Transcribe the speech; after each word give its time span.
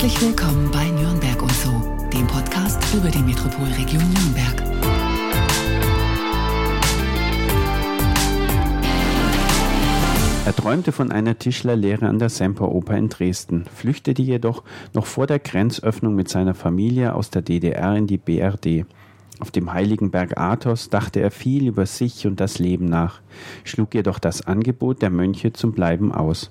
Herzlich 0.00 0.28
willkommen 0.28 0.70
bei 0.72 0.88
Nürnberg 0.88 1.42
und 1.42 1.52
so, 1.52 1.68
dem 2.10 2.26
Podcast 2.26 2.82
über 2.94 3.10
die 3.10 3.18
Metropolregion 3.18 4.02
Nürnberg. 4.02 4.62
Er 10.46 10.56
träumte 10.56 10.92
von 10.92 11.12
einer 11.12 11.38
Tischlerlehre 11.38 12.08
an 12.08 12.18
der 12.18 12.30
Semperoper 12.30 12.96
in 12.96 13.10
Dresden, 13.10 13.66
flüchtete 13.76 14.22
jedoch 14.22 14.64
noch 14.94 15.04
vor 15.04 15.26
der 15.26 15.38
Grenzöffnung 15.38 16.14
mit 16.14 16.30
seiner 16.30 16.54
Familie 16.54 17.14
aus 17.14 17.28
der 17.28 17.42
DDR 17.42 17.94
in 17.94 18.06
die 18.06 18.16
BRD. 18.16 18.86
Auf 19.38 19.50
dem 19.50 19.70
heiligen 19.70 20.10
Berg 20.10 20.38
Athos 20.38 20.88
dachte 20.88 21.20
er 21.20 21.30
viel 21.30 21.68
über 21.68 21.84
sich 21.84 22.26
und 22.26 22.40
das 22.40 22.58
Leben 22.58 22.86
nach, 22.86 23.20
schlug 23.64 23.94
jedoch 23.94 24.18
das 24.18 24.46
Angebot 24.46 25.02
der 25.02 25.10
Mönche 25.10 25.52
zum 25.52 25.72
Bleiben 25.72 26.10
aus. 26.10 26.50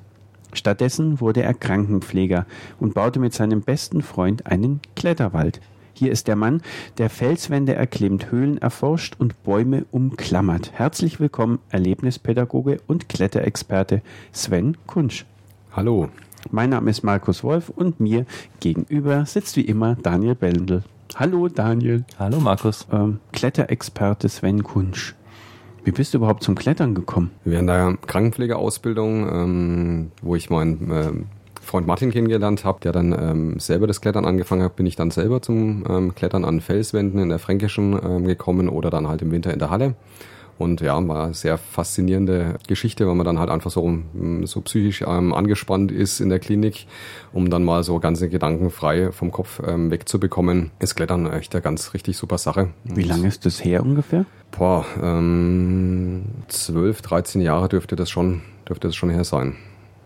Stattdessen 0.53 1.19
wurde 1.19 1.43
er 1.43 1.53
Krankenpfleger 1.53 2.45
und 2.79 2.93
baute 2.93 3.19
mit 3.19 3.33
seinem 3.33 3.61
besten 3.61 4.01
Freund 4.01 4.47
einen 4.47 4.79
Kletterwald. 4.95 5.61
Hier 5.93 6.11
ist 6.11 6.27
der 6.27 6.35
Mann, 6.35 6.61
der 6.97 7.09
Felswände 7.09 7.75
erklimmt, 7.75 8.31
Höhlen 8.31 8.57
erforscht 8.57 9.15
und 9.19 9.43
Bäume 9.43 9.85
umklammert. 9.91 10.71
Herzlich 10.73 11.19
willkommen, 11.19 11.59
Erlebnispädagoge 11.69 12.79
und 12.87 13.09
Kletterexperte 13.09 14.01
Sven 14.31 14.77
Kunsch. 14.87 15.25
Hallo. 15.73 16.09
Mein 16.51 16.69
Name 16.69 16.89
ist 16.89 17.03
Markus 17.03 17.43
Wolf 17.43 17.67
und 17.67 17.99
mir 17.99 18.25
gegenüber 18.61 19.25
sitzt 19.25 19.57
wie 19.57 19.65
immer 19.65 19.95
Daniel 19.95 20.35
Bellendl. 20.35 20.83
Hallo 21.15 21.49
Daniel. 21.49 22.05
Hallo 22.17 22.39
Markus. 22.39 22.87
Ähm, 22.93 23.19
Kletterexperte 23.33 24.29
Sven 24.29 24.63
Kunsch. 24.63 25.15
Wie 25.83 25.91
bist 25.91 26.13
du 26.13 26.17
überhaupt 26.17 26.43
zum 26.43 26.55
Klettern 26.55 26.95
gekommen? 26.95 27.31
Während 27.45 27.69
der 27.69 27.97
Krankenpflegeausbildung, 28.05 29.29
ähm, 29.29 30.11
wo 30.21 30.35
ich 30.35 30.49
meinen 30.49 30.91
äh, 30.91 31.11
Freund 31.61 31.87
Martin 31.87 32.11
kennengelernt 32.11 32.65
habe, 32.65 32.79
der 32.81 32.91
dann 32.91 33.13
ähm, 33.13 33.59
selber 33.59 33.87
das 33.87 34.01
Klettern 34.01 34.25
angefangen 34.25 34.63
hat, 34.63 34.75
bin 34.75 34.85
ich 34.85 34.95
dann 34.95 35.11
selber 35.11 35.41
zum 35.41 35.83
ähm, 35.87 36.15
Klettern 36.15 36.43
an 36.43 36.61
Felswänden 36.61 37.21
in 37.21 37.29
der 37.29 37.39
Fränkischen 37.39 37.99
ähm, 38.03 38.25
gekommen 38.25 38.69
oder 38.69 38.89
dann 38.89 39.07
halt 39.07 39.21
im 39.21 39.31
Winter 39.31 39.53
in 39.53 39.59
der 39.59 39.69
Halle. 39.69 39.95
Und 40.59 40.81
ja, 40.81 41.07
war 41.07 41.23
eine 41.23 41.33
sehr 41.33 41.57
faszinierende 41.57 42.55
Geschichte, 42.67 43.07
weil 43.07 43.15
man 43.15 43.25
dann 43.25 43.39
halt 43.39 43.49
einfach 43.49 43.71
so, 43.71 43.87
mm, 43.87 44.43
so 44.45 44.59
psychisch 44.59 45.03
ähm, 45.07 45.33
angespannt 45.33 45.89
ist 45.89 46.19
in 46.19 46.27
der 46.27 46.39
Klinik, 46.39 46.85
um 47.31 47.49
dann 47.49 47.63
mal 47.63 47.81
so 47.81 47.97
ganze 47.99 48.27
Gedanken 48.27 48.69
frei 48.69 49.13
vom 49.13 49.31
Kopf 49.31 49.61
ähm, 49.65 49.89
wegzubekommen. 49.89 50.71
Ist 50.79 50.95
Klettern 50.95 51.31
echt 51.31 51.55
eine 51.55 51.61
ganz 51.61 51.93
richtig 51.93 52.17
super 52.17 52.37
Sache. 52.37 52.71
Wie 52.83 53.03
lange 53.03 53.29
ist 53.29 53.45
das 53.45 53.63
her 53.63 53.83
ungefähr? 53.83 54.25
Boah, 54.51 54.85
ähm, 55.01 56.25
12, 56.49 57.03
13 57.03 57.41
Jahre 57.41 57.69
dürfte 57.69 57.95
das 57.95 58.09
schon, 58.09 58.41
dürfte 58.67 58.89
das 58.89 58.97
schon 58.97 59.09
her 59.09 59.23
sein. 59.23 59.55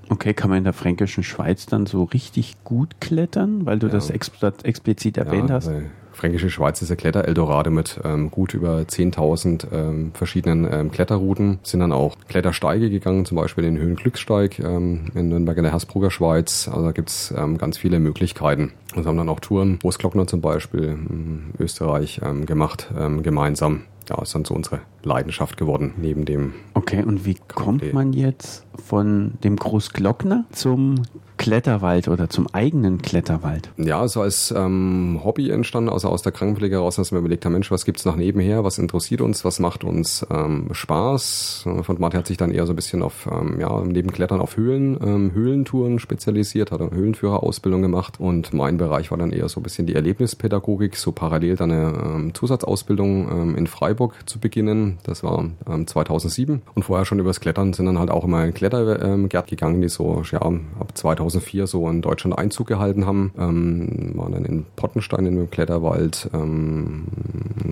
Okay, 0.09 0.35
kann 0.35 0.51
man 0.51 0.59
in 0.59 0.65
der 0.65 0.73
fränkischen 0.73 1.23
Schweiz 1.23 1.65
dann 1.65 1.87
so 1.87 2.03
richtig 2.03 2.63
gut 2.63 3.01
klettern, 3.01 3.65
weil 3.65 3.79
du 3.79 3.87
ja. 3.87 3.93
das 3.93 4.11
explizit 4.11 5.17
erwähnt 5.17 5.49
ja, 5.49 5.55
hast? 5.55 5.71
Fränkische 6.13 6.49
Schweiz 6.49 6.81
ist 6.81 6.89
ja 6.89 6.95
Kletter-Eldorado 6.95 7.71
mit 7.71 7.99
ähm, 8.03 8.31
gut 8.31 8.53
über 8.53 8.77
10.000 8.79 9.67
ähm, 9.71 10.11
verschiedenen 10.13 10.71
ähm, 10.71 10.91
Kletterrouten. 10.91 11.59
Sind 11.63 11.79
dann 11.79 11.91
auch 11.91 12.15
Klettersteige 12.27 12.89
gegangen, 12.89 13.25
zum 13.25 13.37
Beispiel 13.37 13.63
den 13.63 13.77
Höhenglücksteig 13.77 14.59
ähm, 14.59 15.07
in 15.15 15.29
Nürnberg 15.29 15.57
in 15.57 15.63
der 15.63 15.73
Hersbrucker 15.73 16.11
Schweiz. 16.11 16.69
Also 16.71 16.85
da 16.85 16.91
gibt's 16.91 17.33
ähm, 17.35 17.57
ganz 17.57 17.77
viele 17.77 17.99
Möglichkeiten. 17.99 18.73
Und 18.95 19.05
haben 19.05 19.17
dann 19.17 19.29
auch 19.29 19.39
Touren, 19.39 19.79
Großglockner 19.79 20.27
zum 20.27 20.41
Beispiel, 20.41 20.83
in 20.83 21.53
Österreich 21.59 22.21
ähm, 22.23 22.45
gemacht, 22.45 22.91
ähm, 22.97 23.23
gemeinsam 23.23 23.81
ja, 24.09 24.21
ist 24.21 24.35
dann 24.35 24.45
so 24.45 24.53
unsere 24.53 24.81
Leidenschaft 25.05 25.57
geworden, 25.57 25.93
neben 25.97 26.25
dem. 26.25 26.53
Okay, 26.73 27.03
und 27.03 27.25
wie 27.25 27.35
kommt 27.47 27.93
man 27.93 28.13
jetzt 28.13 28.65
von 28.83 29.33
dem 29.43 29.55
Großglockner 29.55 30.45
zum 30.51 31.03
Kletterwald 31.37 32.07
oder 32.07 32.29
zum 32.29 32.47
eigenen 32.53 33.01
Kletterwald? 33.01 33.69
Ja, 33.77 34.07
so 34.07 34.21
als 34.21 34.53
ähm, 34.55 35.19
Hobby 35.23 35.49
entstanden, 35.49 35.89
also 35.89 36.07
aus 36.07 36.21
der 36.21 36.31
Krankenpflege 36.31 36.75
heraus, 36.75 36.95
dass 36.95 37.11
wir 37.11 37.19
überlegt 37.19 37.45
haben, 37.45 37.53
Mensch, 37.53 37.69
was 37.69 37.85
gibt's 37.85 38.05
noch 38.05 38.15
nebenher, 38.15 38.63
was 38.63 38.77
interessiert 38.77 39.19
uns, 39.19 39.43
was 39.43 39.59
macht 39.59 39.83
uns 39.83 40.25
ähm, 40.31 40.69
Spaß? 40.71 41.65
Von 41.81 41.99
Martin 41.99 42.19
hat 42.19 42.27
sich 42.27 42.37
dann 42.37 42.51
eher 42.51 42.65
so 42.65 42.73
ein 42.73 42.75
bisschen 42.75 43.01
auf, 43.01 43.27
ähm, 43.29 43.59
ja, 43.59 43.83
neben 43.83 44.11
Klettern 44.11 44.39
auf 44.39 44.55
Höhlen, 44.55 44.97
ähm, 45.03 45.31
Höhlentouren 45.33 45.99
spezialisiert, 45.99 46.71
hat 46.71 46.81
eine 46.81 46.91
Höhlenführerausbildung 46.91 47.81
gemacht 47.81 48.19
und 48.19 48.53
mein 48.53 48.77
Bereich 48.77 49.11
war 49.11 49.17
dann 49.17 49.31
eher 49.31 49.49
so 49.49 49.59
ein 49.59 49.63
bisschen 49.63 49.85
die 49.85 49.95
Erlebnispädagogik, 49.95 50.95
so 50.95 51.11
parallel 51.11 51.55
dann 51.57 51.71
eine 51.71 51.93
ähm, 52.05 52.33
Zusatzausbildung 52.33 53.29
ähm, 53.29 53.55
in 53.57 53.67
Freiburg 53.67 54.15
zu 54.25 54.39
beginnen. 54.39 54.92
Das 55.03 55.23
war 55.23 55.49
ähm, 55.67 55.87
2007 55.87 56.61
und 56.75 56.83
vorher 56.83 57.05
schon 57.05 57.19
übers 57.19 57.39
Klettern 57.39 57.73
sind 57.73 57.85
dann 57.85 57.99
halt 57.99 58.11
auch 58.11 58.23
immer 58.23 58.45
in 58.45 58.53
Klettergärten 58.53 59.29
gegangen, 59.29 59.81
die 59.81 59.89
so 59.89 60.23
ja, 60.31 60.41
ab 60.41 60.91
2000 60.93 61.33
2004 61.33 61.67
so 61.67 61.89
in 61.89 62.01
Deutschland 62.01 62.37
Einzug 62.37 62.67
gehalten 62.67 63.05
haben. 63.05 63.33
Ähm, 63.37 64.11
waren 64.15 64.31
dann 64.33 64.45
in 64.45 64.65
Pottenstein 64.75 65.25
in 65.25 65.35
dem 65.35 65.49
Kletterwald, 65.49 66.29
ähm, 66.33 67.05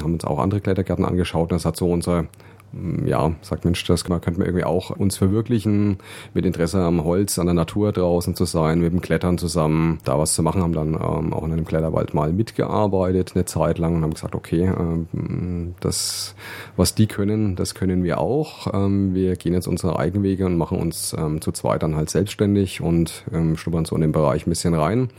haben 0.01 0.13
uns 0.13 0.25
auch 0.25 0.39
andere 0.39 0.61
Klettergärten 0.61 1.05
angeschaut. 1.05 1.51
Das 1.51 1.65
hat 1.65 1.77
so 1.77 1.91
unser 1.91 2.25
ja, 3.05 3.33
sagt 3.41 3.65
Mensch, 3.65 3.83
das 3.85 4.05
könnte 4.05 4.31
man 4.31 4.45
irgendwie 4.45 4.63
auch 4.63 4.91
uns 4.91 5.17
verwirklichen, 5.17 5.97
mit 6.33 6.45
Interesse 6.45 6.79
am 6.81 7.03
Holz, 7.03 7.37
an 7.37 7.47
der 7.47 7.53
Natur 7.53 7.91
draußen 7.91 8.35
zu 8.35 8.45
sein, 8.45 8.79
mit 8.79 8.93
dem 8.93 9.01
Klettern 9.01 9.37
zusammen, 9.37 9.99
da 10.05 10.17
was 10.17 10.33
zu 10.33 10.43
machen, 10.43 10.61
haben 10.61 10.73
dann 10.73 10.93
ähm, 10.93 11.33
auch 11.33 11.43
in 11.43 11.51
einem 11.51 11.65
Kletterwald 11.65 12.13
mal 12.13 12.31
mitgearbeitet, 12.31 13.33
eine 13.35 13.45
Zeit 13.45 13.77
lang 13.77 13.95
und 13.95 14.03
haben 14.03 14.13
gesagt, 14.13 14.35
okay, 14.35 14.63
ähm, 14.63 15.75
das, 15.81 16.35
was 16.77 16.95
die 16.95 17.07
können, 17.07 17.55
das 17.55 17.75
können 17.75 18.03
wir 18.03 18.19
auch. 18.19 18.73
Ähm, 18.73 19.13
wir 19.13 19.35
gehen 19.35 19.53
jetzt 19.53 19.67
unsere 19.67 19.99
eigenen 19.99 20.23
Wege 20.23 20.45
und 20.45 20.57
machen 20.57 20.79
uns 20.79 21.13
ähm, 21.17 21.41
zu 21.41 21.51
zweit 21.51 21.83
dann 21.83 21.95
halt 21.95 22.09
selbstständig 22.09 22.81
und 22.81 23.25
ähm, 23.33 23.57
schnuppern 23.57 23.85
so 23.85 23.95
in 23.95 24.01
den 24.01 24.11
Bereich 24.13 24.47
ein 24.47 24.49
bisschen 24.49 24.73
rein 24.73 25.09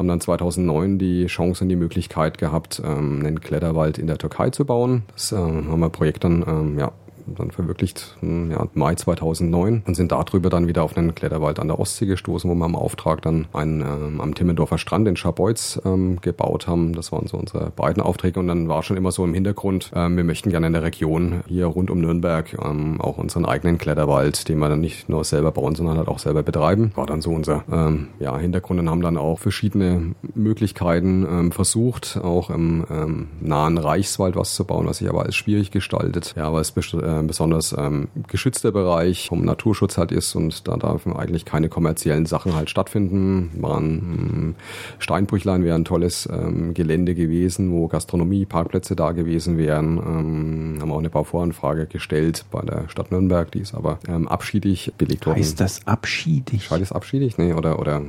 haben 0.00 0.08
dann 0.08 0.20
2009 0.20 0.98
die 0.98 1.26
Chance 1.26 1.62
und 1.62 1.68
die 1.68 1.76
Möglichkeit 1.76 2.38
gehabt, 2.38 2.80
ähm, 2.82 3.20
einen 3.20 3.40
Kletterwald 3.40 3.98
in 3.98 4.06
der 4.06 4.16
Türkei 4.16 4.48
zu 4.48 4.64
bauen. 4.64 5.02
Das 5.12 5.30
ähm, 5.30 5.70
haben 5.70 5.80
wir 5.80 5.90
Projekt 5.90 6.24
dann 6.24 6.42
ähm, 6.48 6.78
ja, 6.78 6.90
dann 7.36 7.50
verwirklicht 7.50 8.16
hm, 8.20 8.50
ja, 8.50 8.66
Mai 8.74 8.94
2009 8.94 9.82
und 9.86 9.94
sind 9.94 10.12
darüber 10.12 10.50
dann 10.50 10.68
wieder 10.68 10.82
auf 10.82 10.96
einen 10.96 11.14
Kletterwald 11.14 11.58
an 11.58 11.68
der 11.68 11.78
Ostsee 11.78 12.06
gestoßen, 12.06 12.50
wo 12.50 12.54
wir 12.54 12.64
am 12.64 12.76
Auftrag 12.76 13.22
dann 13.22 13.46
einen 13.52 13.80
ähm, 13.80 14.20
am 14.20 14.34
Timmendorfer 14.34 14.78
Strand 14.78 15.08
in 15.08 15.16
Scharbeutz 15.16 15.80
ähm, 15.84 16.20
gebaut 16.20 16.66
haben. 16.66 16.92
Das 16.94 17.12
waren 17.12 17.26
so 17.26 17.36
unsere 17.36 17.70
beiden 17.70 18.02
Aufträge 18.02 18.40
und 18.40 18.48
dann 18.48 18.68
war 18.68 18.82
schon 18.82 18.96
immer 18.96 19.12
so 19.12 19.24
im 19.24 19.34
Hintergrund, 19.34 19.90
ähm, 19.94 20.16
wir 20.16 20.24
möchten 20.24 20.50
gerne 20.50 20.66
in 20.66 20.72
der 20.72 20.82
Region 20.82 21.42
hier 21.46 21.66
rund 21.66 21.90
um 21.90 22.00
Nürnberg 22.00 22.56
ähm, 22.64 23.00
auch 23.00 23.18
unseren 23.18 23.44
eigenen 23.44 23.78
Kletterwald, 23.78 24.48
den 24.48 24.58
wir 24.58 24.68
dann 24.68 24.80
nicht 24.80 25.08
nur 25.08 25.24
selber 25.24 25.52
bauen, 25.52 25.74
sondern 25.74 25.98
halt 25.98 26.08
auch 26.08 26.18
selber 26.18 26.42
betreiben. 26.42 26.92
War 26.94 27.06
dann 27.06 27.20
so 27.20 27.30
unser 27.30 27.64
ähm, 27.70 28.08
ja, 28.18 28.36
Hintergrund 28.38 28.80
und 28.80 28.90
haben 28.90 29.02
dann 29.02 29.16
auch 29.16 29.38
verschiedene 29.38 30.14
Möglichkeiten 30.34 31.26
ähm, 31.30 31.52
versucht, 31.52 32.18
auch 32.22 32.50
im 32.50 32.84
ähm, 32.90 33.28
nahen 33.40 33.78
Reichswald 33.78 34.36
was 34.36 34.54
zu 34.54 34.64
bauen, 34.64 34.86
was 34.86 34.98
sich 34.98 35.08
aber 35.08 35.24
als 35.24 35.36
schwierig 35.36 35.70
gestaltet. 35.70 36.34
Ja, 36.36 36.46
aber 36.46 36.60
es 36.60 36.70
äh, 36.94 37.19
äh, 37.20 37.26
besonders 37.26 37.74
ähm, 37.76 38.08
geschützter 38.28 38.72
Bereich 38.72 39.28
vom 39.28 39.44
Naturschutz 39.44 39.98
halt 39.98 40.12
ist 40.12 40.34
und 40.34 40.66
da 40.68 40.76
darf 40.76 41.06
eigentlich 41.06 41.44
keine 41.44 41.68
kommerziellen 41.68 42.26
Sachen 42.26 42.54
halt 42.54 42.70
stattfinden. 42.70 43.50
Waren 43.60 43.88
ähm, 43.88 44.54
Steinbrüchlein 44.98 45.64
wäre 45.64 45.76
ein 45.76 45.84
tolles 45.84 46.28
ähm, 46.30 46.74
Gelände 46.74 47.14
gewesen, 47.14 47.72
wo 47.72 47.88
Gastronomie, 47.88 48.44
Parkplätze 48.44 48.96
da 48.96 49.12
gewesen 49.12 49.58
wären. 49.58 49.98
Ähm, 49.98 50.78
haben 50.80 50.92
auch 50.92 50.98
eine 50.98 51.10
Bauvoranfrage 51.10 51.86
gestellt 51.86 52.44
bei 52.50 52.62
der 52.62 52.88
Stadt 52.88 53.10
Nürnberg, 53.10 53.50
die 53.50 53.60
ist 53.60 53.74
aber 53.74 53.98
ähm, 54.08 54.28
abschiedig 54.28 54.92
belegt 54.98 55.26
worden. 55.26 55.38
Heißt 55.38 55.60
das 55.60 55.86
abschiedig? 55.86 56.70
Heißt 56.70 56.82
das 56.82 56.92
abschiedig? 56.92 57.38
Nee, 57.38 57.52
oder, 57.52 57.78
oder 57.78 58.02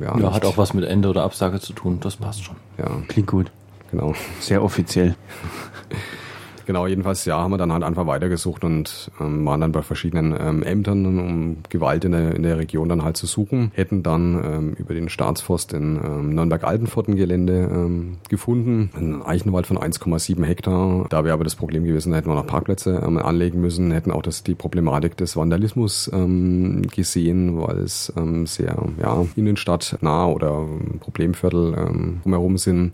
ja. 0.00 0.18
Ja, 0.18 0.32
hat 0.32 0.44
auch 0.44 0.58
was 0.58 0.74
mit 0.74 0.84
Ende 0.84 1.08
oder 1.08 1.22
Absage 1.24 1.60
zu 1.60 1.72
tun, 1.72 1.98
das 2.00 2.16
passt 2.16 2.44
schon. 2.44 2.56
Ja. 2.78 2.90
Klingt 3.08 3.28
gut. 3.28 3.50
Genau. 3.90 4.14
Sehr 4.40 4.62
offiziell. 4.62 5.14
Genau, 6.66 6.86
jedenfalls 6.86 7.24
ja, 7.24 7.38
haben 7.38 7.50
wir 7.50 7.58
dann 7.58 7.72
halt 7.72 7.82
einfach 7.82 8.06
weitergesucht 8.06 8.64
und 8.64 9.10
ähm, 9.20 9.44
waren 9.44 9.60
dann 9.60 9.72
bei 9.72 9.82
verschiedenen 9.82 10.34
ähm, 10.38 10.62
Ämtern, 10.62 11.06
um 11.06 11.56
Gewalt 11.68 12.04
in 12.04 12.12
der, 12.12 12.34
in 12.34 12.42
der 12.42 12.58
Region 12.58 12.88
dann 12.88 13.04
halt 13.04 13.16
zu 13.16 13.26
suchen. 13.26 13.72
Hätten 13.74 14.02
dann 14.02 14.34
ähm, 14.44 14.72
über 14.74 14.94
den 14.94 15.08
Staatsforst 15.08 15.72
in 15.72 15.96
ähm, 15.96 16.34
Nürnberg-Altenfurt 16.34 17.08
ein 17.08 17.16
Gelände 17.16 17.68
ähm, 17.72 18.18
gefunden, 18.28 18.90
ein 18.94 19.22
Eichenwald 19.22 19.66
von 19.66 19.78
1,7 19.78 20.44
Hektar. 20.44 21.06
Da 21.08 21.24
wäre 21.24 21.34
aber 21.34 21.44
das 21.44 21.56
Problem 21.56 21.84
gewesen, 21.84 22.12
da 22.12 22.18
hätten 22.18 22.28
wir 22.28 22.34
noch 22.34 22.46
Parkplätze 22.46 23.02
ähm, 23.04 23.18
anlegen 23.18 23.60
müssen, 23.60 23.90
hätten 23.90 24.10
auch 24.10 24.22
das, 24.22 24.42
die 24.42 24.54
Problematik 24.54 25.16
des 25.16 25.36
Vandalismus 25.36 26.10
ähm, 26.12 26.82
gesehen, 26.82 27.60
weil 27.60 27.78
es 27.78 28.12
ähm, 28.16 28.46
sehr 28.46 28.76
ja, 29.00 29.24
Innenstadt 29.36 29.98
nah 30.00 30.26
oder 30.26 30.66
Problemviertel 31.00 31.74
ähm, 31.76 32.20
drumherum 32.22 32.58
sind 32.58 32.92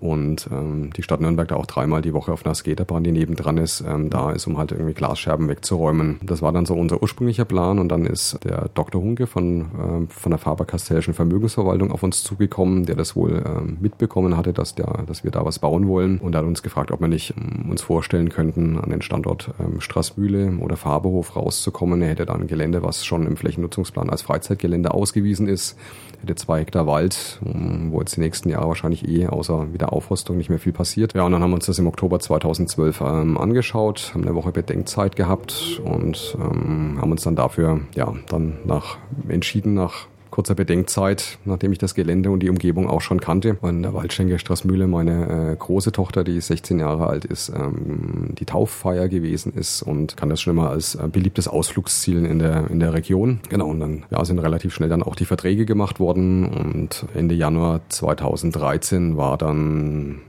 und 0.00 0.48
ähm, 0.52 0.92
die 0.96 1.02
Stadt 1.02 1.20
Nürnberg 1.20 1.48
da 1.48 1.56
auch 1.56 1.66
dreimal 1.66 2.02
die 2.02 2.12
Woche 2.12 2.32
auf 2.32 2.44
einer 2.44 2.54
Skaterbahn, 2.54 3.04
die 3.04 3.12
nebendran 3.12 3.58
ist, 3.58 3.82
ähm, 3.86 4.10
da 4.10 4.32
ist, 4.32 4.46
um 4.46 4.58
halt 4.58 4.72
irgendwie 4.72 4.94
Glasscherben 4.94 5.48
wegzuräumen. 5.48 6.20
Das 6.22 6.42
war 6.42 6.52
dann 6.52 6.66
so 6.66 6.74
unser 6.74 7.02
ursprünglicher 7.02 7.44
Plan 7.44 7.78
und 7.78 7.88
dann 7.88 8.04
ist 8.06 8.38
der 8.44 8.68
Dr. 8.74 9.00
Hunke 9.00 9.26
von, 9.26 9.60
äh, 9.60 10.12
von 10.12 10.30
der 10.30 10.38
Faber-Castellischen 10.38 11.14
Vermögensverwaltung 11.14 11.90
auf 11.90 12.02
uns 12.02 12.22
zugekommen, 12.22 12.84
der 12.84 12.96
das 12.96 13.16
wohl 13.16 13.36
äh, 13.36 13.82
mitbekommen 13.82 14.36
hatte, 14.36 14.52
dass, 14.52 14.74
der, 14.74 15.04
dass 15.06 15.24
wir 15.24 15.30
da 15.30 15.44
was 15.44 15.58
bauen 15.58 15.88
wollen 15.88 16.18
und 16.18 16.36
hat 16.36 16.44
uns 16.44 16.62
gefragt, 16.62 16.90
ob 16.90 17.00
wir 17.00 17.08
nicht 17.08 17.34
ähm, 17.36 17.70
uns 17.70 17.82
vorstellen 17.82 18.28
könnten, 18.28 18.78
an 18.78 18.90
den 18.90 19.02
Standort 19.02 19.50
ähm, 19.58 19.80
Straßmühle 19.80 20.58
oder 20.60 20.76
Faberhof 20.76 21.36
rauszukommen. 21.36 22.02
Er 22.02 22.10
hätte 22.10 22.26
da 22.26 22.34
ein 22.34 22.46
Gelände, 22.46 22.82
was 22.82 23.04
schon 23.04 23.26
im 23.26 23.36
Flächennutzungsplan 23.36 24.10
als 24.10 24.22
Freizeitgelände 24.22 24.92
ausgewiesen 24.92 25.48
ist, 25.48 25.78
hätte 26.20 26.34
zwei 26.34 26.60
Hektar 26.60 26.86
Wald, 26.86 27.40
ähm, 27.44 27.88
wo 27.90 28.00
jetzt 28.00 28.16
die 28.16 28.20
nächsten 28.20 28.48
Jahre 28.48 28.68
wahrscheinlich 28.68 29.08
eh 29.08 29.26
außer 29.26 29.72
wieder 29.72 29.83
Aufrüstung 29.92 30.36
nicht 30.36 30.50
mehr 30.50 30.58
viel 30.58 30.72
passiert. 30.72 31.14
Ja, 31.14 31.24
und 31.24 31.32
dann 31.32 31.42
haben 31.42 31.50
wir 31.50 31.56
uns 31.56 31.66
das 31.66 31.78
im 31.78 31.86
Oktober 31.86 32.20
2012 32.20 33.00
ähm, 33.00 33.38
angeschaut, 33.38 34.12
haben 34.14 34.22
eine 34.22 34.34
Woche 34.34 34.52
Bedenkzeit 34.52 35.16
gehabt 35.16 35.80
und 35.84 36.36
ähm, 36.40 36.98
haben 37.00 37.10
uns 37.10 37.22
dann 37.22 37.36
dafür, 37.36 37.80
ja, 37.94 38.12
dann 38.28 38.58
nach 38.64 38.98
entschieden, 39.28 39.74
nach 39.74 40.06
kurzer 40.34 40.56
Bedenkzeit, 40.56 41.38
nachdem 41.44 41.70
ich 41.70 41.78
das 41.78 41.94
Gelände 41.94 42.32
und 42.32 42.40
die 42.40 42.50
Umgebung 42.50 42.90
auch 42.90 43.00
schon 43.00 43.20
kannte. 43.20 43.56
Und 43.60 43.82
der 43.82 43.94
Waldschenke 43.94 44.40
Straßmühle, 44.40 44.88
meine 44.88 45.52
äh, 45.52 45.56
große 45.56 45.92
Tochter, 45.92 46.24
die 46.24 46.40
16 46.40 46.80
Jahre 46.80 47.06
alt 47.06 47.24
ist, 47.24 47.50
ähm, 47.50 48.30
die 48.36 48.44
Tauffeier 48.44 49.08
gewesen 49.08 49.52
ist 49.52 49.82
und 49.82 50.16
kann 50.16 50.30
das 50.30 50.40
schon 50.40 50.54
immer 50.54 50.70
als 50.70 50.96
äh, 50.96 51.06
beliebtes 51.06 51.46
Ausflugsziel 51.46 52.26
in 52.26 52.40
der, 52.40 52.68
in 52.68 52.80
der 52.80 52.94
Region. 52.94 53.38
Genau, 53.48 53.68
und 53.68 53.78
dann 53.78 54.06
ja, 54.10 54.24
sind 54.24 54.40
relativ 54.40 54.74
schnell 54.74 54.88
dann 54.88 55.04
auch 55.04 55.14
die 55.14 55.24
Verträge 55.24 55.66
gemacht 55.66 56.00
worden 56.00 56.46
und 56.46 57.06
Ende 57.14 57.36
Januar 57.36 57.82
2013 57.88 59.16
war 59.16 59.38
dann 59.38 60.20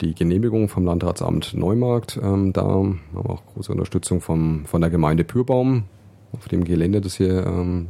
die 0.00 0.14
Genehmigung 0.14 0.70
vom 0.70 0.86
Landratsamt 0.86 1.52
Neumarkt 1.52 2.18
ähm, 2.22 2.54
da. 2.54 2.62
Haben 2.62 3.00
auch 3.14 3.42
große 3.52 3.70
Unterstützung 3.70 4.22
vom, 4.22 4.64
von 4.64 4.80
der 4.80 4.88
Gemeinde 4.88 5.24
Pürbaum, 5.24 5.84
auf 6.32 6.48
dem 6.48 6.64
Gelände, 6.64 7.00
das 7.00 7.16
hier 7.16 7.46
ähm, 7.46 7.88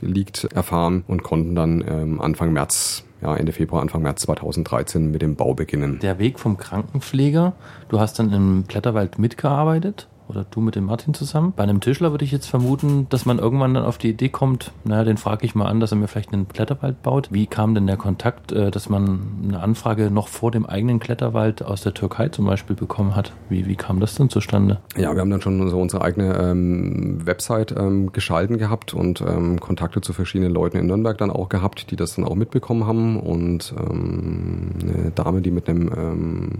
liegt, 0.00 0.44
erfahren 0.44 1.04
und 1.06 1.22
konnten 1.22 1.54
dann 1.54 1.84
ähm, 1.86 2.20
Anfang 2.20 2.52
März 2.52 3.04
ja, 3.22 3.34
Ende 3.36 3.52
Februar, 3.52 3.80
Anfang 3.80 4.02
März 4.02 4.22
2013 4.22 5.10
mit 5.10 5.22
dem 5.22 5.34
Bau 5.34 5.54
beginnen. 5.54 5.98
Der 6.00 6.18
Weg 6.18 6.38
vom 6.38 6.58
Krankenpfleger, 6.58 7.54
du 7.88 8.00
hast 8.00 8.18
dann 8.18 8.32
im 8.32 8.64
Kletterwald 8.68 9.18
mitgearbeitet 9.18 10.08
oder 10.28 10.44
du 10.50 10.60
mit 10.60 10.74
dem 10.74 10.84
Martin 10.84 11.14
zusammen. 11.14 11.52
Bei 11.56 11.62
einem 11.62 11.80
Tischler 11.80 12.10
würde 12.10 12.24
ich 12.24 12.32
jetzt 12.32 12.46
vermuten, 12.46 13.06
dass 13.10 13.26
man 13.26 13.38
irgendwann 13.38 13.74
dann 13.74 13.84
auf 13.84 13.98
die 13.98 14.10
Idee 14.10 14.28
kommt, 14.28 14.72
naja, 14.84 15.04
den 15.04 15.16
frage 15.16 15.44
ich 15.44 15.54
mal 15.54 15.66
an, 15.66 15.80
dass 15.80 15.92
er 15.92 15.98
mir 15.98 16.08
vielleicht 16.08 16.32
einen 16.32 16.48
Kletterwald 16.48 17.02
baut. 17.02 17.28
Wie 17.30 17.46
kam 17.46 17.74
denn 17.74 17.86
der 17.86 17.96
Kontakt, 17.96 18.52
äh, 18.52 18.70
dass 18.70 18.88
man 18.88 19.20
eine 19.42 19.60
Anfrage 19.60 20.10
noch 20.10 20.28
vor 20.28 20.50
dem 20.50 20.66
eigenen 20.66 21.00
Kletterwald 21.00 21.62
aus 21.62 21.82
der 21.82 21.94
Türkei 21.94 22.28
zum 22.28 22.46
Beispiel 22.46 22.76
bekommen 22.76 23.16
hat? 23.16 23.32
Wie, 23.48 23.66
wie 23.66 23.76
kam 23.76 24.00
das 24.00 24.14
denn 24.14 24.30
zustande? 24.30 24.80
Ja, 24.96 25.14
wir 25.14 25.20
haben 25.20 25.30
dann 25.30 25.40
schon 25.40 25.68
so 25.68 25.80
unsere 25.80 26.02
eigene 26.02 26.34
ähm, 26.38 27.26
Website 27.26 27.74
ähm, 27.76 28.12
geschalten 28.12 28.58
gehabt 28.58 28.94
und 28.94 29.20
ähm, 29.20 29.60
Kontakte 29.60 30.00
zu 30.00 30.12
verschiedenen 30.12 30.52
Leuten 30.52 30.76
in 30.76 30.86
Nürnberg 30.86 31.18
dann 31.18 31.30
auch 31.30 31.48
gehabt, 31.48 31.90
die 31.90 31.96
das 31.96 32.16
dann 32.16 32.24
auch 32.24 32.34
mitbekommen 32.34 32.86
haben 32.86 33.20
und 33.20 33.74
ähm, 33.78 34.70
eine 34.82 35.10
Dame, 35.10 35.42
die 35.42 35.50
mit 35.50 35.68
einem 35.68 35.90
ähm, 35.96 36.50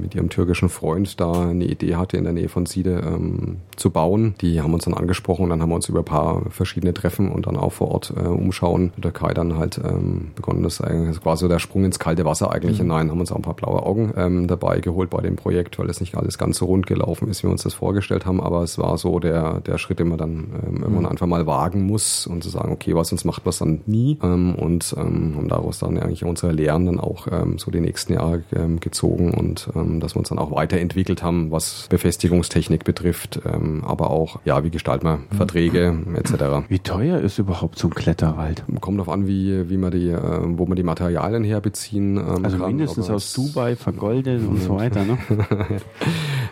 mit 0.00 0.14
ihrem 0.14 0.28
türkischen 0.28 0.68
Freund 0.68 1.18
da 1.20 1.48
eine 1.48 1.64
Idee 1.64 1.96
hatte 1.96 2.16
in 2.16 2.24
der 2.24 2.32
Nähe 2.32 2.48
von 2.48 2.66
Siede 2.84 3.02
ähm, 3.04 3.56
zu 3.76 3.90
bauen. 3.90 4.34
Die 4.40 4.60
haben 4.60 4.74
uns 4.74 4.84
dann 4.84 4.94
angesprochen 4.94 5.44
und 5.44 5.50
dann 5.50 5.62
haben 5.62 5.70
wir 5.70 5.74
uns 5.74 5.88
über 5.88 6.00
ein 6.00 6.04
paar 6.04 6.42
verschiedene 6.50 6.94
Treffen 6.94 7.30
und 7.32 7.46
dann 7.46 7.56
auch 7.56 7.72
vor 7.72 7.90
Ort 7.90 8.12
äh, 8.16 8.20
umschauen. 8.20 8.92
In 8.96 9.02
der 9.02 9.12
Türkei 9.12 9.34
dann 9.34 9.58
halt 9.58 9.80
ähm, 9.82 10.32
begonnen, 10.34 10.62
das, 10.62 10.78
das 10.78 11.24
war 11.24 11.36
so 11.36 11.48
der 11.48 11.58
Sprung 11.58 11.84
ins 11.84 11.98
kalte 11.98 12.24
Wasser 12.24 12.52
eigentlich 12.52 12.78
mhm. 12.78 12.84
hinein, 12.84 13.10
haben 13.10 13.20
uns 13.20 13.32
auch 13.32 13.36
ein 13.36 13.42
paar 13.42 13.54
blaue 13.54 13.82
Augen 13.82 14.12
ähm, 14.16 14.46
dabei 14.46 14.80
geholt 14.80 15.10
bei 15.10 15.20
dem 15.22 15.36
Projekt, 15.36 15.78
weil 15.78 15.88
es 15.88 16.00
nicht 16.00 16.16
alles 16.16 16.38
ganz 16.38 16.58
so 16.58 16.66
rund 16.66 16.86
gelaufen 16.86 17.28
ist, 17.28 17.42
wie 17.42 17.48
wir 17.48 17.52
uns 17.52 17.62
das 17.62 17.74
vorgestellt 17.74 18.26
haben, 18.26 18.40
aber 18.40 18.62
es 18.62 18.78
war 18.78 18.98
so 18.98 19.18
der, 19.18 19.60
der 19.60 19.78
Schritt, 19.78 19.98
den 19.98 20.08
man 20.08 20.18
dann 20.18 20.30
ähm, 20.62 20.76
irgendwann 20.82 21.04
mhm. 21.04 21.06
einfach 21.06 21.26
mal 21.26 21.46
wagen 21.46 21.86
muss 21.86 22.26
und 22.26 22.44
zu 22.44 22.50
sagen, 22.50 22.72
okay, 22.72 22.94
was 22.94 23.08
sonst 23.08 23.24
macht 23.24 23.44
man 23.44 23.54
dann 23.58 23.80
nie 23.86 24.18
ähm, 24.22 24.54
und 24.54 24.94
ähm, 24.98 25.34
haben 25.36 25.48
daraus 25.48 25.78
dann 25.78 25.98
eigentlich 25.98 26.24
unsere 26.24 26.52
Lehren 26.52 26.86
dann 26.86 27.00
auch 27.00 27.26
ähm, 27.30 27.58
so 27.58 27.70
die 27.70 27.80
nächsten 27.80 28.14
Jahre 28.14 28.42
ähm, 28.54 28.80
gezogen 28.80 29.32
und 29.32 29.68
ähm, 29.74 30.00
dass 30.00 30.14
wir 30.14 30.18
uns 30.18 30.28
dann 30.28 30.38
auch 30.38 30.50
weiterentwickelt 30.50 31.22
haben, 31.22 31.50
was 31.50 31.86
Befestigungstechnik 31.88 32.73
betrifft, 32.82 33.40
ähm, 33.46 33.84
aber 33.84 34.10
auch, 34.10 34.40
ja, 34.44 34.64
wie 34.64 34.70
gestalten 34.70 35.06
wir 35.06 35.20
Verträge 35.36 35.96
etc. 36.16 36.68
Wie 36.68 36.80
teuer 36.80 37.20
ist 37.20 37.38
überhaupt 37.38 37.78
so 37.78 37.86
ein 37.86 37.94
Kletterwald? 37.94 38.64
Kommt 38.80 38.98
darauf 38.98 39.12
an, 39.12 39.28
wie, 39.28 39.70
wie 39.70 39.76
man 39.76 39.92
die, 39.92 40.08
äh, 40.08 40.40
wo 40.42 40.66
man 40.66 40.74
die 40.74 40.82
Materialien 40.82 41.44
herbeziehen 41.44 42.16
ähm, 42.16 42.44
Also 42.44 42.58
kann, 42.58 42.68
mindestens 42.68 43.08
aus 43.10 43.32
Dubai 43.32 43.76
vergoldet 43.76 44.44
und 44.46 44.60
so 44.60 44.76
weiter, 44.76 45.04
ne? 45.04 45.18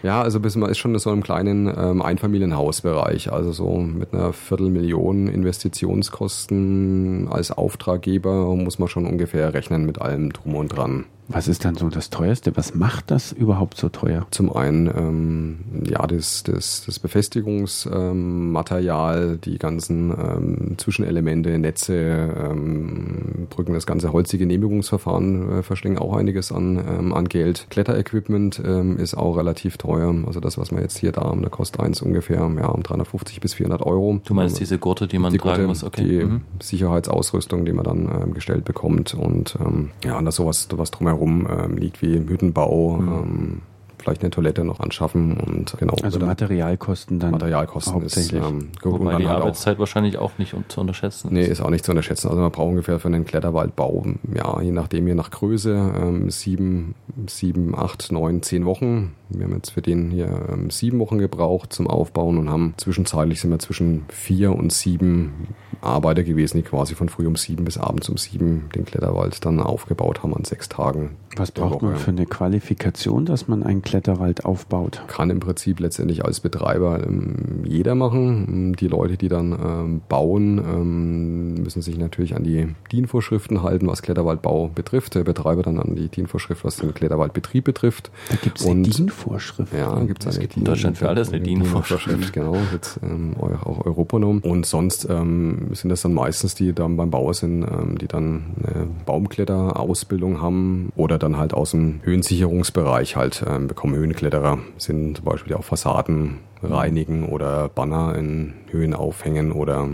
ja, 0.04 0.22
also 0.22 0.38
bis 0.38 0.54
man 0.54 0.70
ist 0.70 0.78
schon 0.78 0.96
so 0.98 1.12
im 1.12 1.24
kleinen 1.24 1.72
ähm, 1.76 2.02
Einfamilienhausbereich, 2.02 3.32
also 3.32 3.50
so 3.52 3.78
mit 3.78 4.12
einer 4.12 4.32
Viertelmillion 4.32 5.26
Investitionskosten 5.26 7.26
als 7.30 7.50
Auftraggeber 7.50 8.54
muss 8.54 8.78
man 8.78 8.88
schon 8.88 9.06
ungefähr 9.06 9.54
rechnen 9.54 9.86
mit 9.86 10.00
allem 10.00 10.32
drum 10.32 10.54
und 10.54 10.69
dran. 10.69 11.06
Was 11.32 11.49
ist 11.49 11.64
dann 11.64 11.75
so 11.76 11.88
das 11.88 12.11
teuerste? 12.11 12.55
Was 12.56 12.75
macht 12.75 13.11
das 13.11 13.32
überhaupt 13.32 13.79
so 13.79 13.88
teuer? 13.88 14.26
Zum 14.31 14.55
einen 14.55 14.87
ähm, 14.87 15.61
ja 15.84 16.06
das, 16.06 16.43
das, 16.43 16.82
das 16.84 16.99
Befestigungsmaterial, 16.99 19.23
ähm, 19.23 19.40
die 19.40 19.56
ganzen 19.58 20.11
ähm, 20.11 20.75
Zwischenelemente, 20.76 21.58
Netze, 21.58 21.94
ähm, 21.94 23.46
Brücken, 23.49 23.73
das 23.75 23.87
ganze 23.87 24.12
holzige 24.12 24.43
Genehmigungsverfahren 24.43 25.58
äh, 25.58 25.62
verschlingen 25.62 25.99
auch 25.99 26.14
einiges 26.14 26.52
an, 26.52 26.76
ähm, 26.76 27.14
an 27.14 27.29
Geld. 27.29 27.69
Kletterequipment 27.70 28.61
ähm, 28.64 28.99
ist 28.99 29.14
auch 29.14 29.37
relativ 29.37 29.79
teuer. 29.79 30.12
Also 30.26 30.40
das, 30.40 30.58
was 30.58 30.73
man 30.73 30.82
jetzt 30.82 30.99
hier 30.99 31.12
da 31.12 31.23
haben, 31.23 31.43
da 31.43 31.49
kostet 31.49 31.81
eins 31.81 32.02
ungefähr 32.02 32.38
ja, 32.38 32.67
um 32.67 32.82
350 32.82 33.40
bis 33.40 33.55
400 33.55 33.82
Euro. 33.82 34.20
Du 34.25 34.34
meinst 34.34 34.58
diese 34.61 34.79
Gurte, 34.79 35.06
die 35.06 35.19
man 35.19 35.32
die 35.32 35.38
tragen 35.38 35.55
Gurte, 35.55 35.69
muss? 35.69 35.84
Okay. 35.84 36.02
Die 36.02 36.25
mhm. 36.25 36.40
Sicherheitsausrüstung, 36.61 37.64
die 37.64 37.73
man 37.73 37.84
dann 37.84 38.11
ähm, 38.23 38.34
gestellt 38.34 38.64
bekommt 38.64 39.14
und 39.14 39.56
ähm, 39.61 39.90
ja, 40.05 40.20
das 40.20 40.37
sowas, 40.37 40.69
was 40.73 40.90
drumherum 40.90 41.21
herum 41.22 41.46
ähm, 41.48 41.76
liegt, 41.76 42.02
wie 42.02 42.14
Hüttenbau, 42.14 42.96
mhm. 42.96 43.08
ähm, 43.08 43.62
vielleicht 43.98 44.22
eine 44.22 44.30
Toilette 44.30 44.64
noch 44.64 44.80
anschaffen 44.80 45.36
und 45.36 45.76
genau. 45.78 45.94
Also 46.02 46.19
Materialkosten 46.19 47.20
dann. 47.20 47.30
Materialkosten 47.30 47.94
hauptsächlich. 47.94 48.40
Ist, 48.40 48.48
ähm, 48.48 48.70
gut, 48.80 49.00
Wobei 49.00 49.16
die 49.16 49.28
halt 49.28 49.42
Arbeitszeit 49.42 49.76
auch, 49.76 49.80
wahrscheinlich 49.80 50.19
auch 50.19 50.32
nicht 50.38 50.56
zu 50.69 50.80
unterschätzen 50.80 51.28
Nee, 51.32 51.44
ist 51.44 51.60
auch 51.60 51.70
nicht 51.70 51.84
zu 51.84 51.92
unterschätzen. 51.92 52.28
Also 52.28 52.40
man 52.40 52.50
braucht 52.50 52.69
ungefähr 52.69 52.98
für 52.98 53.08
einen 53.08 53.24
Kletterwaldbau, 53.24 54.04
ja, 54.34 54.60
je 54.60 54.72
nachdem, 54.72 55.06
je 55.06 55.14
nach 55.14 55.30
Größe, 55.30 55.92
ähm, 56.00 56.30
sieben, 56.30 56.96
sieben, 57.28 57.78
acht, 57.78 58.10
neun, 58.10 58.42
zehn 58.42 58.64
Wochen. 58.64 59.12
Wir 59.34 59.46
haben 59.46 59.55
jetzt 59.55 59.70
für 59.70 59.82
den 59.82 60.11
hier 60.11 60.49
ähm, 60.52 60.70
sieben 60.70 60.99
Wochen 60.99 61.19
gebraucht 61.19 61.73
zum 61.73 61.87
Aufbauen 61.87 62.38
und 62.38 62.50
haben 62.50 62.75
zwischenzeitlich 62.76 63.40
sind 63.40 63.50
wir 63.50 63.58
zwischen 63.58 64.05
vier 64.08 64.52
und 64.52 64.73
sieben 64.73 65.49
Arbeiter 65.81 66.23
gewesen, 66.23 66.58
die 66.58 66.62
quasi 66.62 66.94
von 66.94 67.08
früh 67.08 67.26
um 67.26 67.37
sieben 67.37 67.64
bis 67.64 67.79
abends 67.79 68.08
um 68.08 68.17
sieben 68.17 68.69
den 68.75 68.84
Kletterwald 68.84 69.44
dann 69.44 69.61
aufgebaut 69.61 70.23
haben 70.23 70.34
an 70.34 70.44
sechs 70.44 70.69
Tagen. 70.69 71.17
Was 71.37 71.50
braucht 71.50 71.81
man 71.81 71.96
für 71.96 72.11
eine 72.11 72.26
Qualifikation, 72.26 73.25
dass 73.25 73.49
man 73.49 73.62
einen 73.62 73.81
Kletterwald 73.81 74.44
aufbaut? 74.44 75.02
Kann 75.06 75.31
im 75.31 75.40
Prinzip 75.40 75.81
letztendlich 75.81 76.25
als 76.25 76.40
Betreiber 76.40 77.02
ähm, 77.06 77.64
jeder 77.64 77.94
machen. 77.94 78.75
Die 78.79 78.88
Leute, 78.88 79.17
die 79.17 79.29
dann 79.29 79.52
ähm, 79.52 80.02
bauen, 80.08 80.58
ähm, 80.58 81.55
müssen 81.55 81.81
sich 81.81 81.96
natürlich 81.96 82.37
an 82.37 82.44
die 82.44 82.69
DIN-Vorschriften 82.93 83.62
halten, 83.62 83.87
was 83.87 84.02
Kletterwaldbau 84.02 84.69
betrifft. 84.69 85.15
Der 85.15 85.24
Betreiber 85.24 85.62
dann 85.62 85.79
an 85.79 85.96
die 85.96 86.08
DIN-Vorschrift, 86.08 86.65
was 86.65 86.77
den 86.77 86.93
Kletterwaldbetrieb 86.93 87.65
betrifft. 87.65 88.10
Da 88.29 88.36
gibt 88.36 88.60
es 88.60 88.67
eine 88.67 88.82
DIN-Vorschrift. 89.22 89.72
Ja, 89.72 89.98
gibt 90.00 90.26
es 90.26 90.38
eine 90.38 90.48
DIN. 90.48 90.58
In 90.58 90.64
Deutschland 90.64 90.98
für 90.98 91.08
alles 91.08 91.29
eine 91.29 91.41
DIN-Vorschrift. 91.41 92.32
Genau, 92.32 92.56
jetzt 92.72 92.98
ähm, 93.02 93.34
auch 93.38 93.84
Europanom. 93.84 94.41
Und 94.41 94.67
sonst 94.67 95.06
ähm, 95.08 95.70
sind 95.72 95.91
das 95.91 96.02
dann 96.02 96.14
meistens 96.14 96.55
die, 96.55 96.67
die 96.67 96.72
dann 96.72 96.96
beim 96.96 97.10
Bau 97.10 97.32
sind, 97.32 97.62
ähm, 97.62 97.98
die 97.98 98.08
dann 98.08 98.55
eine 98.62 98.86
Baumkletterausbildung 99.06 100.41
haben 100.41 100.93
oder 100.96 101.19
dann 101.19 101.36
halt 101.36 101.55
aus 101.55 101.72
dem 101.72 102.00
Höhensicherungsbereich 102.02 103.17
halt 103.17 103.44
ähm, 103.48 103.69
bekommen 103.69 103.94
Höhenkletterer, 103.94 104.58
sind 104.79 105.19
zum 105.19 105.24
Beispiel 105.24 105.55
auch 105.55 105.64
Fassaden 105.64 106.38
reinigen 106.62 107.24
oder 107.26 107.69
Banner 107.69 108.14
in 108.17 108.55
Höhen 108.70 108.94
aufhängen 108.94 109.52
oder 109.52 109.88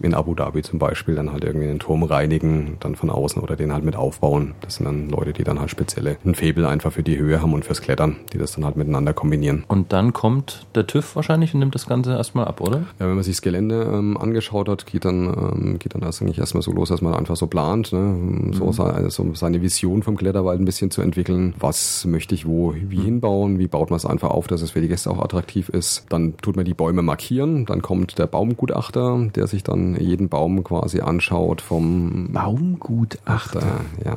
in 0.00 0.14
Abu 0.14 0.34
Dhabi 0.34 0.62
zum 0.62 0.78
Beispiel 0.78 1.14
dann 1.14 1.32
halt 1.32 1.44
irgendwie 1.44 1.66
den 1.66 1.78
Turm 1.78 2.02
reinigen, 2.02 2.76
dann 2.80 2.96
von 2.96 3.10
außen 3.10 3.42
oder 3.42 3.56
den 3.56 3.72
halt 3.72 3.84
mit 3.84 3.96
aufbauen. 3.96 4.54
Das 4.60 4.76
sind 4.76 4.86
dann 4.86 5.08
Leute, 5.08 5.32
die 5.32 5.44
dann 5.44 5.58
halt 5.58 5.70
spezielle 5.70 6.16
ein 6.24 6.34
Faible 6.34 6.68
einfach 6.68 6.92
für 6.92 7.02
die 7.02 7.18
Höhe 7.18 7.40
haben 7.40 7.52
und 7.52 7.64
fürs 7.64 7.80
Klettern, 7.80 8.16
die 8.32 8.38
das 8.38 8.52
dann 8.52 8.64
halt 8.64 8.76
miteinander 8.76 9.12
kombinieren. 9.12 9.64
Und 9.68 9.92
dann 9.92 10.12
kommt 10.12 10.66
der 10.74 10.86
TÜV 10.86 11.16
wahrscheinlich 11.16 11.54
und 11.54 11.60
nimmt 11.60 11.74
das 11.74 11.86
Ganze 11.86 12.12
erstmal 12.12 12.46
ab, 12.46 12.60
oder? 12.60 12.78
Ja, 12.98 13.06
wenn 13.06 13.14
man 13.14 13.24
sich 13.24 13.36
das 13.36 13.42
Gelände 13.42 13.90
ähm, 13.92 14.16
angeschaut 14.16 14.68
hat, 14.68 14.86
geht 14.86 15.04
dann, 15.04 15.26
ähm, 15.26 15.78
geht 15.78 15.94
dann 15.94 16.02
das 16.02 16.20
eigentlich 16.20 16.38
erstmal 16.38 16.62
so 16.62 16.72
los, 16.72 16.88
dass 16.88 17.00
man 17.00 17.14
einfach 17.14 17.36
so 17.36 17.46
plant, 17.46 17.92
ne? 17.92 18.52
so, 18.52 18.64
mhm. 18.66 18.80
also 18.80 19.34
seine 19.34 19.62
Vision 19.62 20.02
vom 20.02 20.16
Kletterwald 20.16 20.60
ein 20.60 20.64
bisschen 20.64 20.90
zu 20.90 21.02
entwickeln. 21.02 21.54
Was 21.58 22.04
möchte 22.04 22.34
ich 22.34 22.46
wo, 22.46 22.74
wie 22.74 22.98
mhm. 22.98 23.02
hinbauen? 23.02 23.58
Wie 23.58 23.68
baut 23.68 23.90
man 23.90 23.96
es 23.96 24.06
einfach 24.06 24.30
auf, 24.30 24.46
dass 24.46 24.62
es 24.62 24.72
für 24.72 24.80
die 24.80 24.88
Gäste 24.88 25.10
auch 25.10 25.20
attraktiv 25.20 25.68
ist? 25.68 26.06
Dann 26.08 26.36
tut 26.38 26.56
man 26.56 26.64
die 26.64 26.74
Bäume 26.74 27.02
markieren, 27.02 27.66
dann 27.66 27.82
kommt 27.82 28.18
der 28.18 28.26
Baumgutachter, 28.26 29.28
der 29.34 29.46
sich 29.46 29.62
dann 29.62 29.85
jeden, 29.94 30.04
jeden 30.04 30.28
Baum 30.28 30.64
quasi 30.64 31.00
anschaut 31.00 31.60
vom 31.60 32.30
Baumgutachter. 32.32 33.80
ja, 34.04 34.16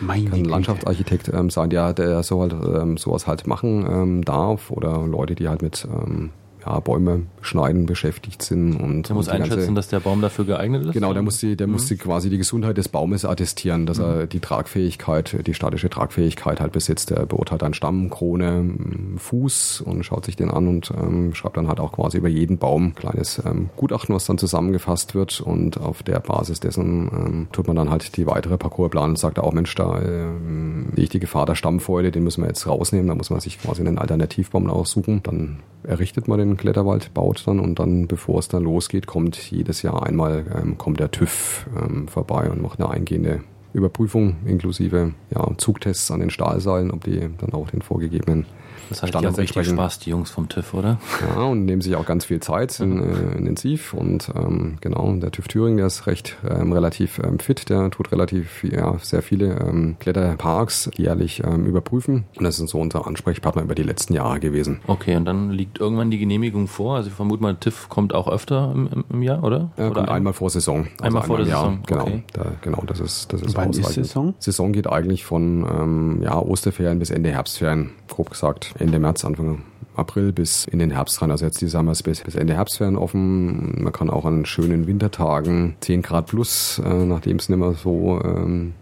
Meine 0.00 0.30
kann. 0.30 0.44
Landschaftsarchitekt 0.44 1.30
ähm, 1.32 1.50
sein, 1.50 1.70
der, 1.70 1.92
der 1.92 2.22
so 2.22 2.40
halt, 2.40 2.52
ähm, 2.52 2.96
sowas 2.96 3.26
halt 3.26 3.46
machen 3.46 3.86
ähm, 3.90 4.24
darf 4.24 4.70
oder 4.70 5.06
Leute, 5.06 5.34
die 5.34 5.48
halt 5.48 5.62
mit 5.62 5.86
ähm, 5.90 6.30
ja, 6.68 6.80
Bäume 6.80 7.22
schneiden 7.40 7.86
beschäftigt 7.86 8.42
sind 8.42 8.76
und 8.76 9.08
Der 9.08 9.14
muss 9.16 9.26
und 9.28 9.34
die 9.34 9.38
ganze- 9.38 9.54
einschätzen, 9.54 9.74
dass 9.74 9.88
der 9.88 10.00
Baum 10.00 10.20
dafür 10.20 10.44
geeignet 10.44 10.84
ist. 10.84 10.92
Genau, 10.92 11.12
der 11.14 11.22
muss, 11.22 11.38
die, 11.38 11.56
der 11.56 11.66
Mhm. 11.66 11.72
muss 11.74 11.86
die 11.86 11.96
quasi 11.96 12.28
die 12.30 12.38
Gesundheit 12.38 12.76
des 12.76 12.88
Baumes 12.88 13.24
attestieren, 13.24 13.86
dass 13.86 13.98
er 13.98 14.26
die 14.26 14.40
Tragfähigkeit, 14.40 15.46
die 15.46 15.54
statische 15.54 15.88
Tragfähigkeit 15.88 16.60
halt 16.60 16.72
besitzt. 16.72 17.10
Er 17.10 17.24
beurteilt 17.26 17.62
dann 17.62 17.74
Stamm, 17.74 18.10
Krone, 18.10 18.48
m, 18.58 19.14
Fuß 19.18 19.80
und 19.80 20.04
schaut 20.04 20.26
sich 20.26 20.36
den 20.36 20.50
an 20.50 20.68
und 20.68 20.92
ähm, 21.00 21.34
schreibt 21.34 21.56
dann 21.56 21.68
halt 21.68 21.80
auch 21.80 21.92
quasi 21.92 22.18
über 22.18 22.28
jeden 22.28 22.58
Baum 22.58 22.88
ein 22.88 22.94
kleines 22.94 23.40
ähm, 23.44 23.70
Gutachten, 23.76 24.14
was 24.14 24.26
dann 24.26 24.36
zusammengefasst 24.38 25.14
wird 25.14 25.40
und 25.40 25.80
auf 25.80 26.02
der 26.02 26.20
Basis 26.20 26.60
dessen 26.60 27.08
ähm, 27.12 27.46
tut 27.52 27.66
man 27.66 27.76
dann 27.76 27.90
halt 27.90 28.16
die 28.16 28.26
weitere 28.26 28.58
Parcours 28.58 28.90
planen 28.90 29.10
und 29.10 29.18
sagt 29.18 29.38
auch, 29.38 29.52
Mensch, 29.52 29.74
da 29.74 30.00
ähm, 30.02 30.88
sehe 30.94 31.04
ich 31.04 31.10
die 31.10 31.20
Gefahr 31.20 31.46
der 31.46 31.54
Stammfäule, 31.54 32.10
den 32.10 32.24
müssen 32.24 32.42
wir 32.42 32.48
jetzt 32.48 32.66
rausnehmen, 32.66 33.06
da 33.08 33.14
muss 33.14 33.30
man 33.30 33.40
sich 33.40 33.58
quasi 33.60 33.80
einen 33.80 33.98
Alternativbaum 33.98 34.68
aussuchen. 34.68 35.20
Dann 35.22 35.60
errichtet 35.84 36.28
man 36.28 36.38
den 36.38 36.56
Kletterwald, 36.58 37.14
baut 37.14 37.46
dann 37.46 37.60
und 37.60 37.78
dann, 37.78 38.06
bevor 38.06 38.38
es 38.38 38.48
dann 38.48 38.64
losgeht, 38.64 39.06
kommt 39.06 39.36
jedes 39.50 39.82
Jahr 39.82 40.04
einmal 40.04 40.44
ähm, 40.54 40.76
kommt 40.76 41.00
der 41.00 41.10
TÜV 41.10 41.66
ähm, 41.76 42.08
vorbei 42.08 42.50
und 42.50 42.60
macht 42.60 42.80
eine 42.80 42.90
eingehende 42.90 43.40
Überprüfung 43.72 44.36
inklusive 44.44 45.14
ja, 45.30 45.48
Zugtests 45.56 46.10
an 46.10 46.20
den 46.20 46.30
Stahlseilen, 46.30 46.90
ob 46.90 47.04
die 47.04 47.20
dann 47.38 47.52
auch 47.52 47.70
den 47.70 47.82
vorgegebenen 47.82 48.46
Das 48.88 49.02
heißt, 49.02 49.14
die 49.14 49.18
haben 49.26 49.34
richtig. 49.34 49.66
Spaß, 49.68 49.98
die 50.00 50.10
Jungs 50.10 50.30
vom 50.30 50.48
TÜV, 50.48 50.74
oder? 50.74 50.98
Ja, 51.36 51.42
und 51.42 51.64
nehmen 51.64 51.82
sich 51.82 51.96
auch 51.96 52.06
ganz 52.06 52.24
viel 52.24 52.40
Zeit, 52.40 52.70
sind 52.70 53.00
äh, 53.00 53.36
intensiv 53.36 53.92
und 53.94 54.30
ähm, 54.34 54.78
genau, 54.80 55.12
der 55.16 55.30
TÜV 55.30 55.48
Thüringen, 55.48 55.76
der 55.78 55.86
ist 55.86 56.06
recht 56.06 56.36
ähm, 56.48 56.72
relativ 56.72 57.18
ähm, 57.22 57.38
fit, 57.38 57.68
der 57.68 57.90
tut 57.90 58.12
relativ 58.12 58.64
ja, 58.64 58.96
sehr 59.00 59.22
viele 59.22 59.56
ähm, 59.58 59.96
Kletterparks 59.98 60.90
jährlich 60.96 61.42
ähm, 61.44 61.66
überprüfen 61.66 62.24
und 62.36 62.44
das 62.44 62.58
ist 62.58 62.70
so 62.70 62.78
unser 62.80 63.06
Ansprechpartner 63.06 63.62
über 63.62 63.74
die 63.74 63.82
letzten 63.82 64.14
Jahre 64.14 64.40
gewesen. 64.40 64.80
Okay, 64.86 65.16
und 65.16 65.24
dann 65.24 65.50
liegt 65.50 65.78
irgendwann 65.80 66.10
die 66.10 66.18
Genehmigung 66.18 66.66
vor. 66.68 66.96
Also 66.96 67.08
ich 67.08 67.14
vermute 67.14 67.42
mal, 67.42 67.56
TÜV 67.56 67.88
kommt 67.88 68.14
auch 68.14 68.28
öfter 68.28 68.72
im, 68.74 69.04
im, 69.10 69.22
Jahr, 69.22 69.42
oder? 69.44 69.70
Ja, 69.76 69.86
oder 69.86 69.94
kommt 69.94 70.08
ein- 70.08 70.16
einmal 70.16 70.32
vor 70.32 70.50
Saison. 70.50 70.86
Also 71.00 71.04
Einmal 71.04 71.22
vor 71.22 71.36
der 71.38 71.46
im 71.46 71.50
Jahr. 71.52 71.62
Saison, 71.64 71.82
Genau, 71.86 72.02
okay. 72.02 72.22
da, 72.32 72.46
genau, 72.60 72.82
das 72.86 73.00
ist, 73.00 73.32
das 73.32 73.42
ist 73.42 73.56
Wann 73.56 73.70
ist 73.70 73.80
ausreichend. 73.80 74.06
Saison? 74.06 74.34
Saison 74.38 74.72
geht 74.72 74.86
eigentlich 74.86 75.24
von 75.24 75.66
ähm, 75.70 76.22
ja, 76.22 76.38
Osterferien 76.38 76.98
bis 76.98 77.10
Ende 77.10 77.30
Herbstferien, 77.30 77.90
grob 78.08 78.30
gesagt. 78.30 78.67
Ende 78.78 78.98
März, 78.98 79.24
Anfang 79.24 79.62
April 79.94 80.32
bis 80.32 80.64
in 80.64 80.78
den 80.78 80.90
Herbst 80.90 81.20
rein. 81.20 81.30
Also 81.30 81.44
jetzt 81.44 81.62
haben 81.74 81.86
wir 81.86 81.92
es 81.92 82.02
bis, 82.02 82.20
Ende 82.20 82.54
Herbstferien 82.54 82.96
offen. 82.96 83.82
Man 83.82 83.92
kann 83.92 84.10
auch 84.10 84.24
an 84.24 84.46
schönen 84.46 84.86
Wintertagen 84.86 85.74
10 85.80 86.02
Grad 86.02 86.26
plus, 86.26 86.80
äh, 86.84 87.04
nachdem 87.04 87.36
es 87.36 87.48
nicht 87.48 87.58
mehr 87.58 87.72
so 87.72 88.20
ähm, 88.24 88.74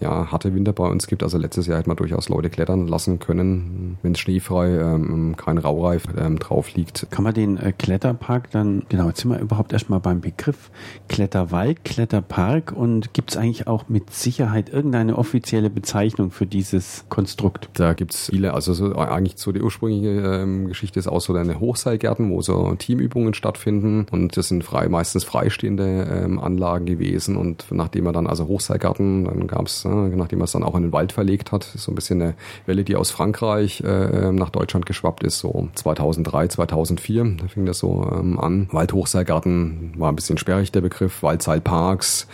ja, 0.00 0.30
harte 0.32 0.54
Winter 0.54 0.72
bei 0.72 0.86
uns 0.86 1.06
gibt. 1.06 1.22
Also 1.22 1.38
letztes 1.38 1.66
Jahr 1.66 1.78
hätte 1.78 1.88
man 1.88 1.96
durchaus 1.96 2.28
Leute 2.28 2.50
klettern 2.50 2.88
lassen 2.88 3.18
können, 3.18 3.98
wenn 4.02 4.12
es 4.12 4.20
schneefrei, 4.20 4.68
ähm, 4.78 5.36
kein 5.36 5.58
Raureif 5.58 6.04
ähm, 6.18 6.38
drauf 6.38 6.74
liegt. 6.74 7.06
Kann 7.10 7.24
man 7.24 7.34
den 7.34 7.58
äh, 7.58 7.72
Kletterpark 7.72 8.50
dann, 8.50 8.84
genau, 8.88 9.08
jetzt 9.08 9.20
sind 9.20 9.30
wir 9.30 9.38
überhaupt 9.38 9.72
erstmal 9.72 10.00
beim 10.00 10.20
Begriff 10.20 10.70
Kletterwald, 11.08 11.84
Kletterpark 11.84 12.72
und 12.72 13.12
gibt 13.12 13.30
es 13.30 13.36
eigentlich 13.36 13.66
auch 13.66 13.88
mit 13.88 14.10
Sicherheit 14.12 14.70
irgendeine 14.70 15.18
offizielle 15.18 15.68
Bezeichnung 15.68 16.30
für 16.30 16.46
dieses 16.46 17.04
Konstrukt? 17.08 17.68
Da 17.74 17.92
gibt's 17.92 18.30
viele, 18.30 18.54
also 18.54 18.72
so, 18.72 18.94
eigentlich 18.96 19.34
so 19.36 19.52
die 19.52 19.60
ursprüngliche 19.60 20.08
ähm, 20.08 20.68
Geschichte 20.68 20.98
ist 20.98 21.08
auch 21.08 21.20
so 21.20 21.34
eine 21.34 21.60
Hochseilgärten, 21.60 22.30
wo 22.30 22.40
so 22.40 22.74
Teamübungen 22.76 23.34
stattfinden 23.34 24.06
und 24.10 24.36
das 24.36 24.48
sind 24.48 24.64
frei, 24.64 24.88
meistens 24.88 25.24
freistehende 25.24 26.08
ähm, 26.10 26.38
Anlagen 26.38 26.86
gewesen 26.86 27.36
und 27.36 27.66
nachdem 27.70 28.06
er 28.06 28.12
dann, 28.12 28.26
also 28.26 28.46
Hochseilgarten, 28.46 29.24
dann 29.24 29.46
gab's, 29.46 29.84
äh, 29.90 30.16
nachdem 30.16 30.40
er 30.40 30.44
es 30.44 30.52
dann 30.52 30.62
auch 30.62 30.74
in 30.74 30.82
den 30.82 30.92
Wald 30.92 31.12
verlegt 31.12 31.52
hat, 31.52 31.64
so 31.64 31.90
ein 31.90 31.94
bisschen 31.94 32.22
eine 32.22 32.34
Welle, 32.66 32.84
die 32.84 32.96
aus 32.96 33.10
Frankreich 33.10 33.82
äh, 33.82 34.32
nach 34.32 34.50
Deutschland 34.50 34.86
geschwappt 34.86 35.22
ist, 35.22 35.38
so 35.38 35.68
2003, 35.74 36.48
2004, 36.48 37.36
da 37.38 37.48
fing 37.48 37.66
das 37.66 37.78
so 37.78 38.08
ähm, 38.12 38.38
an. 38.38 38.68
Waldhochseilgarten 38.72 39.94
war 39.96 40.10
ein 40.10 40.16
bisschen 40.16 40.38
sperrig, 40.38 40.72
der 40.72 40.80
Begriff, 40.80 41.22
Waldseilparks, 41.22 42.26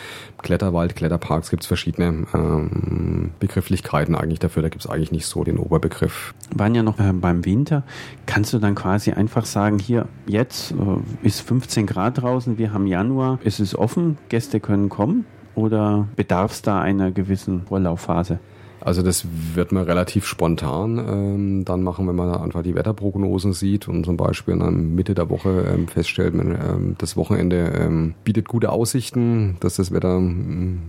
Kletterwald, 0.43 0.95
Kletterparks 0.95 1.51
gibt's 1.51 1.67
verschiedene 1.67 2.27
ähm, 2.35 3.31
Begrifflichkeiten 3.41 4.15
eigentlich 4.15 4.39
dafür. 4.39 4.63
Da 4.63 4.69
gibt's 4.69 4.87
eigentlich 4.87 5.11
nicht 5.11 5.27
so 5.27 5.45
den 5.45 5.59
Oberbegriff. 5.59 6.35
Wir 6.51 6.59
waren 6.61 6.75
ja 6.75 6.83
noch 6.83 6.99
äh, 7.01 7.13
beim 7.13 7.45
Winter. 7.45 7.83
Kannst 8.27 8.53
du 8.53 8.59
dann 8.59 8.75
quasi 8.75 9.13
einfach 9.13 9.47
sagen, 9.47 9.79
hier, 9.79 10.07
jetzt 10.27 10.73
äh, 10.73 11.27
ist 11.27 11.41
15 11.41 11.87
Grad 11.87 12.23
draußen, 12.23 12.59
wir 12.59 12.73
haben 12.73 12.87
Januar, 12.87 13.39
es 13.45 13.61
ist 13.61 13.75
offen, 13.75 14.19
Gäste 14.29 14.61
können 14.61 14.89
kommen? 14.89 15.25
Oder 15.57 16.07
bedarf 16.15 16.53
es 16.53 16.63
da 16.63 16.81
einer 16.81 17.11
gewissen 17.11 17.63
Vorlaufphase? 17.63 18.39
Also 18.87 19.03
das 19.03 19.27
wird 19.55 19.73
man 19.73 19.83
relativ 19.83 20.27
spontan 20.27 20.99
ähm, 20.99 21.65
dann 21.65 21.83
machen, 21.83 22.07
wenn 22.07 22.15
man 22.15 22.33
einfach 22.37 22.63
die 22.63 22.77
Wetterprognosen 22.77 23.53
sieht 23.53 23.89
und 23.89 24.05
zum 24.05 24.17
Beispiel 24.17 24.57
dann 24.57 24.95
Mitte 24.95 25.17
der 25.17 25.29
Woche 25.29 25.67
ähm, 25.75 25.89
feststellt, 25.89 26.35
man, 26.35 26.53
ähm, 26.53 26.95
das 26.97 27.17
Wochenende 27.17 27.73
ähm, 27.77 28.15
bietet 28.23 28.47
gute 28.47 28.71
Aussichten, 28.71 29.57
dass 29.59 29.75
das 29.75 29.91
Wetter 29.91 30.19
ähm, 30.19 30.83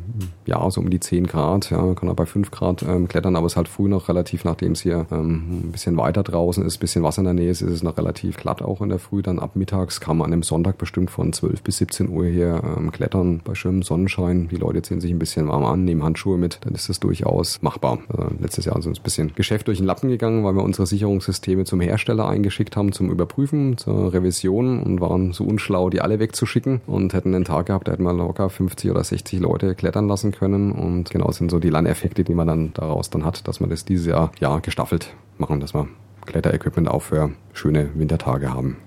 ja 0.46 0.70
so 0.70 0.80
um 0.80 0.92
die 0.92 1.00
10 1.00 1.26
Grad, 1.26 1.72
ja, 1.72 1.82
man 1.82 1.96
kann 1.96 2.08
auch 2.10 2.14
bei 2.14 2.28
5 2.28 2.52
Grad 2.52 2.84
ähm, 2.84 3.08
klettern, 3.08 3.36
aber 3.36 3.48
es 3.48 3.54
ist 3.54 3.58
halt 3.58 3.68
früh 3.68 3.88
noch 3.88 4.10
relativ, 4.10 4.46
nachdem 4.46 4.74
es 4.74 4.82
hier 4.82 5.08
ähm, 5.10 5.64
ein 5.64 5.72
bisschen 5.72 5.98
weiter 5.98 6.22
draußen 6.22 6.64
ist, 6.64 6.78
ein 6.78 6.80
bisschen 6.80 7.02
Wasser 7.02 7.22
in 7.22 7.26
der 7.26 7.34
Nähe 7.34 7.50
ist, 7.50 7.64
ist 7.64 7.72
es 7.72 7.82
noch 7.82 7.98
relativ 7.98 8.38
glatt 8.38 8.62
auch 8.62 8.82
in 8.82 8.90
der 8.90 9.00
Früh. 9.00 9.24
Dann 9.24 9.40
ab 9.40 9.56
mittags 9.56 10.00
kann 10.02 10.18
man 10.18 10.28
an 10.28 10.34
einem 10.34 10.44
Sonntag 10.44 10.78
bestimmt 10.78 11.10
von 11.10 11.34
12 11.34 11.64
bis 11.64 11.78
17 11.78 12.10
Uhr 12.10 12.28
hier 12.28 12.62
ähm, 12.78 12.92
klettern 12.92 13.42
bei 13.44 13.56
schönem 13.56 13.82
Sonnenschein. 13.82 14.50
Die 14.50 14.58
Leute 14.58 14.84
ziehen 14.84 15.02
sich 15.02 15.10
ein 15.10 15.18
bisschen 15.18 15.48
warm 15.48 15.66
an, 15.66 15.84
nehmen 15.84 16.04
Handschuhe 16.04 16.38
mit, 16.38 16.60
dann 16.62 16.76
ist 16.76 16.90
das 16.90 17.00
durchaus 17.00 17.60
machbar. 17.64 17.87
Also 17.92 18.30
letztes 18.40 18.66
Jahr 18.66 18.82
sind 18.82 18.92
uns 18.92 19.00
ein 19.00 19.04
bisschen 19.04 19.36
Geschäft 19.36 19.68
durch 19.68 19.78
den 19.78 19.88
Lappen 19.88 20.10
gegangen, 20.10 20.44
weil 20.44 20.56
wir 20.56 20.64
unsere 20.64 20.86
Sicherungssysteme 20.86 21.66
zum 21.66 21.82
Hersteller 21.82 22.28
eingeschickt 22.28 22.76
haben 22.76 22.92
zum 22.92 23.10
Überprüfen, 23.10 23.78
zur 23.78 24.14
Revision 24.14 24.82
und 24.82 25.02
waren 25.02 25.34
so 25.34 25.44
unschlau, 25.44 25.90
die 25.90 26.02
alle 26.02 26.20
wegzuschicken 26.20 26.82
und 26.88 27.14
hätten 27.14 27.34
einen 27.34 27.46
Tag 27.46 27.68
gehabt, 27.68 27.88
da 27.88 27.94
hätten 27.94 28.04
wir 28.04 28.14
locker 28.14 28.50
50 28.50 28.92
oder 28.92 29.04
60 29.04 29.40
Leute 29.40 29.76
klettern 29.76 30.08
lassen 30.08 30.32
können 30.32 30.72
und 30.72 31.10
genau 31.10 31.32
sind 31.32 31.52
so 31.52 31.60
die 31.60 31.70
Lerneffekte, 31.70 32.24
die 32.24 32.34
man 32.34 32.48
dann 32.48 32.72
daraus 32.74 33.10
dann 33.10 33.26
hat, 33.26 33.48
dass 33.48 33.60
man 33.60 33.70
das 33.70 33.86
dieses 33.86 34.08
Jahr 34.08 34.32
ja 34.40 34.60
gestaffelt 34.60 35.14
machen, 35.38 35.60
dass 35.60 35.74
wir 35.74 35.88
Kletterequipment 36.26 36.88
auch 36.88 37.02
für 37.02 37.32
schöne 37.54 37.90
Wintertage 37.96 38.54
haben. 38.54 38.78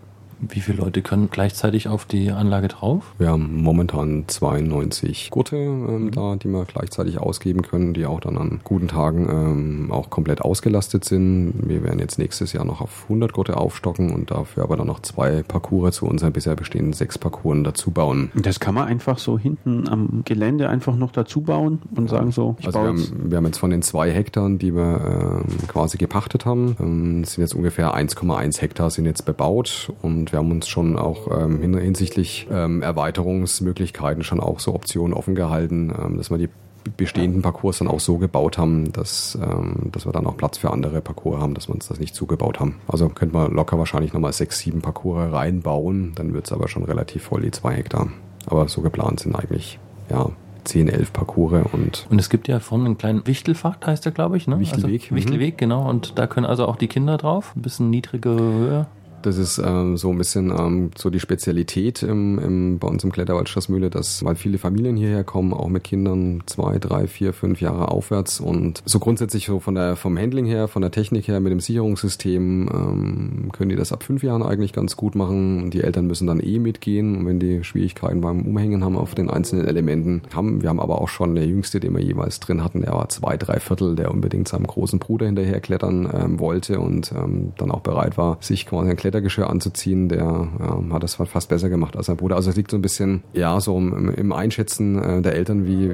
Wie 0.41 0.61
viele 0.61 0.79
Leute 0.79 1.03
können 1.03 1.29
gleichzeitig 1.31 1.89
auf 1.89 2.05
die 2.05 2.31
Anlage 2.31 2.69
drauf? 2.69 3.13
Wir 3.19 3.29
haben 3.29 3.63
momentan 3.63 4.25
92 4.27 5.31
Gurte 5.31 5.57
ähm, 5.57 6.11
da, 6.11 6.37
die 6.37 6.49
wir 6.49 6.65
gleichzeitig 6.65 7.19
ausgeben 7.19 7.63
können, 7.63 7.95
die 7.95 8.07
auch 8.07 8.21
dann 8.21 8.39
an 8.39 8.61
guten 8.65 8.89
Tagen 8.89 9.29
ähm, 9.31 9.93
auch 9.93 10.11
komplett 10.11 10.41
ausgelastet 10.41 11.05
sind. 11.05 11.55
Wir 11.67 11.83
werden 11.83 11.99
jetzt 11.99 12.19
nächstes 12.19 12.53
Jahr 12.53 12.65
noch 12.65 12.81
auf 12.81 13.05
100 13.05 13.33
Gurte 13.33 13.57
aufstocken 13.57 14.13
und 14.13 14.31
dafür 14.31 14.65
aber 14.65 14.77
dann 14.77 14.87
noch 14.87 15.01
zwei 15.01 15.43
Parcours 15.43 15.97
zu 15.97 16.07
unseren 16.07 16.33
bisher 16.33 16.57
bestehenden 16.57 16.93
sechs 16.93 17.19
Parcours 17.19 17.59
dazu 17.65 17.91
bauen. 17.91 18.31
Das 18.35 18.61
kann 18.61 18.75
man 18.75 18.87
einfach 18.87 19.19
so 19.19 19.39
hinten 19.39 19.89
am 19.89 20.23
Gelände 20.25 20.69
einfach 20.69 20.95
noch 20.95 21.11
dazu 21.11 21.43
bauen 21.43 21.83
und 21.95 22.09
sagen 22.09 22.31
so, 22.31 22.57
ich 22.61 22.67
Also 22.67 22.79
wir 22.79 22.85
baue 22.87 22.99
jetzt 22.99 23.11
haben, 23.11 23.31
wir 23.31 23.37
haben 23.37 23.47
jetzt 23.47 23.59
von 23.59 23.71
den 23.71 23.83
zwei 23.83 24.11
Hektar, 24.11 24.49
die 24.51 24.75
wir 24.75 25.43
ähm, 25.47 25.69
quasi 25.69 25.99
gepachtet 25.99 26.47
haben, 26.47 26.77
ähm, 26.81 27.25
sind 27.25 27.43
jetzt 27.43 27.55
ungefähr 27.55 27.95
1,1 27.95 28.61
Hektar 28.61 28.91
sind 28.91 29.07
jetzt 29.07 29.25
bebaut 29.25 29.93
und 30.03 30.30
wir 30.33 30.39
haben 30.39 30.51
uns 30.51 30.69
schon 30.69 30.99
auch 30.99 31.29
ähm, 31.31 31.61
hin, 31.61 31.77
hinsichtlich 31.77 32.47
ähm, 32.51 32.83
Erweiterungsmöglichkeiten 32.83 34.23
schon 34.25 34.41
auch 34.41 34.61
so 34.61 34.75
Optionen 34.75 35.15
offen 35.15 35.35
gehalten, 35.35 35.93
ähm, 35.97 36.17
dass 36.17 36.31
wir 36.31 36.39
die 36.39 36.49
bestehenden 36.97 37.43
Parcours 37.43 37.79
dann 37.79 37.89
auch 37.89 38.01
so 38.01 38.19
gebaut 38.19 38.59
haben, 38.59 38.93
dass, 38.93 39.39
ähm, 39.41 39.91
dass 39.93 40.07
wir 40.07 40.13
dann 40.13 40.27
auch 40.27 40.37
Platz 40.37 40.59
für 40.59 40.71
andere 40.71 41.01
Parcours 41.01 41.41
haben, 41.41 41.55
dass 41.55 41.69
wir 41.69 41.75
uns 41.75 41.89
das 41.89 42.01
nicht 42.01 42.15
zugebaut 42.15 42.61
haben. 42.61 42.77
Also 42.89 43.09
könnte 43.09 43.35
man 43.35 43.53
locker 43.53 43.79
wahrscheinlich 43.79 44.13
nochmal 44.13 44.33
sechs, 44.33 44.59
sieben 44.61 44.81
Parcours 44.81 45.33
reinbauen, 45.33 46.13
dann 46.15 46.33
wird 46.33 46.47
es 46.47 46.53
aber 46.53 46.69
schon 46.69 46.85
relativ 46.85 47.25
voll, 47.25 47.43
die 47.43 47.51
zwei 47.51 47.75
Hektar. 47.75 48.09
Aber 48.47 48.69
so 48.69 48.81
geplant 48.81 49.21
sind 49.21 49.35
eigentlich, 49.35 49.79
ja, 50.11 50.31
10, 50.65 50.89
11 50.89 51.13
Parcours 51.13 51.67
und 51.73 52.07
Und 52.11 52.19
es 52.19 52.29
gibt 52.29 52.49
ja 52.49 52.61
vorne 52.61 52.85
einen 52.85 52.99
kleinen 52.99 53.27
Wichtelpfad, 53.27 53.87
heißt 53.87 54.05
der, 54.05 54.13
glaube 54.13 54.37
ich, 54.37 54.47
ne? 54.47 54.59
Wichtelweg, 54.59 55.03
Also, 55.03 55.15
mhm. 55.15 55.19
Wichtelweg, 55.19 55.59
genau. 55.59 55.89
Und 55.89 56.19
da 56.19 56.27
können 56.27 56.47
also 56.47 56.67
auch 56.67 56.77
die 56.77 56.89
Kinder 56.89 57.17
drauf. 57.17 57.55
Ein 57.57 57.63
bisschen 57.63 57.91
niedrige 57.91 58.31
Höhe. 58.31 58.87
Das 59.23 59.37
ist 59.37 59.59
ähm, 59.59 59.97
so 59.97 60.11
ein 60.11 60.19
bisschen 60.19 60.51
ähm, 60.51 60.91
so 60.97 61.11
die 61.11 61.21
Spezialität 61.21 62.03
im, 62.03 62.39
im, 62.39 62.79
bei 62.79 62.89
uns 62.89 63.05
im 63.05 63.13
Kletterwald 63.13 63.49
Straßmühle, 63.49 63.91
dass 63.91 64.25
weil 64.25 64.35
viele 64.35 64.59
Familien 64.59 64.97
hierher 64.97 65.25
kommen, 65.25 65.53
auch 65.53 65.69
mit 65.69 65.85
Kindern 65.85 66.43
zwei, 66.47 66.79
drei, 66.79 67.07
vier, 67.07 67.33
fünf 67.33 67.61
Jahre 67.61 67.89
aufwärts 67.89 68.41
und 68.41 68.83
so 68.85 68.99
grundsätzlich 68.99 69.47
so 69.47 69.61
von 69.61 69.75
der 69.75 69.97
vom 69.97 70.17
Handling 70.19 70.47
her, 70.47 70.69
von 70.69 70.83
der 70.83 70.91
Technik 70.91 71.29
her, 71.29 71.41
mit 71.41 71.53
dem 71.53 71.61
Sicherungssystem 71.61 72.69
ähm, 72.73 73.53
können 73.53 73.69
die 73.69 73.77
das 73.77 73.93
ab 73.93 74.03
fünf 74.03 74.23
Jahren 74.23 74.43
eigentlich 74.43 74.73
ganz 74.73 74.97
gut 74.97 75.15
machen. 75.15 75.65
Und 75.65 75.75
die 75.75 75.83
Eltern 75.83 76.07
müssen 76.07 76.27
dann 76.27 76.41
eh 76.41 76.59
mitgehen 76.59 77.17
und 77.17 77.27
wenn 77.27 77.39
die 77.39 77.63
Schwierigkeiten 77.63 78.21
beim 78.23 78.43
Umhängen 78.43 78.85
haben 78.85 78.97
auf 78.97 79.15
den 79.15 79.29
einzelnen 79.29 79.67
Elementen 79.67 80.23
haben. 80.35 80.63
Wir 80.63 80.71
haben 80.71 80.81
aber 80.81 81.01
auch 81.01 81.09
schon 81.09 81.35
der 81.35 81.47
Jüngste, 81.47 81.81
den 81.81 81.95
wir 81.95 82.03
jeweils 82.03 82.41
drin 82.41 82.65
hatten, 82.65 82.81
der 82.81 82.93
war 82.93 83.09
zwei, 83.09 83.37
drei 83.37 83.61
Viertel, 83.61 83.97
der 83.97 84.11
unbedingt 84.11 84.49
seinem 84.49 84.67
großen 84.67 84.99
Bruder 84.99 85.27
hinterher 85.27 85.61
klettern 85.61 86.09
ähm, 86.13 86.39
wollte 86.39 86.81
und 86.81 87.13
ähm, 87.13 87.53
dann 87.59 87.71
auch 87.71 87.81
bereit 87.81 88.17
war, 88.17 88.39
sich 88.41 88.67
quasi 88.67 88.91
ein 88.91 88.97
Klettergeschirr 89.11 89.51
anzuziehen, 89.51 90.09
der 90.09 90.49
ja, 90.59 90.83
hat 90.93 91.03
das 91.03 91.17
fast 91.17 91.49
besser 91.49 91.69
gemacht 91.69 91.97
als 91.97 92.07
sein 92.07 92.17
Bruder. 92.17 92.37
Also 92.37 92.51
es 92.51 92.57
liegt 92.57 92.71
so 92.71 92.77
ein 92.77 92.83
bisschen, 92.83 93.25
ja, 93.33 93.59
so 93.61 93.77
im, 93.77 94.15
im 94.15 94.33
Einschätzen 94.33 95.03
äh, 95.03 95.21
der 95.21 95.35
Eltern, 95.35 95.67
wie, 95.67 95.91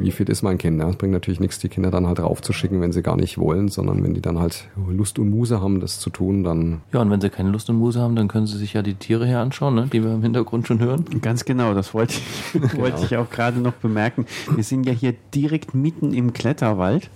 wie 0.00 0.10
fit 0.10 0.28
ist 0.28 0.42
mein 0.42 0.58
Kind. 0.58 0.82
Es 0.82 0.96
bringt 0.96 1.12
natürlich 1.12 1.38
nichts, 1.38 1.60
die 1.60 1.68
Kinder 1.68 1.92
dann 1.92 2.08
halt 2.08 2.18
raufzuschicken, 2.18 2.80
wenn 2.80 2.90
sie 2.90 3.02
gar 3.02 3.16
nicht 3.16 3.38
wollen, 3.38 3.68
sondern 3.68 4.02
wenn 4.02 4.14
die 4.14 4.20
dann 4.20 4.40
halt 4.40 4.68
Lust 4.88 5.20
und 5.20 5.30
Muse 5.30 5.60
haben, 5.60 5.78
das 5.78 6.00
zu 6.00 6.10
tun, 6.10 6.42
dann... 6.42 6.80
Ja, 6.92 7.00
und 7.00 7.10
wenn 7.10 7.20
sie 7.20 7.30
keine 7.30 7.50
Lust 7.50 7.70
und 7.70 7.76
Muse 7.76 8.00
haben, 8.00 8.16
dann 8.16 8.26
können 8.26 8.48
sie 8.48 8.58
sich 8.58 8.72
ja 8.72 8.82
die 8.82 8.94
Tiere 8.94 9.26
hier 9.26 9.38
anschauen, 9.38 9.76
ne, 9.76 9.88
die 9.92 10.02
wir 10.02 10.12
im 10.12 10.22
Hintergrund 10.22 10.66
schon 10.66 10.80
hören. 10.80 11.04
Ganz 11.22 11.44
genau, 11.44 11.72
das 11.74 11.94
wollte 11.94 12.14
ich, 12.14 12.52
genau. 12.60 12.78
wollte 12.78 13.04
ich 13.04 13.16
auch 13.16 13.30
gerade 13.30 13.60
noch 13.60 13.74
bemerken. 13.74 14.26
Wir 14.52 14.64
sind 14.64 14.86
ja 14.86 14.92
hier 14.92 15.14
direkt 15.34 15.74
mitten 15.74 16.12
im 16.12 16.32
Kletterwald 16.32 17.10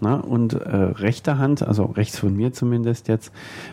ne, 0.00 0.20
und 0.20 0.54
äh, 0.54 0.76
rechter 0.76 1.38
Hand, 1.38 1.62
also 1.62 1.84
rechts 1.84 2.18
von 2.18 2.36
mir 2.36 2.52
zumindest 2.52 3.06
jetzt, 3.06 3.30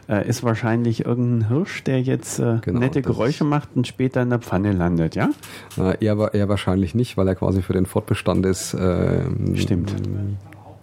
äh, 0.07 0.27
ist 0.27 0.43
wahrscheinlich 0.43 1.06
irgendein 1.07 1.47
Hirsch, 1.47 1.83
der 1.83 2.01
jetzt 2.01 2.39
äh, 2.39 2.57
genau, 2.61 2.79
nette 2.79 3.01
Geräusche 3.01 3.43
macht 3.43 3.69
und 3.75 3.87
später 3.87 4.21
in 4.21 4.29
der 4.29 4.39
Pfanne 4.39 4.73
landet, 4.73 5.15
ja? 5.15 5.29
Äh, 5.77 6.03
eher, 6.03 6.33
eher 6.33 6.49
wahrscheinlich 6.49 6.93
nicht, 6.93 7.17
weil 7.17 7.27
er 7.27 7.35
quasi 7.35 7.61
für 7.61 7.73
den 7.73 7.85
Fortbestand 7.85 8.45
ist. 8.45 8.73
Äh, 8.73 9.21
Stimmt 9.55 9.93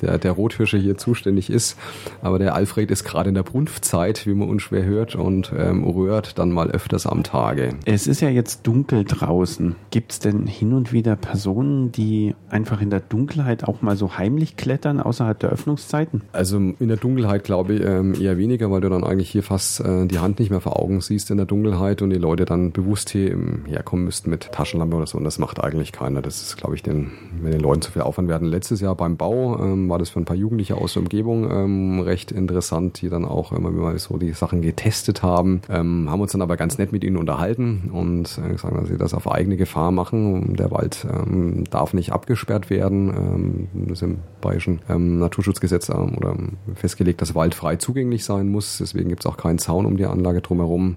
der, 0.04 0.18
der 0.18 0.32
Rothirsche 0.32 0.78
hier 0.78 0.96
zuständig 0.96 1.50
ist. 1.50 1.78
Aber 2.22 2.38
der 2.38 2.54
Alfred 2.54 2.90
ist 2.90 3.04
gerade 3.04 3.28
in 3.28 3.34
der 3.34 3.42
Brunftzeit, 3.42 4.26
wie 4.26 4.34
man 4.34 4.48
unschwer 4.48 4.84
hört, 4.84 5.16
und 5.16 5.52
ähm, 5.56 5.84
rührt 5.84 6.38
dann 6.38 6.52
mal 6.52 6.70
öfters 6.70 7.06
am 7.06 7.22
Tage. 7.22 7.70
Es 7.84 8.06
ist 8.06 8.20
ja 8.20 8.28
jetzt 8.28 8.66
dunkel 8.66 9.04
draußen. 9.04 9.76
Gibt 9.90 10.12
es 10.12 10.18
denn 10.18 10.46
hin 10.46 10.72
und 10.72 10.92
wieder 10.92 11.16
Personen, 11.16 11.92
die 11.92 12.34
einfach 12.48 12.80
in 12.80 12.90
der 12.90 13.00
Dunkelheit 13.00 13.64
auch 13.64 13.82
mal 13.82 13.96
so 13.96 14.16
heimlich 14.18 14.56
klettern, 14.56 15.00
außerhalb 15.00 15.38
der 15.38 15.50
Öffnungszeiten? 15.50 16.22
Also 16.32 16.56
in 16.56 16.88
der 16.88 16.96
Dunkelheit 16.96 17.44
glaube 17.44 17.74
ich 17.74 17.84
ähm, 17.84 18.14
eher 18.20 18.38
weniger, 18.38 18.70
weil 18.70 18.80
du 18.80 18.88
dann 18.88 19.04
eigentlich 19.04 19.30
hier 19.30 19.42
fast 19.42 19.80
äh, 19.80 20.06
die 20.06 20.18
Hand 20.18 20.38
nicht 20.38 20.50
mehr 20.50 20.60
vor 20.60 20.80
Augen 20.80 21.00
siehst 21.00 21.30
in 21.30 21.36
der 21.36 21.46
Dunkelheit 21.46 22.02
und 22.02 22.10
die 22.10 22.18
Leute 22.18 22.44
dann 22.44 22.72
bewusst 22.72 23.10
hier 23.10 23.36
herkommen 23.66 24.04
müssten 24.04 24.30
mit 24.30 24.52
Taschenlampe 24.52 24.96
oder 24.96 25.06
so. 25.06 25.18
Und 25.18 25.24
das 25.24 25.38
macht 25.38 25.62
eigentlich 25.62 25.92
keiner. 25.92 26.22
Das 26.22 26.42
ist, 26.42 26.56
glaube 26.56 26.74
ich, 26.74 26.82
den, 26.82 27.12
wenn 27.40 27.52
den 27.52 27.60
Leuten 27.60 27.82
zu 27.82 27.92
viel 27.92 28.02
Aufwand 28.02 28.28
werden. 28.28 28.48
Letztes 28.48 28.80
Jahr 28.80 28.94
beim 28.94 29.16
Bau 29.16 29.58
ähm, 29.58 29.90
war 29.94 30.00
das 30.00 30.10
für 30.10 30.18
ein 30.18 30.24
paar 30.24 30.34
Jugendliche 30.34 30.76
aus 30.76 30.94
der 30.94 31.02
Umgebung 31.02 31.48
ähm, 31.48 32.00
recht 32.00 32.32
interessant, 32.32 33.00
die 33.00 33.08
dann 33.08 33.24
auch 33.24 33.52
immer 33.52 33.70
mal 33.70 33.96
so 33.96 34.16
die 34.16 34.32
Sachen 34.32 34.60
getestet 34.60 35.22
haben, 35.22 35.62
ähm, 35.70 36.10
haben 36.10 36.20
uns 36.20 36.32
dann 36.32 36.42
aber 36.42 36.56
ganz 36.56 36.78
nett 36.78 36.90
mit 36.90 37.04
ihnen 37.04 37.16
unterhalten 37.16 37.92
und 37.92 38.40
äh, 38.44 38.50
gesagt, 38.50 38.76
dass 38.76 38.88
sie 38.88 38.98
das 38.98 39.14
auf 39.14 39.30
eigene 39.30 39.56
Gefahr 39.56 39.92
machen. 39.92 40.56
Der 40.56 40.72
Wald 40.72 41.06
ähm, 41.08 41.62
darf 41.70 41.94
nicht 41.94 42.10
abgesperrt 42.10 42.70
werden. 42.70 43.68
Ähm, 43.74 43.86
das 43.86 43.98
ist 43.98 44.02
im 44.02 44.18
Bayerischen 44.40 44.80
ähm, 44.88 45.20
Naturschutzgesetz 45.20 45.88
ähm, 45.90 46.16
oder 46.16 46.34
festgelegt, 46.74 47.22
dass 47.22 47.36
Wald 47.36 47.54
frei 47.54 47.76
zugänglich 47.76 48.24
sein 48.24 48.48
muss. 48.48 48.78
Deswegen 48.78 49.10
gibt 49.10 49.24
es 49.24 49.30
auch 49.30 49.36
keinen 49.36 49.60
Zaun 49.60 49.86
um 49.86 49.96
die 49.96 50.06
Anlage 50.06 50.40
drumherum. 50.40 50.96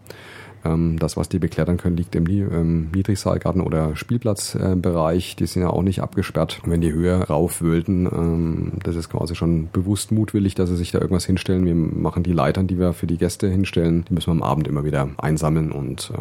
Ähm, 0.67 1.00
das, 1.00 1.17
was 1.17 1.29
die 1.29 1.39
beklettern 1.39 1.77
können, 1.77 1.97
liegt 1.97 2.15
im 2.15 2.27
ähm, 2.27 2.89
Niedrigsaalgarten 2.93 3.62
oder 3.62 3.95
Spielplatzbereich. 3.95 5.36
Die 5.36 5.45
sind 5.45 5.62
ja 5.62 5.69
auch 5.69 5.83
nicht 5.83 6.01
abgesperrt. 6.01 6.62
wenn 6.65 6.81
die 6.81 6.91
höher 6.91 7.24
raufwölden, 7.24 8.05
ähm, 8.05 8.71
das 8.83 8.95
ist 8.95 9.09
quasi 9.09 9.36
schon 9.36 9.69
bewusst 9.71 10.12
mutwillig, 10.12 10.55
dass 10.55 10.69
sie 10.69 10.75
sich 10.77 10.91
da 10.91 11.00
irgendwas 11.00 11.25
hinstellen. 11.25 11.65
Wir 11.65 11.75
machen 11.75 12.24
die 12.24 12.33
Leitern, 12.33 12.67
die 12.67 12.79
wir 12.79 12.93
für 12.93 13.07
die 13.07 13.17
Gäste 13.17 13.47
hinstellen, 13.47 14.05
die 14.09 14.13
müssen 14.13 14.27
wir 14.27 14.33
am 14.33 14.43
Abend 14.43 14.67
immer 14.67 14.83
wieder 14.83 15.09
einsammeln 15.17 15.71
und 15.71 16.12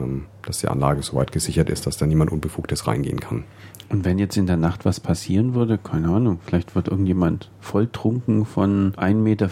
dass 0.45 0.59
die 0.59 0.69
Anlage 0.69 1.03
soweit 1.03 1.33
gesichert 1.33 1.71
ist, 1.71 1.87
dass 1.87 1.97
da 1.97 2.07
niemand 2.07 2.33
Unbefugtes 2.33 2.87
reingehen 2.87 3.21
kann. 3.21 3.45
Und 3.88 4.05
wenn 4.05 4.19
jetzt 4.19 4.37
in 4.37 4.47
der 4.47 4.57
Nacht 4.57 4.85
was 4.85 4.99
passieren 4.99 5.55
würde, 5.55 5.79
keine 5.79 6.09
Ahnung, 6.09 6.41
vielleicht 6.45 6.75
wird 6.75 6.88
irgendjemand 6.88 7.50
volltrunken 7.61 8.45
von 8.45 8.93
1,50 8.95 9.15
Meter 9.15 9.50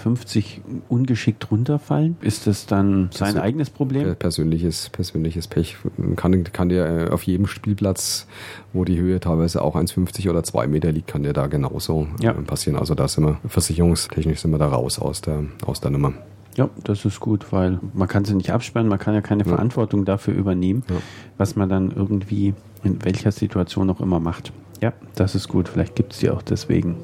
ungeschickt 0.89 1.51
runterfallen, 1.51 2.17
ist 2.21 2.47
das 2.47 2.67
dann 2.67 3.11
sein 3.13 3.29
also 3.29 3.41
eigenes 3.41 3.71
Problem? 3.71 4.17
Persönliches, 4.17 4.84
persönliches 4.91 5.49
Pech. 5.49 5.77
Kann, 6.17 6.45
kann 6.45 6.69
der 6.69 7.09
äh, 7.09 7.11
auf 7.11 7.23
jedem 7.25 7.47
Spielplatz, 7.47 8.27
wo 8.73 8.85
die 8.85 8.99
Höhe 8.99 9.21
teilweise 9.21 9.63
auch 9.63 9.77
1,50 9.77 10.31
oder 10.31 10.43
2 10.43 10.67
Meter 10.67 10.93
liegt, 10.93 11.09
kann 11.09 11.23
der 11.23 11.33
da 11.33 11.47
genauso 11.47 12.07
ja. 12.21 12.33
Äh, 12.33 12.43
passieren. 12.43 12.79
Also 12.79 12.95
da 12.95 13.09
sind 13.09 13.25
wir, 13.25 13.39
versicherungstechnisch 13.49 14.41
sind 14.41 14.51
wir 14.51 14.59
da 14.59 14.69
raus 14.69 14.99
aus 14.99 15.21
der, 15.21 15.45
aus 15.65 15.81
der 15.81 15.91
Nummer. 15.91 16.13
Ja, 16.57 16.71
das 16.85 17.05
ist 17.05 17.19
gut, 17.19 17.53
weil 17.53 17.81
man 17.95 18.07
kann 18.07 18.25
sie 18.25 18.35
nicht 18.35 18.53
absperren, 18.53 18.87
man 18.89 18.99
kann 18.99 19.15
ja 19.15 19.21
keine 19.21 19.43
ja. 19.43 19.49
Verantwortung 19.49 20.05
dafür 20.05 20.35
übernehmen, 20.35 20.85
ja. 20.89 20.97
was 21.37 21.57
man 21.57 21.69
dann 21.69 21.91
irgendwie 21.91 22.55
in 22.85 23.05
welcher 23.05 23.33
Situation 23.33 23.91
auch 23.91 24.01
immer 24.01 24.21
macht. 24.21 24.53
Ja, 24.81 24.93
das 25.15 25.35
ist 25.35 25.49
gut. 25.49 25.69
Vielleicht 25.69 25.97
gibt 25.97 26.13
es 26.13 26.19
die 26.19 26.31
auch 26.31 26.43
deswegen. 26.43 26.97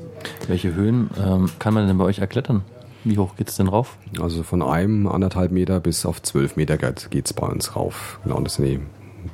Welche 0.46 0.74
Höhen 0.74 1.10
ähm, 1.18 1.48
kann 1.58 1.74
man 1.74 1.86
denn 1.86 1.96
bei 1.96 2.04
euch 2.04 2.18
erklettern? 2.18 2.62
Wie 3.04 3.18
hoch 3.18 3.36
geht 3.36 3.48
es 3.48 3.56
denn 3.56 3.68
rauf? 3.68 3.96
Also 4.20 4.42
von 4.42 4.62
einem 4.62 5.06
anderthalb 5.06 5.52
Meter 5.52 5.80
bis 5.80 6.04
auf 6.04 6.22
zwölf 6.22 6.56
Meter 6.56 6.76
geht 6.76 7.26
es 7.26 7.32
bei 7.32 7.46
uns 7.46 7.76
rauf. 7.76 8.20
Genau, 8.24 8.40
das 8.40 8.54
sind 8.54 8.66
die 8.66 8.80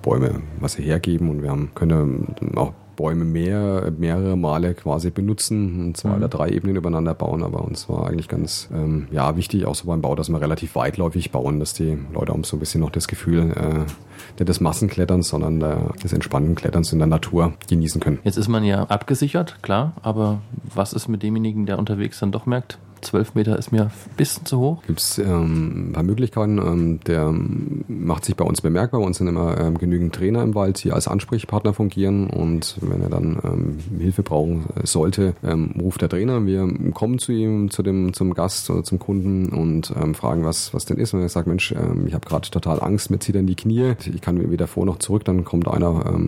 Bäume, 0.02 0.42
was 0.60 0.74
sie 0.74 0.82
hergeben 0.82 1.30
und 1.30 1.42
wir 1.42 1.50
haben, 1.50 1.70
können 1.74 2.34
auch 2.56 2.72
Bäume 2.96 3.24
mehr, 3.24 3.92
mehrere 3.96 4.36
Male 4.36 4.74
quasi 4.74 5.10
benutzen 5.10 5.84
und 5.84 5.96
zwei 5.96 6.10
mhm. 6.10 6.16
oder 6.16 6.28
drei 6.28 6.48
Ebenen 6.48 6.76
übereinander 6.76 7.14
bauen. 7.14 7.42
Aber 7.42 7.62
uns 7.62 7.88
war 7.88 8.08
eigentlich 8.08 8.28
ganz 8.28 8.68
ähm, 8.72 9.06
ja, 9.12 9.36
wichtig, 9.36 9.66
auch 9.66 9.74
so 9.74 9.86
beim 9.86 10.00
Bau, 10.00 10.14
dass 10.14 10.30
wir 10.30 10.40
relativ 10.40 10.74
weitläufig 10.74 11.30
bauen, 11.30 11.60
dass 11.60 11.74
die 11.74 11.98
Leute 12.12 12.32
auch 12.32 12.44
so 12.44 12.56
ein 12.56 12.60
bisschen 12.60 12.80
noch 12.80 12.90
das 12.90 13.06
Gefühl 13.06 13.52
äh, 13.52 13.84
nicht 14.38 14.48
des 14.48 14.60
Massenkletterns, 14.60 15.28
sondern 15.28 15.60
des 16.02 16.12
entspannten 16.12 16.54
Kletterns 16.54 16.92
in 16.92 16.98
der 16.98 17.06
Natur 17.06 17.52
genießen 17.68 18.00
können. 18.00 18.18
Jetzt 18.24 18.38
ist 18.38 18.48
man 18.48 18.64
ja 18.64 18.84
abgesichert, 18.84 19.62
klar, 19.62 19.92
aber 20.02 20.40
was 20.74 20.92
ist 20.92 21.08
mit 21.08 21.22
demjenigen, 21.22 21.66
der 21.66 21.78
unterwegs 21.78 22.18
dann 22.18 22.32
doch 22.32 22.46
merkt, 22.46 22.78
12 23.02 23.34
Meter 23.34 23.58
ist 23.58 23.72
mir 23.72 23.82
ein 23.82 23.90
bisschen 24.16 24.46
zu 24.46 24.58
hoch. 24.58 24.82
Gibt 24.86 25.00
es 25.00 25.18
ähm, 25.18 25.90
ein 25.90 25.92
paar 25.92 26.02
Möglichkeiten. 26.02 26.58
Ähm, 26.58 27.00
der 27.06 27.32
macht 27.88 28.24
sich 28.24 28.36
bei 28.36 28.44
uns 28.44 28.60
bemerkbar. 28.60 29.00
Bei 29.00 29.06
uns 29.06 29.18
sind 29.18 29.28
immer 29.28 29.58
ähm, 29.58 29.78
genügend 29.78 30.14
Trainer 30.14 30.42
im 30.42 30.54
Wald, 30.54 30.82
die 30.82 30.92
als 30.92 31.08
Ansprechpartner 31.08 31.74
fungieren. 31.74 32.28
Und 32.30 32.78
wenn 32.80 33.02
er 33.02 33.08
dann 33.08 33.38
ähm, 33.44 33.78
Hilfe 34.00 34.22
brauchen 34.22 34.66
sollte, 34.84 35.34
ähm, 35.44 35.74
ruft 35.80 36.02
der 36.02 36.08
Trainer. 36.08 36.44
Wir 36.46 36.68
kommen 36.92 37.18
zu 37.18 37.32
ihm, 37.32 37.70
zu 37.70 37.82
dem, 37.82 38.12
zum 38.12 38.34
Gast 38.34 38.70
oder 38.70 38.82
zum 38.82 38.98
Kunden 38.98 39.48
und 39.50 39.92
ähm, 40.00 40.14
fragen, 40.14 40.44
was, 40.44 40.74
was 40.74 40.84
denn 40.84 40.96
ist. 40.96 41.14
Und 41.14 41.20
er 41.20 41.28
sagt, 41.28 41.46
Mensch, 41.46 41.72
ich 42.06 42.14
habe 42.14 42.26
gerade 42.26 42.50
total 42.50 42.82
Angst, 42.82 43.10
mir 43.10 43.18
zieht 43.18 43.34
er 43.34 43.40
in 43.40 43.46
die 43.46 43.54
Knie. 43.54 43.94
Ich 44.12 44.20
kann 44.20 44.50
weder 44.50 44.66
vor 44.66 44.86
noch 44.86 44.98
zurück. 44.98 45.24
Dann 45.24 45.44
kommt 45.44 45.68
einer 45.68 46.18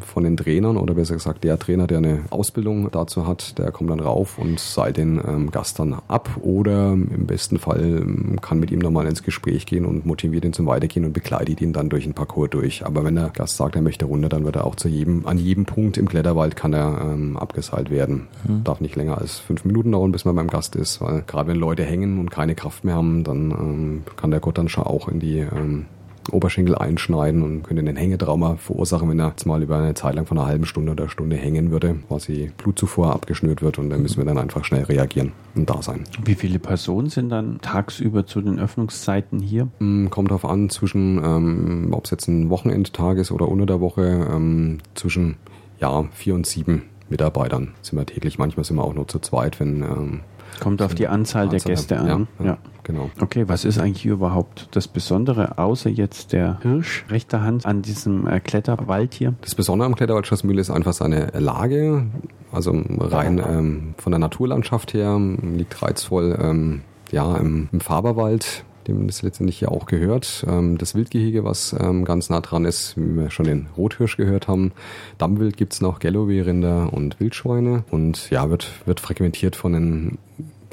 von 0.00 0.24
den 0.24 0.36
Trainern 0.36 0.76
oder 0.76 0.94
besser 0.94 1.14
gesagt 1.14 1.44
der 1.44 1.58
Trainer, 1.58 1.86
der 1.86 1.98
eine 1.98 2.24
Ausbildung 2.30 2.90
dazu 2.90 3.26
hat, 3.26 3.58
der 3.58 3.70
kommt 3.70 3.90
dann 3.90 4.00
rauf 4.00 4.38
und 4.38 4.58
sei 4.60 4.92
den 4.92 5.50
Gast 5.50 5.78
dann 5.78 5.85
ab 5.94 6.38
oder 6.40 6.92
im 6.92 7.26
besten 7.26 7.58
Fall 7.58 7.82
ähm, 7.82 8.38
kann 8.40 8.60
mit 8.60 8.70
ihm 8.70 8.78
nochmal 8.78 9.06
ins 9.06 9.22
Gespräch 9.22 9.66
gehen 9.66 9.84
und 9.84 10.06
motiviert 10.06 10.44
ihn 10.44 10.52
zum 10.52 10.66
Weitergehen 10.66 11.04
und 11.04 11.12
begleitet 11.12 11.60
ihn 11.60 11.72
dann 11.72 11.88
durch 11.88 12.04
den 12.04 12.14
Parcours 12.14 12.50
durch. 12.50 12.84
Aber 12.84 13.04
wenn 13.04 13.14
der 13.14 13.30
Gast 13.30 13.56
sagt, 13.56 13.76
er 13.76 13.82
möchte 13.82 14.04
runter, 14.04 14.28
dann 14.28 14.44
wird 14.44 14.56
er 14.56 14.64
auch 14.64 14.76
zu 14.76 14.88
jedem, 14.88 15.26
an 15.26 15.38
jedem 15.38 15.64
Punkt 15.64 15.96
im 15.96 16.08
Kletterwald 16.08 16.56
kann 16.56 16.72
er 16.72 17.00
ähm, 17.02 17.36
abgeseilt 17.36 17.90
werden. 17.90 18.28
Mhm. 18.46 18.64
Darf 18.64 18.80
nicht 18.80 18.96
länger 18.96 19.18
als 19.18 19.38
fünf 19.38 19.64
Minuten 19.64 19.92
dauern, 19.92 20.12
bis 20.12 20.24
man 20.24 20.36
beim 20.36 20.48
Gast 20.48 20.76
ist, 20.76 21.00
weil 21.00 21.22
gerade 21.26 21.48
wenn 21.50 21.58
Leute 21.58 21.84
hängen 21.84 22.18
und 22.18 22.30
keine 22.30 22.54
Kraft 22.54 22.84
mehr 22.84 22.94
haben, 22.94 23.24
dann 23.24 23.50
ähm, 23.50 24.02
kann 24.16 24.30
der 24.30 24.40
Gott 24.40 24.58
dann 24.58 24.68
schon 24.68 24.84
auch 24.84 25.08
in 25.08 25.20
die 25.20 25.38
ähm, 25.38 25.86
Oberschenkel 26.32 26.74
einschneiden 26.74 27.42
und 27.42 27.62
könnte 27.62 27.80
einen 27.80 27.96
Hängetrauma 27.96 28.56
verursachen, 28.56 29.08
wenn 29.08 29.18
er 29.18 29.28
jetzt 29.28 29.46
mal 29.46 29.62
über 29.62 29.78
eine 29.78 29.94
Zeit 29.94 30.14
lang 30.14 30.26
von 30.26 30.38
einer 30.38 30.46
halben 30.46 30.66
Stunde 30.66 30.92
oder 30.92 31.08
Stunde 31.08 31.36
hängen 31.36 31.70
würde, 31.70 31.96
quasi 32.08 32.50
Blutzufuhr 32.56 33.12
abgeschnürt 33.12 33.62
wird 33.62 33.78
und 33.78 33.90
dann 33.90 34.02
müssen 34.02 34.18
wir 34.18 34.24
dann 34.24 34.38
einfach 34.38 34.64
schnell 34.64 34.84
reagieren 34.84 35.32
und 35.54 35.68
da 35.68 35.82
sein. 35.82 36.04
Wie 36.24 36.34
viele 36.34 36.58
Personen 36.58 37.08
sind 37.08 37.30
dann 37.30 37.60
tagsüber 37.60 38.26
zu 38.26 38.40
den 38.40 38.58
Öffnungszeiten 38.58 39.40
hier? 39.40 39.68
Mm, 39.78 40.08
kommt 40.08 40.30
darauf 40.30 40.44
an, 40.44 40.68
zwischen, 40.70 41.18
ähm, 41.24 41.88
ob 41.92 42.04
es 42.04 42.10
jetzt 42.10 42.28
ein 42.28 42.50
Wochenendtag 42.50 43.18
ist 43.18 43.30
oder 43.30 43.48
unter 43.48 43.66
der 43.66 43.80
Woche, 43.80 44.28
ähm, 44.30 44.78
zwischen 44.94 45.36
ja, 45.80 46.04
vier 46.12 46.34
und 46.34 46.46
sieben 46.46 46.82
Mitarbeitern 47.08 47.74
sind 47.82 47.98
wir 47.98 48.06
täglich. 48.06 48.38
Manchmal 48.38 48.64
sind 48.64 48.76
wir 48.76 48.84
auch 48.84 48.94
nur 48.94 49.06
zu 49.06 49.18
zweit, 49.18 49.60
wenn 49.60 49.82
ähm, 49.82 50.20
Kommt 50.60 50.82
auf 50.82 50.94
die 50.94 51.08
Anzahl, 51.08 51.44
Anzahl 51.44 51.58
der 51.58 51.74
Gäste 51.74 51.98
an. 51.98 52.28
Ja, 52.38 52.44
ja, 52.44 52.58
genau. 52.82 53.10
Okay, 53.20 53.44
was 53.46 53.64
ist 53.64 53.78
eigentlich 53.78 54.04
überhaupt 54.04 54.68
das 54.72 54.88
Besondere, 54.88 55.58
außer 55.58 55.90
jetzt 55.90 56.32
der 56.32 56.58
Hirsch 56.62 57.04
rechter 57.08 57.42
Hand 57.42 57.66
an 57.66 57.82
diesem 57.82 58.26
äh, 58.26 58.40
Kletterwald 58.40 59.14
hier? 59.14 59.34
Das 59.40 59.54
Besondere 59.54 59.86
am 59.86 59.94
Kletterwald 59.94 60.26
Schlossmühle 60.26 60.60
ist 60.60 60.70
einfach 60.70 60.92
seine 60.92 61.28
Lage. 61.38 62.06
Also 62.52 62.72
rein 62.98 63.38
ähm, 63.38 63.94
von 63.96 64.12
der 64.12 64.18
Naturlandschaft 64.18 64.94
her 64.94 65.18
liegt 65.18 65.82
reizvoll 65.82 66.38
ähm, 66.40 66.82
ja, 67.10 67.36
im, 67.36 67.68
im 67.72 67.80
Faberwald 67.80 68.64
dem 68.86 69.06
das 69.06 69.22
letztendlich 69.22 69.60
ja 69.60 69.68
auch 69.68 69.86
gehört. 69.86 70.44
Ähm, 70.48 70.78
das 70.78 70.94
Wildgehege, 70.94 71.44
was 71.44 71.74
ähm, 71.78 72.04
ganz 72.04 72.30
nah 72.30 72.40
dran 72.40 72.64
ist, 72.64 72.96
wie 72.96 73.16
wir 73.16 73.30
schon 73.30 73.46
den 73.46 73.68
Rothirsch 73.76 74.16
gehört 74.16 74.48
haben. 74.48 74.72
Dammwild 75.18 75.56
gibt's 75.56 75.80
noch, 75.80 75.98
Galloway-Rinder 75.98 76.92
und 76.92 77.20
Wildschweine 77.20 77.84
und 77.90 78.30
ja, 78.30 78.50
wird, 78.50 78.70
wird 78.86 79.00
frequentiert 79.00 79.56
von 79.56 79.72
den 79.72 80.18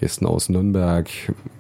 Gästen 0.03 0.25
aus 0.25 0.49
Nürnberg, 0.49 1.09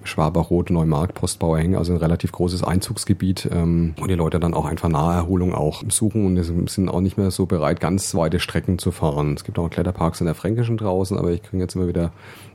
Schwaberrot, 0.03 0.69
Neumarkt, 0.69 1.13
Postbauer 1.13 1.59
Hänge, 1.59 1.77
also 1.77 1.93
ein 1.93 1.99
relativ 1.99 2.33
großes 2.33 2.61
Einzugsgebiet, 2.61 3.47
ähm, 3.49 3.93
wo 3.97 4.05
die 4.05 4.15
Leute 4.15 4.37
dann 4.37 4.53
auch 4.53 4.65
einfach 4.65 4.89
Naherholung 4.89 5.53
auch 5.53 5.81
suchen 5.87 6.25
und 6.25 6.69
sind 6.69 6.89
auch 6.89 6.99
nicht 6.99 7.17
mehr 7.17 7.31
so 7.31 7.45
bereit, 7.45 7.79
ganz 7.79 8.13
weite 8.15 8.41
Strecken 8.41 8.79
zu 8.79 8.91
fahren. 8.91 9.35
Es 9.35 9.45
gibt 9.45 9.57
auch 9.59 9.69
Kletterparks 9.69 10.19
in 10.19 10.25
der 10.25 10.35
Fränkischen 10.35 10.75
draußen, 10.75 11.17
aber 11.17 11.31
ich 11.31 11.41
kriege 11.41 11.63
jetzt 11.63 11.75
immer 11.75 11.87
wieder 11.87 12.11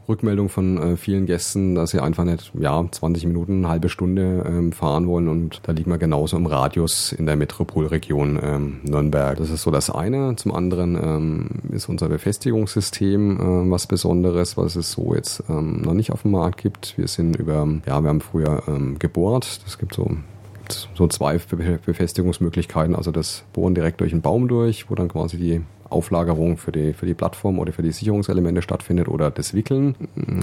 Rückmeldung 0.09 0.49
von 0.49 0.79
äh, 0.79 0.97
vielen 0.97 1.27
Gästen, 1.27 1.75
dass 1.75 1.91
sie 1.91 2.01
einfach 2.01 2.25
nicht, 2.25 2.53
ja, 2.59 2.85
20 2.91 3.27
Minuten, 3.27 3.59
eine 3.59 3.69
halbe 3.69 3.89
Stunde 3.89 4.45
ähm, 4.47 4.73
fahren 4.73 5.07
wollen 5.07 5.29
und 5.29 5.61
da 5.65 5.73
liegen 5.73 5.91
wir 5.91 5.99
genauso 5.99 6.37
im 6.37 6.47
Radius 6.47 7.13
in 7.13 7.27
der 7.27 7.37
Metropolregion 7.37 8.39
ähm, 8.43 8.81
Nürnberg. 8.85 9.37
Das 9.37 9.51
ist 9.51 9.63
so 9.63 9.71
das 9.71 9.91
eine. 9.91 10.37
Zum 10.37 10.55
anderen 10.55 10.97
ähm, 10.97 11.49
ist 11.73 11.89
unser 11.89 12.09
Befestigungssystem 12.09 13.37
äh, 13.37 13.71
was 13.71 13.87
Besonderes, 13.87 14.57
was 14.57 14.77
es 14.77 14.93
so 14.93 15.15
jetzt 15.15 15.43
ähm, 15.49 15.83
noch 15.83 15.95
nicht 15.95 16.11
auf 16.13 16.23
dem 16.23 16.31
Markt 16.33 16.63
gibt. 16.63 16.97
Wir 16.97 17.09
sind 17.09 17.37
über, 17.37 17.69
ja, 17.87 18.01
wir 18.01 18.09
haben 18.09 18.21
früher 18.21 18.63
ähm, 18.67 18.99
gebohrt. 18.99 19.61
Das 19.65 19.79
gibt 19.79 19.95
so 19.95 20.17
so 20.95 21.09
zwei 21.09 21.39
Befestigungsmöglichkeiten, 21.39 22.95
also 22.95 23.11
das 23.11 23.45
Bohren 23.55 23.75
direkt 23.75 24.01
durch 24.03 24.11
den 24.11 24.21
Baum 24.21 24.49
durch, 24.49 24.91
wo 24.91 24.95
dann 24.95 25.09
quasi 25.09 25.39
die 25.39 25.63
Auflagerung 25.91 26.57
für 26.57 26.73
die, 26.73 26.93
für 26.93 27.07
die 27.07 27.15
Plattform 27.15 27.59
oder 27.59 27.73
für 27.73 27.83
die 27.83 27.93
Sicherungselemente 27.93 28.63
stattfindet 28.63 29.09
oder 29.09 29.31
das 29.31 29.55
Wickeln. 29.55 29.95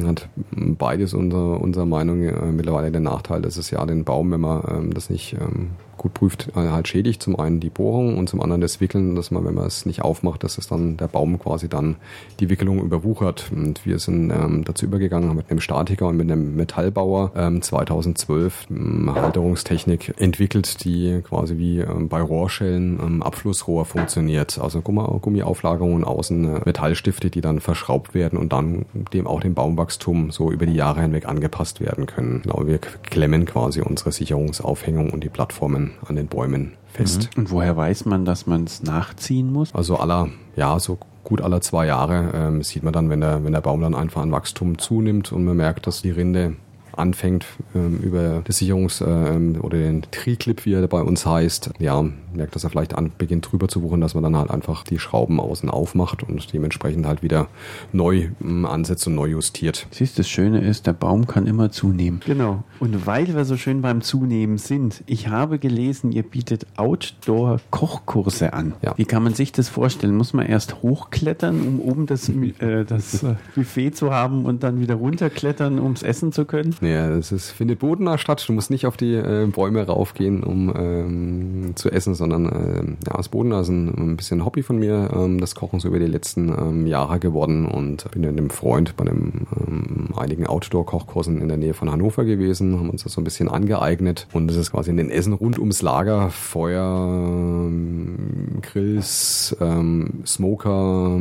Hat 0.06 0.28
beides 0.52 1.14
unserer, 1.14 1.62
unserer 1.62 1.86
Meinung 1.86 2.24
äh, 2.24 2.52
mittlerweile 2.52 2.92
den 2.92 3.04
Nachteil, 3.04 3.42
dass 3.42 3.58
es 3.58 3.70
ja 3.72 3.86
den 3.86 4.04
Baum, 4.04 4.32
wenn 4.32 4.42
man 4.42 4.64
ähm, 4.68 4.94
das 4.94 5.10
nicht 5.10 5.34
ähm, 5.34 5.72
gut 5.98 6.14
prüft, 6.14 6.50
äh, 6.56 6.70
halt 6.70 6.88
schädigt. 6.88 7.22
Zum 7.22 7.40
einen 7.40 7.60
die 7.60 7.70
Bohrung 7.70 8.18
und 8.18 8.30
zum 8.30 8.42
anderen 8.42 8.62
das 8.62 8.82
Wickeln, 8.82 9.16
dass 9.16 9.32
man, 9.32 9.46
wenn 9.46 9.56
man 9.56 9.66
es 9.66 9.86
nicht 9.86 10.02
aufmacht, 10.02 10.44
dass 10.44 10.58
es 10.58 10.68
dann 10.68 10.98
der 10.98 11.08
Baum 11.08 11.40
quasi 11.40 11.70
dann 11.70 11.96
die 12.40 12.50
Wickelung 12.50 12.82
überwuchert. 12.82 13.52
Und 13.52 13.86
wir 13.86 14.00
sind 14.00 14.32
ähm, 14.32 14.64
dazu 14.66 14.86
übergegangen, 14.86 15.30
haben 15.30 15.38
mit 15.38 15.50
einem 15.50 15.62
Statiker 15.62 16.08
und 16.08 16.18
mit 16.18 16.32
einem 16.32 16.56
Metallbauer 16.56 17.32
ähm, 17.36 17.62
2012 17.62 18.68
ähm, 18.70 19.14
Halterungstechnik 19.14 20.16
entwickelt, 20.18 20.84
die 20.84 21.22
quasi 21.24 21.58
wie 21.58 21.80
ähm, 21.80 22.10
bei 22.10 22.22
Rohrschellen 22.22 23.00
ähm, 23.00 23.24
Abflussrohr 23.24 23.86
funktioniert. 23.86 24.60
Also 24.60 24.82
Gummiauflagerungen 24.82 26.04
außen, 26.04 26.46
äh, 26.46 26.62
Metallstifte, 26.66 27.30
die 27.30 27.42
dann 27.42 27.60
verschraubt 27.60 28.14
werden 28.14 28.38
und 28.38 28.54
dann 28.54 28.86
dem 29.14 29.28
auch 29.28 29.42
dem 29.42 29.54
Baumwachstum 29.54 30.32
so 30.32 30.52
über 30.52 30.66
die 30.66 30.76
Jahre 30.76 31.02
hinweg 31.02 31.28
angepasst 31.28 31.80
werden 31.80 32.06
können. 32.06 32.42
Genau, 32.44 32.66
wir 32.68 32.80
klemmen 32.80 33.46
quasi 33.46 33.82
unsere 33.82 34.12
Sicherungsaufhängung 34.12 35.10
und 35.12 35.24
die 35.24 35.30
Plattformen 35.30 35.85
an 36.06 36.16
den 36.16 36.28
Bäumen 36.28 36.74
fest. 36.88 37.30
Mhm. 37.36 37.42
Und 37.42 37.52
woher 37.52 37.76
weiß 37.76 38.06
man, 38.06 38.26
dass 38.26 38.48
man 38.48 38.64
es 38.64 38.84
nachziehen 38.84 39.52
muss? 39.52 39.74
Also 39.74 39.98
aller, 39.98 40.30
ja, 40.56 40.80
so 40.80 40.98
gut 41.24 41.42
aller 41.42 41.60
zwei 41.62 41.88
Jahre 41.88 42.32
ähm, 42.34 42.64
sieht 42.64 42.84
man 42.84 42.94
dann, 42.94 43.10
wenn 43.10 43.22
der, 43.22 43.44
wenn 43.44 43.54
der 43.54 43.62
Baum 43.62 43.82
dann 43.82 43.96
einfach 43.96 44.22
an 44.22 44.32
Wachstum 44.32 44.78
zunimmt 44.78 45.32
und 45.32 45.44
man 45.44 45.58
merkt, 45.58 45.88
dass 45.88 46.02
die 46.02 46.12
Rinde 46.12 46.56
anfängt 46.98 47.46
ähm, 47.74 48.00
über 48.02 48.42
das 48.46 48.60
Sicherungs- 48.62 49.04
ähm, 49.06 49.58
oder 49.62 49.78
den 49.78 50.04
Triclip, 50.12 50.66
wie 50.66 50.74
er 50.74 50.88
bei 50.88 51.02
uns 51.02 51.26
heißt, 51.26 51.72
ja, 51.80 52.04
merkt, 52.34 52.56
dass 52.56 52.64
er 52.64 52.70
vielleicht 52.70 52.96
an, 52.96 53.12
beginnt 53.18 53.52
drüber 53.52 53.68
zu 53.68 53.82
wuchern, 53.82 54.02
dass 54.02 54.14
man 54.14 54.24
dann 54.24 54.36
halt 54.36 54.52
einfach 54.52 54.84
die 54.84 55.00
Schrauben 55.00 55.40
außen 55.40 55.70
aufmacht 55.70 56.24
und 56.24 56.52
dementsprechend 56.54 57.06
halt 57.06 57.24
wieder 57.24 57.48
neu 57.92 58.30
ähm, 58.42 58.66
ansetzt 58.66 59.08
und 59.08 59.16
neu 59.16 59.28
justiert. 59.28 59.88
Siehst, 59.92 60.20
das 60.20 60.28
Schöne 60.28 60.62
ist, 60.62 60.88
der 60.88 60.94
Baum 60.94 61.28
kann 61.28 61.48
immer 61.48 61.72
zunehmen. 61.72 62.22
Genau. 62.26 62.64
Und 62.80 63.06
weil 63.06 63.34
wir 63.34 63.46
so 63.46 63.58
schön 63.58 63.82
beim 63.82 64.02
Zunehmen 64.02 64.58
sind, 64.58 65.04
ich 65.06 65.30
habe 65.30 65.60
gelesen, 65.60 66.12
ihr 66.12 66.24
bietet 66.24 66.68
Outdoor-Kochkurse 66.76 68.54
an. 68.54 68.74
Ja. 68.82 68.94
Wie 68.98 69.06
kann 69.06 69.24
man 69.24 69.34
sich 69.34 69.52
das 69.52 69.70
vorstellen? 69.70 70.16
Muss 70.16 70.34
man 70.34 70.46
erst 70.46 70.82
hochklettern, 70.82 71.62
um 71.62 71.80
oben 71.80 72.06
das, 72.06 72.30
äh, 72.30 72.86
das 72.86 73.24
äh, 73.24 73.36
Buffet 73.56 73.92
zu 73.92 74.12
haben 74.12 74.46
und 74.46 74.64
dann 74.64 74.80
wieder 74.80 74.96
runterklettern, 74.96 75.80
ums 75.80 76.04
essen 76.04 76.32
zu 76.32 76.46
können? 76.46 76.76
Nee, 76.86 76.94
es 77.18 77.32
ist, 77.32 77.50
findet 77.50 77.80
bodenah 77.80 78.20
statt. 78.20 78.46
Du 78.48 78.54
musst 78.54 78.70
nicht 78.70 78.86
auf 78.86 78.96
die 78.96 79.16
äh, 79.16 79.48
Bäume 79.48 79.88
raufgehen, 79.88 80.44
um 80.44 80.72
ähm, 80.78 81.72
zu 81.74 81.90
essen, 81.90 82.14
sondern 82.14 82.46
äh, 82.46 83.10
ja, 83.10 83.18
das 83.18 83.30
Bodenah 83.30 83.62
ist 83.62 83.70
ein, 83.70 84.12
ein 84.12 84.18
bisschen 84.18 84.46
Hobby 84.46 84.62
von 84.62 84.78
mir, 84.78 85.10
ähm, 85.12 85.42
das 85.42 85.56
Kochen 85.56 85.80
so 85.80 85.88
über 85.88 85.98
die 85.98 86.06
letzten 86.06 86.50
ähm, 86.50 86.86
Jahre 86.86 87.20
geworden 87.20 87.66
und 87.66 88.12
bin 88.12 88.22
mit 88.22 88.30
einem 88.30 88.52
Freund 88.52 88.96
bei 88.96 89.04
einem 89.04 89.48
ähm, 89.60 90.10
einigen 90.16 90.46
Outdoor-Kochkursen 90.46 91.42
in 91.42 91.48
der 91.48 91.58
Nähe 91.58 91.74
von 91.74 91.92
Hannover 91.92 92.24
gewesen, 92.24 92.78
haben 92.78 92.92
uns 92.92 93.02
das 93.02 93.14
so 93.14 93.22
ein 93.22 93.24
bisschen 93.24 93.50
angeeignet 93.50 94.28
und 94.32 94.48
das 94.48 94.56
ist 94.56 94.72
quasi 94.72 94.92
in 94.92 94.98
den 94.98 95.10
Essen 95.10 95.34
rund 95.34 95.58
ums 95.58 95.82
Lager, 95.82 96.30
Feuer, 96.30 97.26
ähm, 97.66 98.60
Grills, 98.62 99.58
ähm, 99.60 100.22
Smoker, 100.24 101.20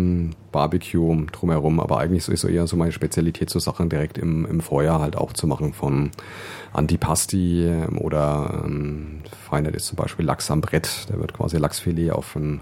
Barbecue 0.55 1.27
drumherum, 1.33 1.81
aber 1.81 1.99
eigentlich 1.99 2.29
ist 2.29 2.43
so 2.43 2.47
eher 2.47 2.69
so 2.69 2.77
meine 2.77 2.93
Spezialität, 2.93 3.51
so 3.51 3.59
Sachen 3.59 3.88
direkt 3.88 4.19
im, 4.19 4.47
im 4.47 4.61
Feuer 4.61 5.01
halt 5.01 5.17
auch 5.17 5.33
zu 5.33 5.49
machen 5.49 5.73
von 5.73 6.12
Antipasti 6.73 7.67
ähm, 7.67 7.99
oder 7.99 8.62
ähm, 8.64 9.23
Feinheit 9.51 9.75
ist 9.75 9.87
zum 9.87 9.97
Beispiel 9.97 10.25
Lachs 10.25 10.53
am 10.53 10.61
Brett, 10.61 11.07
da 11.09 11.19
wird 11.19 11.35
quasi 11.35 11.57
Lachsfilet 11.57 12.12
auf 12.12 12.37
ein 12.37 12.61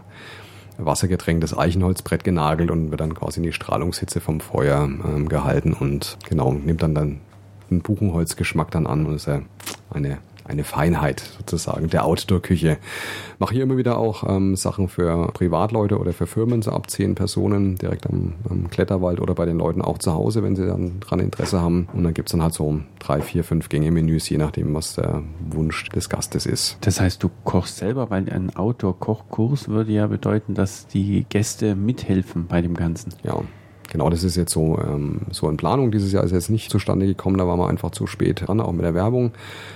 wassergetränktes 0.78 1.57
Eichenholzbrett 1.57 2.24
genagelt 2.24 2.70
und 2.70 2.90
wird 2.90 3.02
dann 3.02 3.14
quasi 3.14 3.40
in 3.40 3.44
die 3.44 3.52
Strahlungshitze 3.52 4.20
vom 4.20 4.40
Feuer 4.40 4.85
ähm, 4.85 5.28
gehalten 5.28 5.74
und 5.74 6.16
genau, 6.26 6.50
nimmt 6.50 6.83
dann 6.83 6.94
dann 6.94 7.20
einen 7.70 7.83
Buchenholzgeschmack 7.83 8.70
dann 8.70 8.87
an 8.87 9.05
und 9.05 9.16
ist 9.16 9.26
ja 9.26 9.42
eine 9.90 10.16
eine 10.44 10.64
Feinheit 10.64 11.22
sozusagen 11.38 11.88
der 11.88 12.05
Outdoor-Küche. 12.05 12.78
Mache 13.38 13.55
hier 13.55 13.62
immer 13.62 13.76
wieder 13.76 13.98
auch 13.98 14.28
ähm, 14.28 14.57
Sachen 14.57 14.88
für 14.88 15.28
Privatleute 15.33 15.98
oder 15.98 16.12
für 16.12 16.26
Firmen, 16.26 16.62
so 16.62 16.72
ab 16.72 16.90
zehn 16.90 17.14
Personen, 17.14 17.76
direkt 17.76 18.07
am, 18.07 18.35
am, 18.48 18.70
Kletterwald 18.70 19.20
oder 19.20 19.35
bei 19.35 19.46
den 19.46 19.59
Leuten 19.59 19.83
auch 19.83 19.98
zu 19.98 20.12
Hause, 20.14 20.42
wenn 20.42 20.57
sie 20.57 20.66
dann 20.66 21.00
dran 21.00 21.20
Interesse 21.20 21.61
haben. 21.61 21.88
Und 21.92 22.05
dann 22.05 22.14
gibt's 22.14 22.33
dann 22.33 22.42
halt 22.42 22.55
so 22.55 22.81
drei, 22.98 23.20
vier, 23.20 23.44
fünf 23.44 23.68
Gänge-Menüs, 23.68 24.28
je 24.28 24.38
nachdem, 24.38 24.74
was 24.74 24.94
der 24.94 25.22
Wunsch 25.50 25.88
des 25.90 26.09
Gastes 26.09 26.46
ist. 26.46 26.78
Das 26.81 27.00
heißt, 27.00 27.22
du 27.22 27.31
kochst 27.44 27.76
selber, 27.76 28.11
weil 28.11 28.28
ein 28.31 28.55
Outdoor-Kochkurs 28.55 29.68
würde 29.68 29.92
ja 29.92 30.07
bedeuten, 30.07 30.55
dass 30.55 30.87
die 30.87 31.24
Gäste 31.28 31.74
mithelfen 31.74 32.46
bei 32.46 32.62
dem 32.62 32.74
Ganzen. 32.74 33.14
Ja, 33.22 33.42
Genau, 33.92 34.09
das 34.09 34.24
ist 34.24 34.37
jetzt 34.37 34.52
so, 34.52 34.78
ähm, 34.78 35.20
so 35.33 35.50
in 35.50 35.59
Planung. 35.59 35.90
Dieses 35.90 36.12
Jahr 36.12 36.24
ist 36.24 36.33
jetzt 36.33 36.48
nicht 36.48 36.70
zustande 36.70 37.05
gekommen, 37.05 37.37
da 37.37 37.46
waren 37.46 37.59
wir 37.59 37.68
einfach 37.68 37.90
zu 37.90 38.07
spät 38.07 38.48
dran, 38.48 38.59
auch 38.59 38.72
mit 38.72 38.87
der 38.87 38.94
Werbung. 38.94 39.33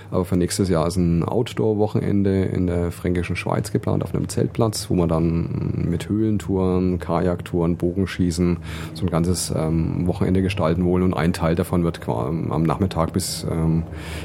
Aber 0.09 0.25
für 0.25 0.35
nächstes 0.35 0.69
Jahr 0.69 0.87
ist 0.87 0.95
ein 0.95 1.23
Outdoor-Wochenende 1.23 2.45
in 2.45 2.65
der 2.65 2.89
fränkischen 2.91 3.35
Schweiz 3.35 3.71
geplant, 3.71 4.03
auf 4.03 4.15
einem 4.15 4.27
Zeltplatz, 4.27 4.89
wo 4.89 4.95
man 4.95 5.07
dann 5.07 5.85
mit 5.87 6.09
Höhlentouren, 6.09 6.97
Kajaktouren, 6.97 7.77
Bogenschießen 7.77 8.57
so 8.95 9.05
ein 9.05 9.11
ganzes 9.11 9.53
ähm, 9.55 10.07
Wochenende 10.07 10.41
gestalten 10.41 10.83
wollen. 10.83 11.03
Und 11.03 11.13
ein 11.13 11.31
Teil 11.31 11.53
davon 11.53 11.83
wird 11.83 12.09
am 12.09 12.63
Nachmittag 12.63 13.13
bis 13.13 13.45
ähm, 13.47 13.83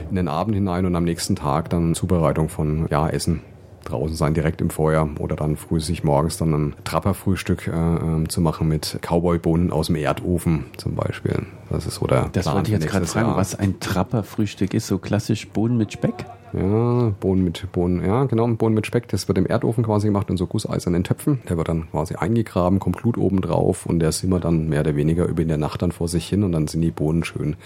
in 0.09 0.17
den 0.17 0.29
Abend 0.29 0.55
hinein 0.55 0.87
und 0.87 0.97
am 0.97 1.05
nächsten 1.05 1.37
Tag 1.37 1.69
dann 1.69 1.95
Zubereitung 1.95 2.49
von 2.49 2.87
ja, 2.91 3.11
Essen 3.11 3.43
draußen 3.85 4.17
sein, 4.17 4.35
direkt 4.35 4.61
im 4.61 4.71
Feuer 4.71 5.09
oder 5.19 5.37
dann 5.37 5.57
früh 5.57 5.81
sich 5.81 6.05
morgens 6.05 6.37
dann 6.37 6.53
ein 6.53 6.75
Trapperfrühstück 6.85 7.69
äh, 7.69 7.71
ähm, 7.71 8.29
zu 8.29 8.41
machen 8.41 8.69
mit 8.69 8.99
Cowboybohnen 9.03 9.71
aus 9.71 9.87
dem 9.87 9.97
Erdofen 9.97 10.67
zum 10.77 10.95
Beispiel. 10.95 11.47
Das 11.71 11.87
ist 11.87 11.97
so 11.97 12.07
der 12.07 12.29
Das 12.33 12.45
Plan 12.45 12.57
wollte 12.57 12.71
ich 12.71 12.79
jetzt 12.79 12.91
gerade 12.91 13.07
fragen, 13.07 13.37
was 13.37 13.55
ein 13.55 13.81
Trapperfrühstück 13.81 14.75
ist, 14.75 14.87
so 14.87 14.99
klassisch 14.99 15.49
Bohnen 15.49 15.77
mit 15.77 15.93
Speck? 15.93 16.27
Ja, 16.53 17.15
Bohnen 17.21 17.45
mit 17.45 17.67
Bohnen, 17.73 18.05
ja 18.05 18.25
genau, 18.25 18.47
Bohnen 18.49 18.75
mit 18.75 18.87
Speck, 18.87 19.09
das 19.09 19.27
wird 19.27 19.39
im 19.39 19.47
Erdofen 19.47 19.85
quasi 19.85 20.09
gemacht 20.09 20.29
in 20.29 20.37
so 20.37 20.47
gusseisernen 20.47 21.03
Töpfen. 21.03 21.41
Der 21.49 21.57
wird 21.57 21.69
dann 21.69 21.91
quasi 21.91 22.15
eingegraben, 22.15 22.79
kommt 22.79 22.99
Glut 22.99 23.17
oben 23.17 23.41
drauf 23.41 23.87
und 23.87 24.01
der 24.01 24.13
simmert 24.13 24.45
dann 24.45 24.69
mehr 24.69 24.81
oder 24.81 24.95
weniger 24.95 25.27
über 25.27 25.41
in 25.43 25.49
der 25.49 25.57
Nacht 25.57 25.81
dann 25.81 25.93
vor 25.93 26.09
sich 26.09 26.29
hin 26.29 26.43
und 26.45 26.53
dann 26.53 26.69
sind 26.69 26.83
die 26.83 26.91
Bohnen 26.91 27.25
schön 27.25 27.57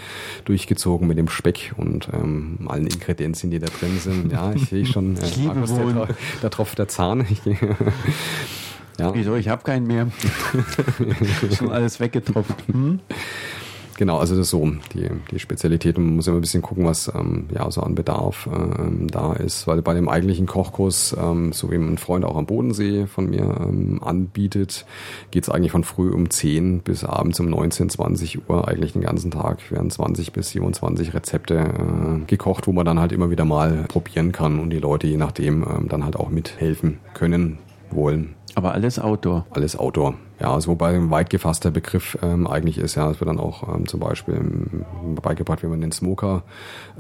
durchgezogen 0.45 1.09
mit 1.09 1.19
dem 1.19 1.29
Speck 1.29 1.75
und 1.77 2.09
ähm, 2.13 2.59
allen 2.69 2.87
Ingredienzien, 2.87 3.51
die 3.51 3.59
da 3.59 3.67
drin 3.67 3.99
sind. 3.99 4.33
Ja, 4.33 4.53
ich 4.53 4.69
sehe 4.69 4.87
schon, 4.87 5.17
äh, 5.17 5.27
liebe 5.37 5.55
Markus, 5.55 5.73
Bohnen. 5.73 5.95
der, 5.97 6.09
da 6.43 6.49
tropft 6.49 6.79
der 6.79 6.87
Zahn. 6.89 7.27
Ich, 7.29 7.41
ja. 8.99 9.15
Wieso? 9.15 9.35
Ich 9.35 9.49
habe 9.49 9.65
keinen 9.65 9.87
mehr. 9.87 10.09
Schon 11.57 11.73
alles 11.73 11.99
weggetropft. 11.99 12.55
Hm? 12.71 13.01
Genau, 13.97 14.19
also 14.19 14.35
das 14.35 14.47
ist 14.47 14.51
so 14.51 14.71
die, 14.93 15.09
die 15.31 15.39
Spezialität. 15.39 15.97
Man 15.97 16.17
muss 16.17 16.27
immer 16.27 16.37
ein 16.37 16.43
bisschen 16.43 16.63
gucken, 16.63 16.85
was 16.85 17.11
ähm, 17.15 17.47
ja 17.55 17.71
so 17.71 17.81
an 17.81 17.95
Bedarf 17.95 18.47
ähm, 18.53 19.09
da 19.11 19.33
ist. 19.33 19.67
Weil 19.67 19.81
bei 19.81 19.95
dem 19.95 20.09
eigentlichen 20.09 20.47
Kochkurs, 20.47 21.17
ähm, 21.19 21.53
so 21.53 21.71
wie 21.71 21.79
mein 21.79 21.97
Freund 21.97 22.25
auch 22.25 22.37
am 22.37 22.47
Bodensee 22.47 23.07
von 23.07 23.31
mir 23.31 23.43
ähm, 23.61 24.03
anbietet, 24.03 24.85
geht's 25.31 25.49
eigentlich 25.49 25.73
von 25.73 25.85
früh 25.85 26.11
um 26.11 26.29
10 26.29 26.81
bis 26.81 27.05
abends 27.05 27.41
um 27.41 27.49
19, 27.49 27.89
20 27.89 28.49
Uhr, 28.49 28.69
eigentlich 28.69 28.93
den 28.93 29.03
ganzen 29.03 29.31
Tag 29.31 29.71
werden 29.71 29.91
20 29.91 30.33
bis 30.33 30.51
27 30.51 31.15
Rezepte 31.15 31.55
äh, 31.55 32.25
gekocht, 32.27 32.67
wo 32.67 32.73
man 32.73 32.85
dann 32.85 33.01
halt 33.01 33.13
immer 33.13 33.31
wieder 33.31 33.47
mal 33.47 33.85
probieren 33.89 34.33
kann 34.33 34.59
und 34.59 34.71
die 34.71 34.79
Leute 34.79 35.07
je 35.07 35.17
nachdem 35.17 35.63
ähm, 35.63 35.89
dann 35.89 36.05
halt 36.05 36.17
auch 36.17 36.29
mithelfen 36.29 36.99
können, 37.15 37.59
wollen. 37.91 38.35
Aber 38.55 38.73
alles 38.73 38.99
Outdoor. 38.99 39.47
Alles 39.51 39.79
Outdoor. 39.79 40.15
Ja, 40.39 40.53
also 40.53 40.73
wobei 40.73 40.95
ein 40.95 41.11
weit 41.11 41.31
gefasster 41.31 41.71
Begriff 41.71 42.19
ähm, 42.23 42.47
eigentlich 42.47 42.79
ist, 42.79 42.95
ja, 42.95 43.11
es 43.11 43.21
wird 43.21 43.29
dann 43.29 43.41
auch 43.41 43.75
ähm, 43.75 43.89
zum 43.89 44.01
Beispiel 44.01 44.35
ähm, 44.35 44.85
beigebracht, 45.23 45.63
wie 45.63 45.67
man 45.67 45.81
den 45.81 45.93
Smoker 45.93 46.43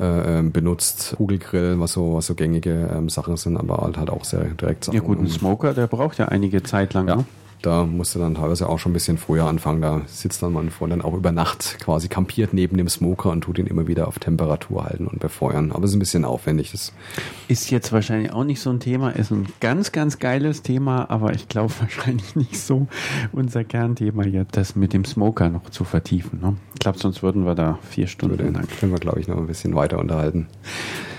äh, 0.00 0.38
ähm, 0.38 0.52
benutzt, 0.52 1.14
Kugelgrill, 1.16 1.78
was 1.78 1.92
so, 1.92 2.14
was 2.14 2.26
so 2.26 2.34
gängige 2.34 2.90
ähm, 2.94 3.10
Sachen 3.10 3.36
sind, 3.36 3.58
aber 3.58 3.78
halt, 3.78 3.98
halt 3.98 4.10
auch 4.10 4.24
sehr 4.24 4.44
direkt 4.44 4.84
Sachen. 4.84 4.96
Ja 4.96 5.02
gut, 5.02 5.20
ein 5.20 5.28
Smoker, 5.28 5.74
der 5.74 5.86
braucht 5.86 6.18
ja 6.18 6.28
einige 6.28 6.62
Zeit 6.62 6.94
lang. 6.94 7.08
Ja. 7.08 7.16
Ne? 7.16 7.24
Da 7.62 7.84
musst 7.84 8.14
du 8.14 8.18
dann 8.18 8.34
teilweise 8.34 8.68
auch 8.68 8.78
schon 8.78 8.90
ein 8.90 8.94
bisschen 8.94 9.18
früher 9.18 9.46
anfangen. 9.46 9.82
Da 9.82 10.02
sitzt 10.06 10.42
dann 10.42 10.52
mein 10.52 10.70
Freund 10.70 10.92
dann 10.92 11.02
auch 11.02 11.14
über 11.14 11.32
Nacht 11.32 11.78
quasi 11.80 12.08
kampiert 12.08 12.52
neben 12.52 12.76
dem 12.76 12.88
Smoker 12.88 13.30
und 13.30 13.42
tut 13.42 13.58
ihn 13.58 13.66
immer 13.66 13.86
wieder 13.86 14.08
auf 14.08 14.18
Temperatur 14.18 14.84
halten 14.84 15.06
und 15.06 15.20
befeuern. 15.20 15.72
Aber 15.72 15.84
es 15.84 15.90
ist 15.90 15.96
ein 15.96 16.00
bisschen 16.00 16.24
aufwendig. 16.24 16.72
Das 16.72 16.92
ist 17.48 17.70
jetzt 17.70 17.92
wahrscheinlich 17.92 18.32
auch 18.32 18.44
nicht 18.44 18.60
so 18.60 18.70
ein 18.70 18.80
Thema, 18.80 19.10
ist 19.10 19.30
ein 19.30 19.46
ganz, 19.60 19.92
ganz 19.92 20.18
geiles 20.18 20.62
Thema, 20.62 21.10
aber 21.10 21.34
ich 21.34 21.48
glaube 21.48 21.72
wahrscheinlich 21.80 22.36
nicht 22.36 22.58
so 22.58 22.86
unser 23.32 23.64
Kernthema 23.64 24.24
jetzt, 24.24 24.56
das 24.56 24.76
mit 24.76 24.92
dem 24.92 25.04
Smoker 25.04 25.48
noch 25.48 25.70
zu 25.70 25.84
vertiefen. 25.84 26.40
Ne? 26.40 26.56
Ich 26.74 26.80
glaube, 26.80 26.98
sonst 26.98 27.22
würden 27.22 27.46
wir 27.46 27.54
da 27.54 27.78
vier 27.88 28.06
Stunden 28.06 28.52
lang. 28.52 28.66
Können 28.78 28.92
wir, 28.92 29.00
glaube 29.00 29.20
ich, 29.20 29.28
noch 29.28 29.38
ein 29.38 29.46
bisschen 29.46 29.74
weiter 29.74 29.98
unterhalten. 29.98 30.46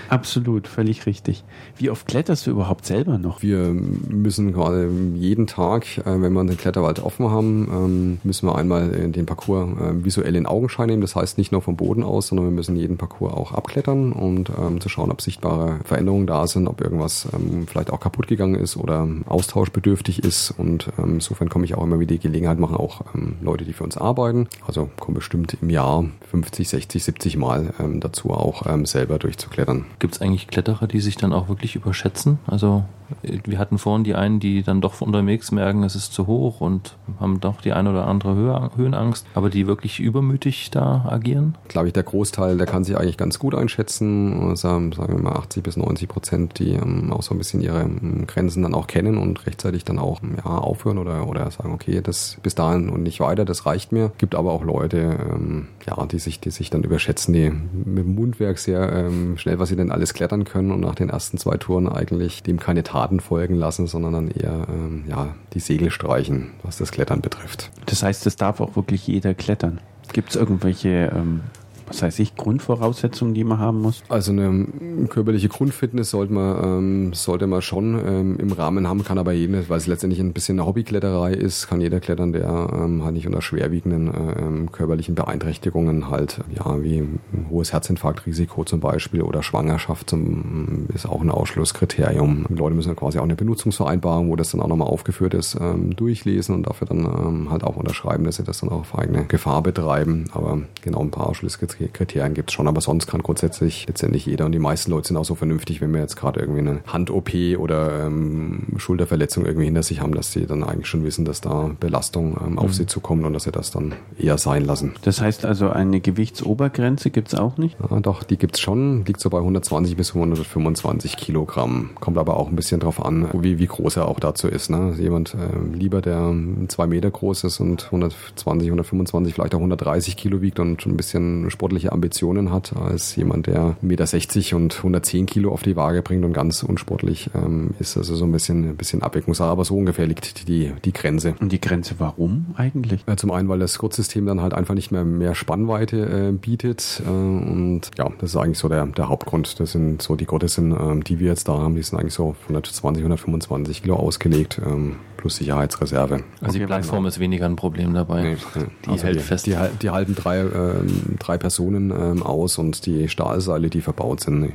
Absolut, 0.08 0.68
völlig 0.68 1.04
richtig. 1.04 1.44
Wie 1.76 1.90
oft 1.90 2.06
kletterst 2.06 2.46
du 2.46 2.50
überhaupt 2.50 2.86
selber 2.86 3.18
noch? 3.18 3.42
Wir 3.42 3.58
müssen 3.58 4.52
gerade 4.52 4.90
jeden 5.14 5.46
Tag, 5.46 5.98
äh, 5.98 6.04
wenn 6.06 6.32
wir 6.32 6.44
den 6.44 6.56
Kletterwald 6.56 7.00
offen 7.00 7.30
haben, 7.30 7.68
ähm, 7.70 8.18
müssen 8.24 8.46
wir 8.46 8.56
einmal 8.56 8.88
den 8.88 9.26
Parcours 9.26 9.68
äh, 9.78 10.04
visuell 10.04 10.34
in 10.34 10.46
Augenschein 10.46 10.88
nehmen. 10.88 11.02
Das 11.02 11.14
heißt 11.14 11.36
nicht 11.36 11.52
nur 11.52 11.60
vom 11.60 11.76
Boden 11.76 12.02
aus, 12.02 12.28
sondern 12.28 12.46
wir 12.46 12.52
müssen 12.52 12.76
jeden 12.76 12.96
Parcours 12.96 13.34
auch 13.34 13.52
abklettern 13.52 14.12
und 14.12 14.50
ähm, 14.50 14.80
zu 14.80 14.88
schauen, 14.88 15.10
ob 15.10 15.20
sichtbare 15.20 15.80
Veränderungen 15.84 16.26
da 16.26 16.46
sind, 16.46 16.68
ob 16.68 16.80
irgendwas 16.80 17.28
ähm, 17.34 17.66
vielleicht 17.66 17.90
auch 17.90 18.00
kaputt 18.00 18.28
gegangen 18.28 18.54
ist 18.54 18.76
oder 18.76 19.06
austauschbedürftig 19.26 20.24
ist. 20.24 20.54
Und 20.56 20.88
insofern 20.96 21.48
komme 21.48 21.64
ich 21.64 21.74
auch 21.74 21.82
immer 21.82 22.00
wieder 22.00 22.14
die 22.14 22.18
Gelegenheit 22.18 22.58
machen, 22.58 22.76
auch 22.76 23.02
Leute, 23.42 23.64
die 23.64 23.72
für 23.72 23.84
uns 23.84 23.96
arbeiten. 23.96 24.48
Also 24.66 24.88
kommen 24.98 25.14
bestimmt 25.14 25.56
im 25.60 25.70
Jahr 25.70 26.04
50, 26.30 26.68
60, 26.68 27.04
70 27.04 27.36
Mal 27.36 27.74
dazu 28.00 28.30
auch 28.30 28.64
selber 28.84 29.18
durchzuklettern. 29.18 29.84
Gibt 29.98 30.14
es 30.14 30.20
eigentlich 30.20 30.46
Kletterer, 30.46 30.86
die 30.86 31.00
sich 31.00 31.16
dann 31.16 31.32
auch 31.32 31.48
wirklich 31.48 31.74
überschätzen? 31.76 32.38
Also 32.46 32.84
wir 33.22 33.58
hatten 33.58 33.78
vorhin 33.78 34.04
die 34.04 34.14
einen, 34.14 34.40
die 34.40 34.62
dann 34.62 34.80
doch 34.80 35.00
unterwegs 35.00 35.50
merken, 35.52 35.82
es 35.82 35.94
ist 35.94 36.12
zu 36.12 36.26
hoch 36.26 36.60
und 36.60 36.96
haben 37.20 37.40
doch 37.40 37.60
die 37.60 37.72
eine 37.72 37.90
oder 37.90 38.06
andere 38.06 38.34
Höhe, 38.34 38.70
Höhenangst, 38.76 39.26
aber 39.34 39.50
die 39.50 39.66
wirklich 39.66 40.00
übermütig 40.00 40.70
da 40.70 41.06
agieren? 41.08 41.56
Glaube 41.68 41.88
ich, 41.88 41.92
der 41.92 42.02
Großteil, 42.02 42.56
der 42.56 42.66
kann 42.66 42.84
sich 42.84 42.96
eigentlich 42.96 43.16
ganz 43.16 43.38
gut 43.38 43.54
einschätzen. 43.54 44.56
Sagen, 44.56 44.92
sagen 44.92 45.16
wir 45.16 45.22
mal 45.22 45.36
80 45.36 45.62
bis 45.62 45.76
90 45.76 46.08
Prozent, 46.08 46.58
die 46.58 46.72
ähm, 46.72 47.12
auch 47.12 47.22
so 47.22 47.34
ein 47.34 47.38
bisschen 47.38 47.60
ihre 47.60 47.82
ähm, 47.82 48.26
Grenzen 48.26 48.62
dann 48.62 48.74
auch 48.74 48.86
kennen 48.86 49.18
und 49.18 49.46
rechtzeitig 49.46 49.84
dann 49.84 49.98
auch 49.98 50.20
ja, 50.22 50.50
aufhören 50.50 50.98
oder, 50.98 51.28
oder 51.28 51.50
sagen, 51.50 51.72
okay, 51.72 52.00
das 52.02 52.38
bis 52.42 52.54
dahin 52.54 52.88
und 52.88 53.02
nicht 53.02 53.20
weiter, 53.20 53.44
das 53.44 53.66
reicht 53.66 53.92
mir. 53.92 54.12
Gibt 54.18 54.34
aber 54.34 54.52
auch 54.52 54.64
Leute, 54.64 55.18
ähm, 55.32 55.68
ja, 55.86 56.04
die 56.06 56.18
sich, 56.18 56.40
die 56.40 56.50
sich 56.50 56.70
dann 56.70 56.82
überschätzen, 56.82 57.32
die 57.32 57.50
mit 57.50 58.04
dem 58.04 58.14
Mundwerk 58.14 58.58
sehr 58.58 58.92
ähm, 58.92 59.38
schnell, 59.38 59.58
was 59.58 59.68
sie 59.68 59.76
denn 59.76 59.90
alles 59.90 60.14
klettern 60.14 60.44
können 60.44 60.70
und 60.70 60.80
nach 60.80 60.94
den 60.94 61.08
ersten 61.08 61.38
zwei 61.38 61.56
Touren 61.56 61.88
eigentlich 61.88 62.42
dem 62.42 62.58
keine 62.58 62.82
Taten 62.98 63.20
folgen 63.20 63.54
lassen, 63.54 63.86
sondern 63.86 64.12
dann 64.12 64.28
eher 64.28 64.66
ähm, 64.68 65.04
ja, 65.08 65.34
die 65.54 65.60
Segel 65.60 65.90
streichen, 65.90 66.50
was 66.64 66.78
das 66.78 66.90
Klettern 66.90 67.20
betrifft. 67.20 67.70
Das 67.86 68.02
heißt, 68.02 68.26
es 68.26 68.34
darf 68.34 68.60
auch 68.60 68.74
wirklich 68.74 69.06
jeder 69.06 69.34
klettern. 69.34 69.80
Gibt 70.12 70.30
es 70.30 70.36
irgendwelche 70.36 71.12
ähm, 71.14 71.42
was 71.88 72.02
heißt 72.02 72.20
ich, 72.20 72.36
Grundvoraussetzungen, 72.36 73.34
die 73.34 73.44
man 73.44 73.58
haben 73.58 73.80
muss? 73.80 74.02
Also 74.08 74.32
eine 74.32 74.66
körperliche 75.08 75.48
Grundfitness 75.48 76.10
sollte 76.10 76.32
man, 76.32 76.64
ähm, 76.64 77.12
sollte 77.14 77.46
man 77.46 77.62
schon 77.62 77.98
ähm, 78.06 78.36
im 78.38 78.52
Rahmen 78.52 78.86
haben, 78.86 79.04
kann 79.04 79.18
aber 79.18 79.32
jeder, 79.32 79.68
weil 79.68 79.78
es 79.78 79.86
letztendlich 79.86 80.20
ein 80.20 80.32
bisschen 80.32 80.58
eine 80.58 80.66
Hobbykletterei 80.66 81.32
ist, 81.32 81.68
kann 81.68 81.80
jeder 81.80 82.00
klettern, 82.00 82.32
der 82.32 82.70
ähm, 82.72 83.04
halt 83.04 83.14
nicht 83.14 83.26
unter 83.26 83.42
schwerwiegenden 83.42 84.08
äh, 84.08 84.70
körperlichen 84.70 85.14
Beeinträchtigungen 85.14 86.10
halt, 86.10 86.40
ja, 86.54 86.82
wie 86.82 87.04
hohes 87.50 87.72
Herzinfarktrisiko 87.72 88.64
zum 88.64 88.80
Beispiel 88.80 89.22
oder 89.22 89.42
Schwangerschaft 89.42 90.10
zum, 90.10 90.86
ist 90.94 91.06
auch 91.06 91.22
ein 91.22 91.30
Ausschlusskriterium. 91.30 92.46
Die 92.48 92.54
Leute 92.54 92.74
müssen 92.74 92.94
quasi 92.96 93.18
auch 93.18 93.24
eine 93.24 93.36
Benutzungsvereinbarung, 93.36 94.28
wo 94.28 94.36
das 94.36 94.50
dann 94.50 94.60
auch 94.60 94.68
nochmal 94.68 94.88
aufgeführt 94.88 95.34
ist, 95.34 95.56
ähm, 95.60 95.96
durchlesen 95.96 96.54
und 96.54 96.66
dafür 96.66 96.86
dann 96.86 96.98
ähm, 96.98 97.50
halt 97.50 97.64
auch 97.64 97.76
unterschreiben, 97.76 98.24
dass 98.24 98.36
sie 98.36 98.44
das 98.44 98.60
dann 98.60 98.70
auch 98.70 98.80
auf 98.80 98.98
eigene 98.98 99.24
Gefahr 99.24 99.62
betreiben. 99.62 100.24
Aber 100.32 100.58
genau 100.82 101.00
ein 101.00 101.10
paar 101.10 101.28
Ausschlusskriterien 101.28 101.77
Kriterien 101.86 102.34
gibt 102.34 102.50
es 102.50 102.54
schon, 102.54 102.66
aber 102.66 102.80
sonst 102.80 103.06
kann 103.06 103.22
grundsätzlich 103.22 103.86
letztendlich 103.86 104.26
jeder 104.26 104.46
und 104.46 104.52
die 104.52 104.58
meisten 104.58 104.90
Leute 104.90 105.08
sind 105.08 105.16
auch 105.16 105.24
so 105.24 105.34
vernünftig, 105.34 105.80
wenn 105.80 105.92
wir 105.92 106.00
jetzt 106.00 106.16
gerade 106.16 106.40
irgendwie 106.40 106.60
eine 106.60 106.80
Hand-OP 106.86 107.30
oder 107.58 108.06
ähm, 108.06 108.66
Schulterverletzung 108.76 109.46
irgendwie 109.46 109.66
hinter 109.66 109.82
sich 109.82 110.00
haben, 110.00 110.14
dass 110.14 110.32
sie 110.32 110.46
dann 110.46 110.64
eigentlich 110.64 110.86
schon 110.86 111.04
wissen, 111.04 111.24
dass 111.24 111.40
da 111.40 111.70
Belastung 111.78 112.36
ähm, 112.44 112.58
auf 112.58 112.68
mhm. 112.68 112.72
sie 112.72 112.86
zukommt 112.86 113.24
und 113.24 113.32
dass 113.32 113.44
sie 113.44 113.52
das 113.52 113.70
dann 113.70 113.94
eher 114.18 114.38
sein 114.38 114.64
lassen. 114.64 114.94
Das 115.02 115.20
heißt 115.20 115.44
also, 115.44 115.70
eine 115.70 116.00
Gewichtsobergrenze 116.00 117.10
gibt 117.10 117.28
es 117.28 117.38
auch 117.38 117.56
nicht? 117.56 117.76
Ja, 117.90 118.00
doch, 118.00 118.22
die 118.22 118.36
gibt 118.36 118.56
es 118.56 118.60
schon. 118.60 119.04
Liegt 119.04 119.20
so 119.20 119.30
bei 119.30 119.38
120 119.38 119.96
bis 119.96 120.14
125 120.14 121.16
Kilogramm. 121.16 121.90
Kommt 122.00 122.18
aber 122.18 122.36
auch 122.36 122.48
ein 122.48 122.56
bisschen 122.56 122.80
drauf 122.80 123.04
an, 123.04 123.28
wie, 123.34 123.58
wie 123.58 123.66
groß 123.66 123.96
er 123.96 124.08
auch 124.08 124.20
dazu 124.20 124.48
ist. 124.48 124.70
Ne? 124.70 124.94
Jemand 124.98 125.34
äh, 125.34 125.76
lieber, 125.76 126.00
der 126.00 126.34
zwei 126.68 126.86
Meter 126.86 127.10
groß 127.10 127.44
ist 127.44 127.60
und 127.60 127.86
120, 127.86 128.68
125, 128.68 129.34
vielleicht 129.34 129.54
auch 129.54 129.58
130 129.58 130.16
Kilo 130.16 130.40
wiegt 130.40 130.58
und 130.60 130.86
ein 130.86 130.96
bisschen 130.96 131.50
Sport 131.50 131.67
sportliche 131.68 131.92
Ambitionen 131.92 132.50
hat, 132.50 132.74
als 132.74 133.14
jemand, 133.16 133.46
der 133.46 133.76
1,60 133.82 134.36
Meter 134.36 134.56
und 134.56 134.76
110 134.78 135.26
Kilo 135.26 135.52
auf 135.52 135.62
die 135.62 135.76
Waage 135.76 136.00
bringt 136.00 136.24
und 136.24 136.32
ganz 136.32 136.62
unsportlich 136.62 137.28
ähm, 137.34 137.74
ist. 137.78 137.98
Also 137.98 138.14
so 138.14 138.24
ein 138.24 138.32
bisschen, 138.32 138.70
ein 138.70 138.76
bisschen 138.76 139.02
Abwägungssache, 139.02 139.50
aber 139.50 139.66
so 139.66 139.76
ungefähr 139.76 140.06
liegt 140.06 140.48
die, 140.48 140.72
die 140.82 140.92
Grenze. 140.94 141.34
Und 141.40 141.52
die 141.52 141.60
Grenze 141.60 141.96
warum 141.98 142.54
eigentlich? 142.56 143.04
Ja, 143.06 143.18
zum 143.18 143.30
einen, 143.32 143.50
weil 143.50 143.58
das 143.58 143.76
Kurzsystem 143.76 144.24
dann 144.24 144.40
halt 144.40 144.54
einfach 144.54 144.74
nicht 144.74 144.90
mehr 144.90 145.04
mehr 145.04 145.34
Spannweite 145.34 146.30
äh, 146.30 146.32
bietet 146.32 147.02
äh, 147.04 147.10
und 147.10 147.82
ja, 147.98 148.08
das 148.18 148.30
ist 148.30 148.36
eigentlich 148.36 148.58
so 148.58 148.68
der, 148.68 148.86
der 148.86 149.10
Hauptgrund. 149.10 149.60
Das 149.60 149.72
sind 149.72 150.00
so 150.00 150.16
die 150.16 150.24
Gottes, 150.24 150.56
äh, 150.56 151.00
die 151.00 151.20
wir 151.20 151.28
jetzt 151.28 151.48
da 151.48 151.58
haben, 151.58 151.76
die 151.76 151.82
sind 151.82 151.98
eigentlich 151.98 152.14
so 152.14 152.34
120, 152.44 153.02
125 153.02 153.82
Kilo 153.82 153.96
ausgelegt. 153.96 154.58
Ähm, 154.64 154.96
plus 155.18 155.36
Sicherheitsreserve. 155.36 156.22
Also 156.40 156.58
die 156.58 156.64
Plattform 156.64 157.04
ist 157.04 157.18
weniger 157.18 157.44
ein 157.44 157.56
Problem 157.56 157.92
dabei. 157.92 158.22
Nee, 158.22 158.36
die 158.84 158.88
also 158.88 159.04
hält 159.04 159.16
die, 159.16 159.20
fest. 159.20 159.46
Die, 159.46 159.56
die, 159.82 159.90
halten 159.90 160.14
drei, 160.14 160.38
äh, 160.38 160.74
drei 161.18 161.36
Personen 161.36 161.57
ähm, 161.66 162.22
aus 162.22 162.58
und 162.58 162.86
die 162.86 163.08
Stahlseile, 163.08 163.70
die 163.70 163.80
verbaut 163.80 164.20
sind, 164.20 164.52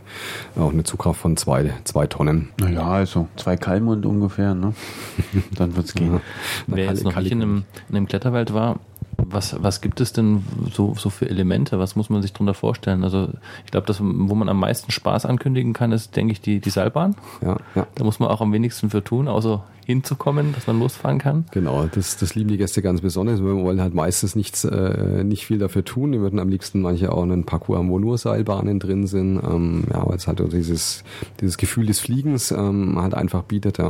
auch 0.58 0.72
eine 0.72 0.84
Zugkraft 0.84 1.20
von 1.20 1.38
zwei, 1.38 1.74
zwei 1.84 2.08
Tonnen. 2.08 2.50
Naja, 2.60 2.88
also 2.88 3.28
zwei 3.36 3.58
Kalmund 3.58 4.06
ungefähr, 4.06 4.56
ne? 4.56 4.74
Dann 5.56 5.76
wird's 5.76 5.94
gehen. 5.94 6.14
Ja. 6.14 6.22
Wer 6.68 6.86
jetzt 6.86 7.04
noch 7.04 7.16
nicht 7.16 7.32
in 7.32 7.42
einem, 7.42 7.64
in 7.90 7.96
einem 7.96 8.08
Kletterwald 8.08 8.54
war, 8.54 8.80
was, 9.18 9.62
was 9.62 9.82
gibt 9.82 10.02
es 10.02 10.14
denn 10.14 10.44
so, 10.72 10.96
so 10.98 11.10
für 11.10 11.30
Elemente? 11.30 11.80
Was 11.80 11.96
muss 11.96 12.10
man 12.10 12.22
sich 12.22 12.34
darunter 12.34 12.54
vorstellen? 12.54 13.04
Also 13.04 13.30
ich 13.66 13.72
glaube, 13.72 13.88
das, 13.88 14.00
wo 14.02 14.36
man 14.36 14.50
am 14.50 14.60
meisten 14.60 14.92
Spaß 14.92 15.26
ankündigen 15.26 15.74
kann, 15.74 15.92
ist, 15.92 16.16
denke 16.16 16.34
ich, 16.34 16.42
die, 16.42 16.60
die 16.60 16.70
Seilbahn. 16.70 17.16
Ja, 17.42 17.58
ja. 17.76 17.88
Da 17.96 18.04
muss 18.04 18.20
man 18.20 18.30
auch 18.30 18.42
am 18.42 18.52
wenigsten 18.54 18.90
für 18.90 19.04
tun, 19.04 19.28
außer 19.28 19.64
hinzukommen, 19.86 20.54
dass 20.54 20.68
man 20.68 20.80
losfahren 20.80 21.20
kann. 21.20 21.46
Genau, 21.52 21.86
das, 21.86 22.18
das 22.18 22.36
lieben 22.36 22.50
die 22.50 22.58
Gäste 22.58 22.82
ganz 22.82 23.02
besonders. 23.02 23.42
Wir 23.42 23.56
wollen 23.56 23.82
halt 23.82 23.94
meistens 23.94 24.36
nichts, 24.36 24.64
äh, 24.64 25.24
nicht 25.24 25.46
viel 25.46 25.58
dafür 25.58 25.84
tun. 25.84 26.12
Die 26.12 26.20
würden 26.20 26.40
am 26.40 26.50
liebsten 26.50 26.82
manche 26.82 27.12
auch 27.12 27.24
einen 27.24 27.46
Parcours 27.46 27.80
haben, 27.80 27.90
wo 27.90 28.00
nur 28.00 28.18
Seilbahnen 28.18 28.80
drin 28.80 29.08
sind. 29.08 29.42
Ähm, 29.44 29.86
ja, 29.92 30.08
weil 30.08 30.18
es 30.18 30.28
halt 30.28 30.42
dieses, 30.54 31.04
dieses 31.42 31.58
Gefühl 31.58 31.86
des 31.86 32.00
Fliegens 32.00 32.52
ähm, 32.52 33.00
halt 33.02 33.14
einfach 33.14 33.44
bietet, 33.44 33.78
ja, 33.78 33.90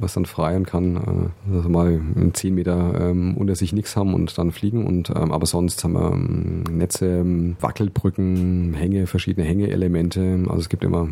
was 0.00 0.14
dann 0.14 0.26
freien 0.26 0.66
kann, 0.66 0.96
äh, 1.50 1.56
also 1.56 1.68
mal 1.68 2.00
10 2.32 2.54
Meter 2.54 3.00
ähm, 3.00 3.36
unter 3.36 3.54
sich 3.54 3.72
nichts 3.72 3.96
haben 3.96 4.14
und 4.14 4.36
dann 4.38 4.52
fliegen. 4.52 4.86
Und 4.86 5.10
ähm, 5.10 5.32
aber 5.32 5.46
sonst 5.46 5.82
haben 5.84 5.94
wir 5.94 6.12
ähm, 6.12 6.64
Netze, 6.70 7.24
Wackelbrücken, 7.60 8.74
Hänge, 8.74 9.06
verschiedene 9.06 9.46
Hängeelemente. 9.46 10.44
Also 10.48 10.60
es 10.60 10.68
gibt 10.68 10.84
immer 10.84 11.08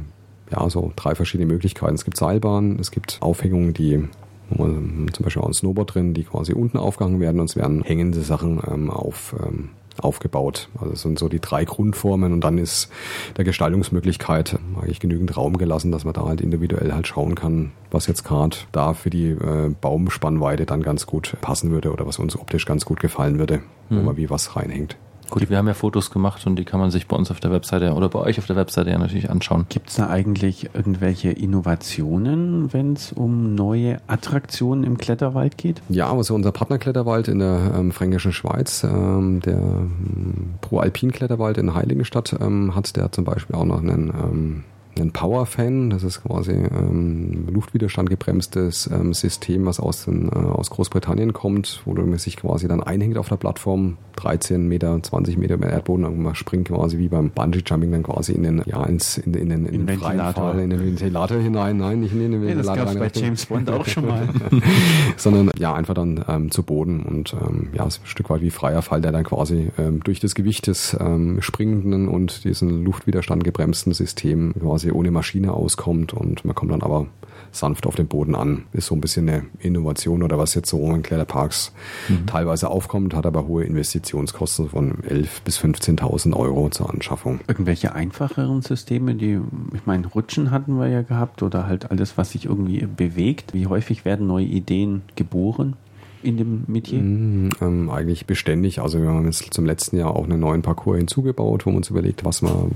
ja, 0.51 0.69
so 0.69 0.93
drei 0.97 1.15
verschiedene 1.15 1.51
Möglichkeiten. 1.51 1.95
Es 1.95 2.05
gibt 2.05 2.17
Seilbahnen, 2.17 2.79
es 2.81 2.91
gibt 2.91 3.19
Aufhängungen, 3.21 3.75
die 3.75 4.09
zum 4.57 5.09
Beispiel 5.21 5.43
auch 5.43 5.47
ein 5.47 5.55
Snowboard 5.55 5.95
drin, 5.95 6.15
die 6.15 6.25
quasi 6.25 6.53
unten 6.53 6.77
aufgehangen 6.77 7.21
werden 7.21 7.41
und 7.41 7.49
es 7.49 7.57
werden 7.57 7.83
hängende 7.83 8.21
Sachen 8.23 8.61
ähm, 8.69 8.91
auf, 8.91 9.35
ähm, 9.41 9.71
aufgebaut. 10.01 10.69
Also 10.79 10.91
das 10.91 11.03
sind 11.03 11.19
so 11.19 11.29
die 11.29 11.41
drei 11.41 11.65
Grundformen 11.65 12.33
und 12.33 12.41
dann 12.43 12.59
ist 12.59 12.91
der 13.37 13.45
Gestaltungsmöglichkeit 13.45 14.59
eigentlich 14.81 15.01
genügend 15.01 15.37
Raum 15.37 15.57
gelassen, 15.57 15.93
dass 15.93 16.05
man 16.05 16.15
da 16.15 16.25
halt 16.25 16.41
individuell 16.41 16.93
halt 16.93 17.07
schauen 17.07 17.35
kann, 17.35 17.73
was 17.91 18.07
jetzt 18.07 18.25
gerade 18.25 18.57
da 18.73 18.95
für 18.95 19.11
die 19.11 19.31
äh, 19.31 19.73
Baumspannweite 19.81 20.67
dann 20.67 20.83
ganz 20.83 21.07
gut 21.07 21.37
passen 21.41 21.71
würde 21.71 21.93
oder 21.93 22.07
was 22.07 22.19
uns 22.19 22.37
optisch 22.37 22.67
ganz 22.67 22.85
gut 22.85 23.01
gefallen 23.01 23.39
würde, 23.39 23.59
mhm. 23.89 23.99
wo 23.99 24.03
man 24.03 24.17
wie 24.17 24.31
was 24.31 24.57
reinhängt. 24.57 24.97
Gut, 25.31 25.49
wir 25.49 25.59
haben 25.59 25.69
ja 25.69 25.75
Fotos 25.75 26.11
gemacht 26.11 26.45
und 26.47 26.57
die 26.57 26.65
kann 26.65 26.81
man 26.81 26.91
sich 26.91 27.07
bei 27.07 27.17
uns 27.17 27.31
auf 27.31 27.39
der 27.39 27.53
Webseite 27.53 27.95
oder 27.95 28.09
bei 28.09 28.19
euch 28.19 28.39
auf 28.39 28.47
der 28.47 28.57
Webseite 28.57 28.91
ja 28.91 28.99
natürlich 28.99 29.31
anschauen. 29.31 29.67
Gibt 29.69 29.91
es 29.91 29.95
da 29.97 30.09
eigentlich 30.11 30.71
irgendwelche 30.75 31.31
Innovationen, 31.31 32.73
wenn 32.73 32.95
es 32.95 33.13
um 33.13 33.55
neue 33.55 33.99
Attraktionen 34.09 34.83
im 34.83 34.99
Kletterwald 34.99 35.57
geht? 35.57 35.83
Ja, 35.89 36.13
also 36.13 36.35
unser 36.35 36.51
Partnerkletterwald 36.51 37.29
in 37.29 37.39
der 37.39 37.75
ähm, 37.77 37.93
Fränkischen 37.93 38.33
Schweiz, 38.33 38.83
ähm, 38.83 39.41
der 39.41 39.59
ähm, 39.59 40.55
Pro 40.61 40.79
Alpin 40.79 41.13
Kletterwald 41.13 41.59
in 41.59 41.75
Heiligenstadt 41.75 42.37
ähm, 42.41 42.75
hat 42.75 42.97
der 42.97 43.13
zum 43.13 43.25
Beispiel 43.25 43.55
auch 43.55 43.65
noch 43.65 43.81
einen 43.81 44.65
ähm, 45.01 45.09
ein 45.09 45.13
Power-Fan. 45.13 45.91
Das 45.91 46.03
ist 46.03 46.23
quasi 46.23 46.53
ähm, 46.53 47.49
Luftwiderstand 47.51 48.11
gebremstes 48.11 48.89
ähm, 48.93 49.13
System, 49.13 49.67
was 49.67 49.81
aus, 49.81 50.05
den, 50.05 50.29
äh, 50.29 50.35
aus 50.35 50.71
Großbritannien 50.71 51.33
kommt, 51.33 51.83
wo 51.85 51.95
man 51.95 52.19
sich 52.19 52.37
quasi 52.37 52.69
dann 52.69 52.83
einhängt 52.83 53.19
auf 53.19 53.29
der 53.29 53.37
Plattform, 53.37 53.97
13 54.17 54.69
Meter, 54.69 55.03
20 55.03 55.39
Meter 55.39 55.55
über 55.55 55.67
den 55.67 55.73
Erdboden 55.73 56.05
und 56.05 56.21
man 56.21 56.35
springt 56.35 56.69
quasi 56.69 56.99
wie 56.99 57.09
beim 57.09 57.31
Bungee-Jumping 57.31 57.91
dann 57.91 58.03
quasi 58.03 58.33
in 58.33 58.43
den, 58.43 58.63
ja, 58.67 58.85
ins, 58.85 59.19
in, 59.19 59.35
in, 59.35 59.51
in, 59.51 59.67
in, 59.67 59.87
den 59.87 59.89
Ventilator. 59.89 60.53
Fall, 60.53 60.61
in 60.61 60.71
den 60.71 60.81
Ventilator 60.81 61.39
hinein. 61.39 61.79
Nein, 61.79 62.01
nicht 62.01 62.13
in 62.13 62.21
den 62.21 62.43
Ventilator. 62.43 62.77
Ja, 62.77 62.85
das 62.85 62.95
gab 62.95 63.13
bei 63.15 63.21
James 63.21 63.47
Bond 63.47 63.71
auch 63.71 63.87
schon 63.87 64.07
mal. 64.07 64.29
Sondern 65.17 65.51
ja, 65.59 65.75
einfach 65.75 65.95
dann 65.95 66.25
ähm, 66.29 66.51
zu 66.51 66.63
Boden 66.63 67.03
und 67.03 67.35
ähm, 67.35 67.69
ja, 67.73 67.87
ist 67.87 68.03
ein 68.03 68.07
Stück 68.07 68.31
weit 68.31 68.43
wie 68.43 68.51
freier 68.51 68.83
Fall, 68.83 69.01
der 69.01 69.13
dann 69.13 69.25
quasi 69.25 69.71
ähm, 69.79 70.01
durch 70.05 70.21
das 70.21 70.35
Gewicht 70.35 70.67
des 70.67 70.97
ähm, 70.99 71.41
springenden 71.41 72.09
und 72.09 72.45
diesen 72.45 72.85
Luftwiderstand 72.85 73.45
gebremsten 73.45 73.93
System 73.93 74.53
quasi 74.61 74.90
ohne 74.95 75.11
Maschine 75.11 75.53
auskommt 75.53 76.13
und 76.13 76.45
man 76.45 76.55
kommt 76.55 76.73
dann 76.73 76.83
aber 76.83 77.07
sanft 77.53 77.87
auf 77.87 77.97
den 77.97 78.07
Boden 78.07 78.35
an. 78.35 78.65
Ist 78.73 78.87
so 78.87 78.95
ein 78.95 79.01
bisschen 79.01 79.29
eine 79.29 79.47
Innovation 79.59 80.23
oder 80.23 80.39
was 80.39 80.55
jetzt 80.55 80.71
so 80.71 80.95
in 80.95 81.03
Kletterparks 81.03 81.73
mhm. 82.09 82.27
teilweise 82.27 82.69
aufkommt, 82.69 83.15
hat 83.15 83.27
aber 83.27 83.47
hohe 83.47 83.65
Investitionskosten 83.65 84.69
von 84.69 84.99
11.000 84.99 85.27
bis 85.45 85.59
15.000 85.59 86.37
Euro 86.37 86.69
zur 86.71 86.91
Anschaffung. 86.91 87.41
Irgendwelche 87.49 87.95
einfacheren 87.95 88.63
Systeme, 88.63 89.15
die, 89.15 89.41
ich 89.75 89.87
meine, 89.87 90.07
Rutschen 90.07 90.51
hatten 90.51 90.79
wir 90.79 90.89
ja 90.89 91.03
gehabt 91.03 91.43
oder 91.43 91.67
halt 91.67 91.91
alles, 91.91 92.17
was 92.17 92.31
sich 92.31 92.47
irgendwie 92.47 92.87
bewegt. 92.87 93.55
Wie 93.55 93.67
häufig 93.67 94.05
werden 94.05 94.27
neue 94.27 94.47
Ideen 94.47 95.03
geboren? 95.17 95.77
In 96.23 96.37
dem 96.37 96.65
Metier? 96.67 97.01
Mm, 97.01 97.51
ähm, 97.61 97.91
eigentlich 97.91 98.27
beständig. 98.27 98.81
Also 98.81 99.01
wir 99.01 99.09
haben 99.09 99.25
jetzt 99.25 99.53
zum 99.53 99.65
letzten 99.65 99.97
Jahr 99.97 100.15
auch 100.15 100.25
einen 100.25 100.41
neuen 100.41 100.63
Parcours 100.63 100.99
hinzugebaut, 100.99 101.67
wo 101.67 101.71
wir 101.71 101.77
uns 101.77 101.91
überlegt, 101.91 102.25
was 102.25 102.43
wir, 102.43 102.69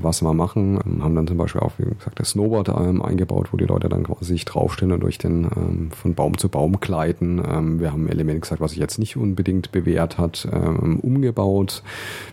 was 0.00 0.22
wir 0.22 0.32
machen. 0.32 0.78
Ähm, 0.86 1.04
haben 1.04 1.14
dann 1.14 1.26
zum 1.26 1.36
Beispiel 1.36 1.60
auch, 1.60 1.72
wie 1.78 1.84
gesagt, 1.84 2.18
das 2.20 2.30
Snowboard 2.30 2.68
ähm, 2.68 3.02
eingebaut, 3.02 3.48
wo 3.52 3.56
die 3.56 3.66
Leute 3.66 3.88
dann 3.88 4.04
quasi 4.04 4.24
sich 4.24 4.44
draufstellen 4.44 4.92
und 4.92 5.00
durch 5.00 5.18
den 5.18 5.44
ähm, 5.44 5.90
von 5.90 6.14
Baum 6.14 6.38
zu 6.38 6.48
Baum 6.48 6.80
gleiten. 6.80 7.42
Ähm, 7.46 7.80
wir 7.80 7.92
haben 7.92 8.08
Elemente 8.08 8.40
gesagt, 8.40 8.60
was 8.60 8.72
sich 8.72 8.80
jetzt 8.80 8.98
nicht 8.98 9.16
unbedingt 9.16 9.72
bewährt 9.72 10.18
hat, 10.18 10.48
ähm, 10.50 11.00
umgebaut. 11.00 11.82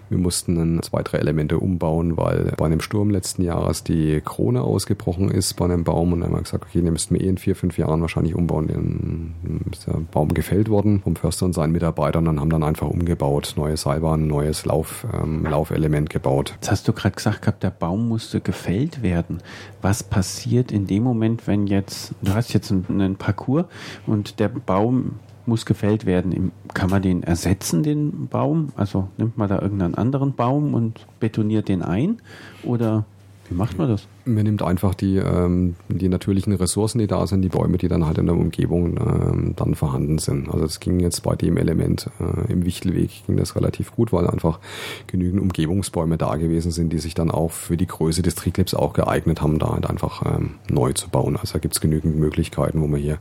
Wir 0.10 0.18
mussten 0.18 0.56
dann 0.56 0.82
zwei, 0.84 1.04
drei 1.04 1.18
Elemente 1.18 1.60
umbauen, 1.60 2.16
weil 2.16 2.54
bei 2.58 2.66
einem 2.66 2.80
Sturm 2.80 3.10
letzten 3.10 3.44
Jahres 3.44 3.84
die 3.84 4.22
Krone 4.24 4.62
ausgebrochen 4.62 5.30
ist 5.30 5.56
bei 5.56 5.66
einem 5.66 5.84
Baum 5.84 6.14
und 6.14 6.22
dann 6.22 6.30
haben 6.30 6.38
wir 6.38 6.44
gesagt, 6.44 6.66
okay, 6.66 6.82
den 6.82 6.94
müssten 6.94 7.16
wir 7.16 7.22
eh 7.22 7.28
in 7.28 7.38
vier, 7.38 7.56
fünf 7.56 7.78
Jahren 7.78 8.02
wahrscheinlich 8.02 8.36
umbauen. 8.36 9.66
Ist 9.72 9.88
der 9.88 10.00
Baum 10.12 10.34
gefällt 10.38 10.69
worden 10.69 11.02
vom 11.02 11.15
Förster 11.15 11.45
und 11.45 11.54
seinen 11.54 11.71
Mitarbeitern 11.71 12.28
und 12.28 12.39
haben 12.39 12.52
dann 12.52 12.62
einfach 12.62 12.88
umgebaut, 12.88 13.56
neue 13.58 13.76
Seilbahn, 13.76 14.28
neues 14.28 14.65
Lauf, 14.65 15.06
ähm, 15.12 15.43
Laufelement 15.43 16.12
gebaut. 16.12 16.54
Jetzt 16.56 16.69
hast 16.69 16.88
du 16.88 16.93
gerade 16.93 17.15
gesagt 17.15 17.41
gehabt, 17.41 17.63
der 17.63 17.71
Baum 17.71 18.08
musste 18.08 18.39
gefällt 18.39 19.02
werden. 19.02 19.39
Was 19.82 20.04
passiert 20.04 20.71
in 20.71 20.86
dem 20.86 21.02
Moment, 21.02 21.47
wenn 21.47 21.65
jetzt, 21.65 22.13
du 22.21 22.36
hast 22.36 22.54
jetzt 22.54 22.71
einen, 22.71 22.86
einen 22.88 23.15
Parcours 23.15 23.65
und 24.06 24.39
der 24.39 24.50
Baum 24.50 25.15
muss 25.47 25.65
gefällt 25.65 26.06
werden. 26.06 26.52
Kann 26.73 26.89
man 26.89 27.02
den 27.02 27.23
ersetzen, 27.23 27.82
den 27.82 28.28
Baum? 28.28 28.69
Also 28.76 29.08
nimmt 29.17 29.38
man 29.38 29.47
da 29.47 29.62
irgendeinen 29.62 29.95
anderen 29.95 30.36
Baum 30.36 30.73
und 30.73 31.08
betoniert 31.21 31.69
den 31.69 31.82
ein? 31.82 32.21
Oder 32.63 33.06
wie 33.50 33.56
macht 33.56 33.78
man 33.78 33.90
das? 33.90 34.08
Man 34.26 34.44
nimmt 34.44 34.62
einfach 34.62 34.94
die, 34.94 35.18
ähm, 35.18 35.76
die 35.88 36.10
natürlichen 36.10 36.54
Ressourcen, 36.54 37.00
die 37.00 37.08
da 37.08 37.26
sind, 37.28 37.42
die 37.42 37.50
Bäume, 37.50 37.78
die 37.78 37.88
dann 37.88 38.06
halt 38.06 38.18
in 38.18 38.26
der 38.26 38.36
Umgebung 38.36 38.98
ähm, 38.98 39.54
dann 39.56 39.76
vorhanden 39.76 40.18
sind. 40.18 40.50
Also 40.50 40.66
es 40.66 40.80
ging 40.80 41.00
jetzt 41.00 41.24
bei 41.24 41.36
dem 41.36 41.56
Element 41.56 42.10
äh, 42.20 42.52
im 42.52 42.66
Wichtelweg 42.66 43.26
ging 43.26 43.38
das 43.38 43.56
relativ 43.56 43.94
gut, 43.94 44.12
weil 44.12 44.28
einfach 44.28 44.60
genügend 45.08 45.42
Umgebungsbäume 45.42 46.18
da 46.18 46.36
gewesen 46.36 46.72
sind, 46.72 46.92
die 46.92 47.00
sich 47.00 47.14
dann 47.14 47.32
auch 47.32 47.52
für 47.52 47.78
die 47.78 47.88
Größe 47.88 48.22
des 48.22 48.36
Triclips 48.36 48.74
auch 48.74 48.94
geeignet 48.94 49.42
haben, 49.42 49.60
da 49.60 49.74
halt 49.74 49.90
einfach 49.90 50.24
ähm, 50.26 50.56
neu 50.70 50.94
zu 50.94 51.10
bauen. 51.10 51.38
Also 51.38 51.54
da 51.54 51.60
gibt 51.60 51.76
es 51.76 51.82
genügend 51.82 52.18
Möglichkeiten, 52.18 52.82
wo 52.82 52.88
man 52.88 53.00
hier 53.00 53.20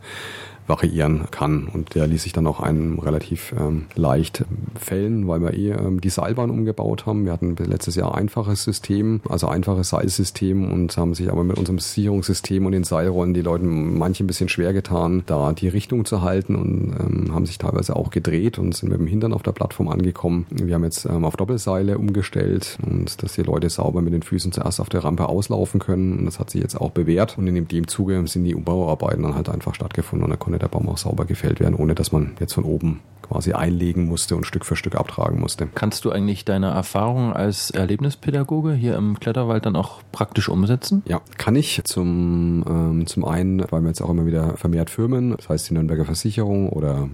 variieren 0.66 1.24
kann. 1.30 1.68
Und 1.72 1.94
der 1.94 2.06
ließ 2.06 2.22
sich 2.22 2.32
dann 2.32 2.46
auch 2.46 2.60
einem 2.60 2.98
relativ 2.98 3.54
ähm, 3.58 3.86
leicht 3.94 4.44
fällen, 4.78 5.28
weil 5.28 5.40
wir 5.40 5.54
eh 5.54 5.72
ähm, 5.72 6.00
die 6.00 6.10
Seilbahn 6.10 6.50
umgebaut 6.50 7.06
haben. 7.06 7.24
Wir 7.24 7.32
hatten 7.32 7.56
letztes 7.56 7.94
Jahr 7.94 8.14
einfaches 8.14 8.64
System, 8.64 9.20
also 9.28 9.48
einfaches 9.48 9.90
Seilsystem 9.90 10.70
und 10.70 10.96
haben 10.96 11.14
sich 11.14 11.30
aber 11.30 11.44
mit 11.44 11.58
unserem 11.58 11.78
Sicherungssystem 11.78 12.66
und 12.66 12.72
den 12.72 12.84
Seilrollen 12.84 13.34
die 13.34 13.42
Leuten 13.42 13.98
manche 13.98 14.24
ein 14.24 14.26
bisschen 14.26 14.48
schwer 14.48 14.72
getan, 14.72 15.22
da 15.26 15.52
die 15.52 15.68
Richtung 15.68 16.04
zu 16.04 16.22
halten 16.22 16.56
und 16.56 16.94
ähm, 16.98 17.34
haben 17.34 17.46
sich 17.46 17.58
teilweise 17.58 17.96
auch 17.96 18.10
gedreht 18.10 18.58
und 18.58 18.74
sind 18.74 18.90
mit 18.90 18.98
dem 18.98 19.06
Hintern 19.06 19.32
auf 19.32 19.42
der 19.42 19.52
Plattform 19.52 19.88
angekommen. 19.88 20.46
Wir 20.50 20.74
haben 20.74 20.84
jetzt 20.84 21.04
ähm, 21.04 21.24
auf 21.24 21.36
Doppelseile 21.36 21.98
umgestellt 21.98 22.78
und 22.84 23.22
dass 23.22 23.34
die 23.34 23.42
Leute 23.42 23.70
sauber 23.70 24.02
mit 24.02 24.12
den 24.12 24.22
Füßen 24.22 24.52
zuerst 24.52 24.80
auf 24.80 24.88
der 24.88 25.04
Rampe 25.04 25.28
auslaufen 25.28 25.80
können. 25.80 26.18
Und 26.18 26.24
das 26.26 26.38
hat 26.38 26.50
sich 26.50 26.62
jetzt 26.62 26.80
auch 26.80 26.90
bewährt. 26.90 27.38
Und 27.38 27.46
in 27.46 27.68
dem 27.68 27.88
Zuge 27.88 28.26
sind 28.26 28.44
die 28.44 28.54
Umbauarbeiten 28.54 29.22
dann 29.22 29.34
halt 29.34 29.48
einfach 29.48 29.74
stattgefunden 29.74 30.24
und 30.24 30.30
da 30.30 30.36
konnte 30.36 30.55
konnte 30.56 30.58
der 30.58 30.68
Baum 30.68 30.88
auch 30.88 30.98
sauber 30.98 31.26
gefällt 31.26 31.60
werden, 31.60 31.74
ohne 31.74 31.94
dass 31.94 32.12
man 32.12 32.32
jetzt 32.40 32.54
von 32.54 32.64
oben 32.64 33.00
quasi 33.28 33.52
einlegen 33.52 34.06
musste 34.06 34.36
und 34.36 34.46
Stück 34.46 34.64
für 34.64 34.76
Stück 34.76 34.94
abtragen 34.94 35.40
musste. 35.40 35.68
Kannst 35.74 36.04
du 36.04 36.10
eigentlich 36.10 36.44
deine 36.44 36.68
Erfahrung 36.68 37.32
als 37.32 37.70
Erlebnispädagoge 37.70 38.72
hier 38.72 38.96
im 38.96 39.18
Kletterwald 39.18 39.66
dann 39.66 39.76
auch 39.76 40.00
praktisch 40.12 40.48
umsetzen? 40.48 41.02
Ja, 41.06 41.20
kann 41.36 41.56
ich. 41.56 41.80
Zum, 41.84 42.64
ähm, 42.68 43.06
zum 43.06 43.24
einen, 43.24 43.64
weil 43.70 43.82
wir 43.82 43.88
jetzt 43.88 44.00
auch 44.00 44.10
immer 44.10 44.26
wieder 44.26 44.56
vermehrt 44.56 44.90
Firmen, 44.90 45.36
das 45.36 45.48
heißt 45.48 45.70
die 45.70 45.74
Nürnberger 45.74 46.04
Versicherung 46.04 46.68
oder 46.68 47.08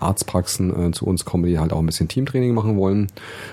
Arztpraxen 0.00 0.88
äh, 0.88 0.90
zu 0.92 1.06
uns 1.06 1.24
kommen, 1.24 1.44
die 1.44 1.58
halt 1.58 1.72
auch 1.72 1.78
ein 1.78 1.86
bisschen 1.86 2.08
Teamtraining 2.08 2.54
machen 2.54 2.76
wollen. 2.76 3.08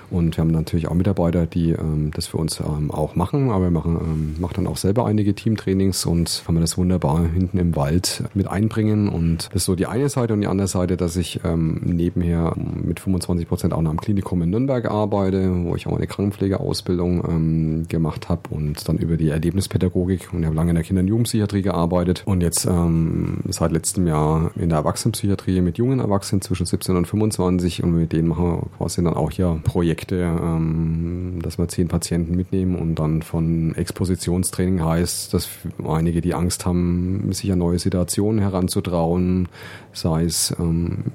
Und 0.10 0.38
wir 0.38 0.42
haben 0.42 0.52
natürlich 0.52 0.88
auch 0.88 0.94
Mitarbeiter, 0.94 1.46
die 1.46 1.72
ähm, 1.72 2.12
das 2.14 2.28
für 2.28 2.38
uns 2.38 2.60
ähm, 2.60 2.92
auch 2.92 3.16
machen, 3.16 3.52
aber 3.52 3.66
wir 3.66 3.72
machen, 3.72 3.98
ähm, 4.02 4.36
machen 4.40 4.54
dann 4.56 4.68
auch 4.68 4.78
selber 4.78 5.06
einige 5.06 5.34
Teamtrainings 5.34 6.06
und 6.06 6.44
haben 6.48 6.56
wir 6.56 6.62
das 6.62 6.78
wunderbar 6.78 7.26
hinten 7.26 7.58
im 7.58 7.76
Wald 7.76 8.24
mit 8.34 8.48
einbringen 8.48 9.08
und 9.16 9.48
das 9.48 9.62
ist 9.62 9.66
so 9.66 9.76
die 9.76 9.86
eine 9.86 10.10
Seite 10.10 10.34
und 10.34 10.42
die 10.42 10.48
andere 10.48 10.68
Seite, 10.68 10.98
dass 10.98 11.16
ich 11.16 11.40
ähm, 11.46 11.80
nebenher 11.84 12.54
mit 12.56 13.00
25 13.00 13.48
Prozent 13.48 13.74
auch 13.74 13.82
noch 13.82 13.92
am 13.92 14.00
Klinikum 14.00 14.42
in 14.42 14.50
Nürnberg 14.50 14.86
arbeite, 14.92 15.52
wo 15.64 15.76
ich 15.76 15.88
auch 15.88 15.96
eine 15.96 16.06
Krankenpflegeausbildung 16.06 17.24
ähm, 17.28 17.88
gemacht 17.88 18.28
habe 18.28 18.42
und 18.50 18.88
dann 18.90 18.98
über 18.98 19.16
die 19.16 19.30
Erlebnispädagogik 19.30 20.34
und 20.34 20.46
habe 20.46 20.56
lange 20.56 20.72
in 20.72 20.76
der 20.76 20.84
Kinder- 20.84 21.02
und 21.02 21.08
Jugendpsychiatrie 21.08 21.62
gearbeitet 21.62 22.24
und 22.26 22.42
jetzt 22.42 22.66
ähm, 22.66 23.40
seit 23.50 23.72
letztem 23.72 24.06
Jahr 24.08 24.52
in 24.56 24.70
der 24.70 24.80
Erwachsenenpsychiatrie 24.80 25.62
mit 25.62 25.78
jungen 25.78 26.00
Erwachsenen 26.00 26.42
zwischen 26.42 26.66
17 26.66 26.98
und 26.98 27.08
25 27.08 27.84
und 27.84 27.92
mit 27.96 28.12
denen 28.12 28.28
machen 28.28 28.46
wir 28.46 28.64
quasi 28.78 29.02
dann 29.02 29.14
auch 29.14 29.32
hier 29.32 29.60
Projekte, 29.64 30.18
ähm, 30.18 31.40
dass 31.42 31.58
wir 31.58 31.68
zehn 31.70 31.88
Patienten 31.88 32.36
mitnehmen 32.36 32.76
und 32.76 32.96
dann 32.96 33.22
von 33.22 33.74
Expositionstraining 33.76 34.84
heißt, 34.84 35.34
dass 35.34 35.48
einige, 35.88 36.20
die 36.22 36.34
Angst 36.34 36.66
haben, 36.66 37.32
sich 37.32 37.52
an 37.52 37.60
neue 37.60 37.80
Situationen 37.80 38.42
heranzutrauen, 38.42 39.05
bauen, 39.06 39.48
sei 39.96 40.24
es 40.24 40.56
ähm, 40.60 41.06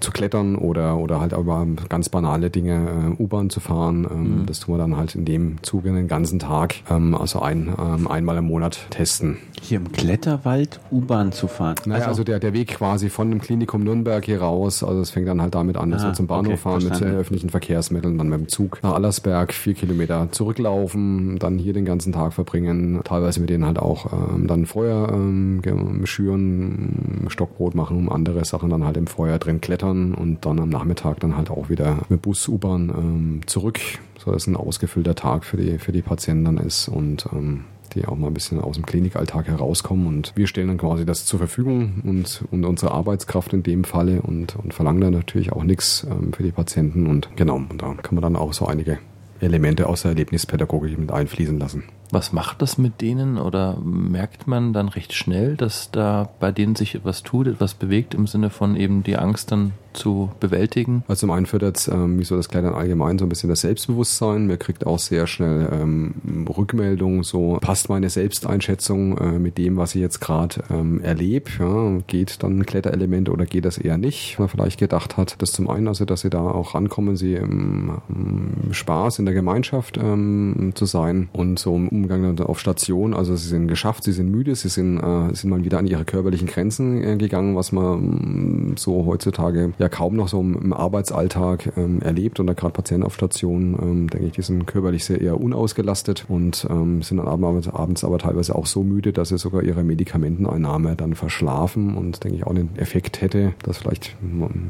zu 0.00 0.10
klettern 0.10 0.56
oder, 0.56 0.98
oder 0.98 1.20
halt 1.20 1.32
über 1.32 1.66
ganz 1.88 2.08
banale 2.08 2.50
Dinge, 2.50 3.14
äh, 3.18 3.22
U-Bahn 3.22 3.50
zu 3.50 3.60
fahren. 3.60 4.06
Ähm, 4.10 4.40
mhm. 4.40 4.46
Das 4.46 4.60
tun 4.60 4.74
wir 4.74 4.78
dann 4.78 4.96
halt 4.96 5.14
in 5.14 5.24
dem 5.24 5.62
Zuge 5.62 5.92
den 5.92 6.08
ganzen 6.08 6.38
Tag, 6.38 6.76
ähm, 6.90 7.14
also 7.14 7.40
ein, 7.40 7.72
ähm, 7.78 8.08
einmal 8.08 8.36
im 8.36 8.46
Monat 8.46 8.78
testen. 8.90 9.38
Hier 9.60 9.78
im 9.78 9.92
Kletterwald 9.92 10.80
U-Bahn 10.90 11.32
zu 11.32 11.48
fahren? 11.48 11.76
Naja, 11.86 12.00
also, 12.00 12.08
also, 12.08 12.24
der, 12.24 12.38
der 12.38 12.52
Weg 12.52 12.68
quasi 12.68 13.08
von 13.08 13.30
dem 13.30 13.40
Klinikum 13.40 13.84
Nürnberg 13.84 14.24
hier 14.24 14.40
raus, 14.40 14.82
also 14.82 15.00
es 15.00 15.10
fängt 15.10 15.28
dann 15.28 15.42
halt 15.42 15.54
damit 15.54 15.76
an, 15.76 15.90
dass 15.90 16.02
ah, 16.02 16.08
wir 16.08 16.14
zum 16.14 16.26
Bahnhof 16.26 16.52
okay, 16.52 16.56
fahren 16.56 16.80
verstanden. 16.82 17.12
mit 17.12 17.20
öffentlichen 17.20 17.50
Verkehrsmitteln, 17.50 18.18
dann 18.18 18.28
mit 18.28 18.38
dem 18.38 18.48
Zug 18.48 18.80
nach 18.82 18.94
Allersberg, 18.94 19.52
vier 19.52 19.74
Kilometer 19.74 20.28
zurücklaufen, 20.30 21.38
dann 21.38 21.58
hier 21.58 21.72
den 21.72 21.84
ganzen 21.84 22.12
Tag 22.12 22.32
verbringen, 22.32 23.00
teilweise 23.04 23.40
mit 23.40 23.50
denen 23.50 23.64
halt 23.64 23.78
auch 23.78 24.12
ähm, 24.12 24.46
dann 24.46 24.66
Feuer 24.66 25.08
ähm, 25.12 25.62
schüren, 26.04 27.26
Stockbrot 27.28 27.74
machen, 27.74 27.96
um 27.96 28.10
andere 28.10 28.25
Sachen 28.44 28.70
dann 28.70 28.84
halt 28.84 28.96
im 28.96 29.06
Feuer 29.06 29.38
drin 29.38 29.60
klettern 29.60 30.14
und 30.14 30.44
dann 30.46 30.60
am 30.60 30.68
Nachmittag 30.68 31.20
dann 31.20 31.36
halt 31.36 31.50
auch 31.50 31.68
wieder 31.68 31.98
mit 32.08 32.22
Bus, 32.22 32.48
U-Bahn 32.48 32.90
ähm, 32.90 33.40
zurück, 33.46 33.80
so 34.18 34.32
dass 34.32 34.46
ein 34.46 34.56
ausgefüllter 34.56 35.14
Tag 35.14 35.44
für 35.44 35.56
die, 35.56 35.78
für 35.78 35.92
die 35.92 36.02
Patienten 36.02 36.44
dann 36.44 36.58
ist 36.58 36.88
und 36.88 37.26
ähm, 37.32 37.64
die 37.94 38.06
auch 38.06 38.16
mal 38.16 38.28
ein 38.28 38.34
bisschen 38.34 38.60
aus 38.60 38.74
dem 38.74 38.84
Klinikalltag 38.84 39.48
herauskommen 39.48 40.06
und 40.06 40.32
wir 40.34 40.46
stellen 40.46 40.68
dann 40.68 40.78
quasi 40.78 41.06
das 41.06 41.24
zur 41.24 41.38
Verfügung 41.38 42.02
und, 42.04 42.44
und 42.50 42.64
unsere 42.64 42.92
Arbeitskraft 42.92 43.52
in 43.52 43.62
dem 43.62 43.84
Falle 43.84 44.22
und, 44.22 44.56
und 44.56 44.74
verlangen 44.74 45.00
dann 45.00 45.12
natürlich 45.12 45.52
auch 45.52 45.64
nichts 45.64 46.06
ähm, 46.10 46.32
für 46.32 46.42
die 46.42 46.52
Patienten 46.52 47.06
und 47.06 47.30
genau, 47.36 47.56
und 47.56 47.80
da 47.80 47.94
kann 47.94 48.14
man 48.14 48.22
dann 48.22 48.36
auch 48.36 48.52
so 48.52 48.66
einige 48.66 48.98
Elemente 49.40 49.86
aus 49.88 50.02
der 50.02 50.10
Erlebnispädagogik 50.10 50.98
mit 50.98 51.12
einfließen 51.12 51.58
lassen. 51.58 51.84
Was 52.10 52.32
macht 52.32 52.62
das 52.62 52.78
mit 52.78 53.00
denen 53.00 53.38
oder 53.38 53.78
merkt 53.82 54.46
man 54.46 54.72
dann 54.72 54.88
recht 54.88 55.12
schnell, 55.12 55.56
dass 55.56 55.90
da 55.90 56.28
bei 56.40 56.52
denen 56.52 56.76
sich 56.76 56.94
etwas 56.94 57.22
tut, 57.22 57.46
etwas 57.46 57.74
bewegt 57.74 58.14
im 58.14 58.26
Sinne 58.26 58.50
von 58.50 58.76
eben 58.76 59.02
die 59.02 59.16
Angst 59.16 59.50
dann 59.50 59.72
zu 59.92 60.30
bewältigen? 60.38 61.02
Also 61.08 61.20
zum 61.20 61.30
einen 61.30 61.46
fördert 61.46 61.78
es, 61.78 61.88
ähm, 61.88 62.18
wie 62.18 62.24
so 62.24 62.36
das 62.36 62.48
Kleidern 62.48 62.74
allgemein, 62.74 63.18
so 63.18 63.24
ein 63.24 63.28
bisschen 63.28 63.50
das 63.50 63.62
Selbstbewusstsein. 63.62 64.46
Man 64.46 64.58
kriegt 64.58 64.86
auch 64.86 64.98
sehr 64.98 65.26
schnell 65.26 65.68
ähm, 65.72 66.46
Rückmeldungen, 66.48 67.22
so 67.22 67.58
passt 67.60 67.88
meine 67.88 68.10
Selbsteinschätzung 68.10 69.18
äh, 69.18 69.38
mit 69.38 69.58
dem, 69.58 69.76
was 69.76 69.94
ich 69.94 70.00
jetzt 70.02 70.20
gerade 70.20 70.62
ähm, 70.70 71.00
erlebe. 71.00 71.50
Ja? 71.58 71.98
Geht 72.06 72.42
dann 72.42 72.60
ein 72.60 72.66
Kletterelement 72.66 73.28
oder 73.28 73.46
geht 73.46 73.64
das 73.64 73.78
eher 73.78 73.98
nicht? 73.98 74.38
Man 74.38 74.48
vielleicht 74.48 74.78
gedacht 74.78 75.16
hat, 75.16 75.40
das 75.42 75.52
zum 75.52 75.68
einen, 75.68 75.88
also 75.88 76.04
dass 76.04 76.20
sie 76.20 76.30
da 76.30 76.40
auch 76.40 76.74
rankommen, 76.74 77.16
sie 77.16 77.34
im, 77.34 77.98
im 78.08 78.72
Spaß 78.72 79.18
in 79.18 79.24
der 79.24 79.34
Gemeinschaft 79.34 79.98
ähm, 79.98 80.72
zu 80.74 80.84
sein 80.84 81.28
und 81.32 81.58
so 81.58 81.74
im 81.74 81.88
Umgang 81.96 82.38
auf 82.40 82.60
Station. 82.60 83.14
Also 83.14 83.36
sie 83.36 83.48
sind 83.48 83.68
geschafft, 83.68 84.04
sie 84.04 84.12
sind 84.12 84.30
müde, 84.30 84.54
sie 84.54 84.68
sind, 84.68 84.98
äh, 84.98 85.34
sind 85.34 85.50
mal 85.50 85.64
wieder 85.64 85.78
an 85.78 85.86
ihre 85.86 86.04
körperlichen 86.04 86.46
Grenzen 86.46 87.02
äh, 87.02 87.16
gegangen, 87.16 87.56
was 87.56 87.72
man 87.72 88.72
mm, 88.72 88.76
so 88.76 89.06
heutzutage 89.06 89.72
ja 89.78 89.88
kaum 89.88 90.16
noch 90.16 90.28
so 90.28 90.40
im, 90.40 90.72
Arbeitsalltag 90.72 91.72
ähm, 91.76 92.00
erlebt. 92.02 92.38
Und 92.40 92.46
da 92.46 92.52
gerade 92.52 92.72
Patienten 92.72 93.06
auf 93.06 93.14
Station, 93.14 93.78
ähm, 93.80 94.10
denke 94.10 94.26
ich, 94.26 94.32
die 94.32 94.42
sind 94.42 94.66
körperlich 94.66 95.04
sehr 95.04 95.20
eher 95.20 95.40
unausgelastet 95.40 96.26
und 96.28 96.66
ähm, 96.68 97.02
sind 97.02 97.16
dann 97.18 97.28
abends, 97.28 97.68
abends 97.68 98.04
aber 98.04 98.18
teilweise 98.18 98.54
auch 98.54 98.66
so 98.66 98.82
müde, 98.82 99.12
dass 99.12 99.30
sie 99.30 99.38
sogar 99.38 99.62
ihre 99.62 99.82
Medikamenteneinnahme 99.82 100.96
dann 100.96 101.14
verschlafen 101.14 101.96
und 101.96 102.22
denke 102.24 102.36
ich 102.36 102.46
auch 102.46 102.54
den 102.54 102.76
Effekt 102.76 103.20
hätte, 103.20 103.54
dass 103.62 103.78
vielleicht 103.78 104.16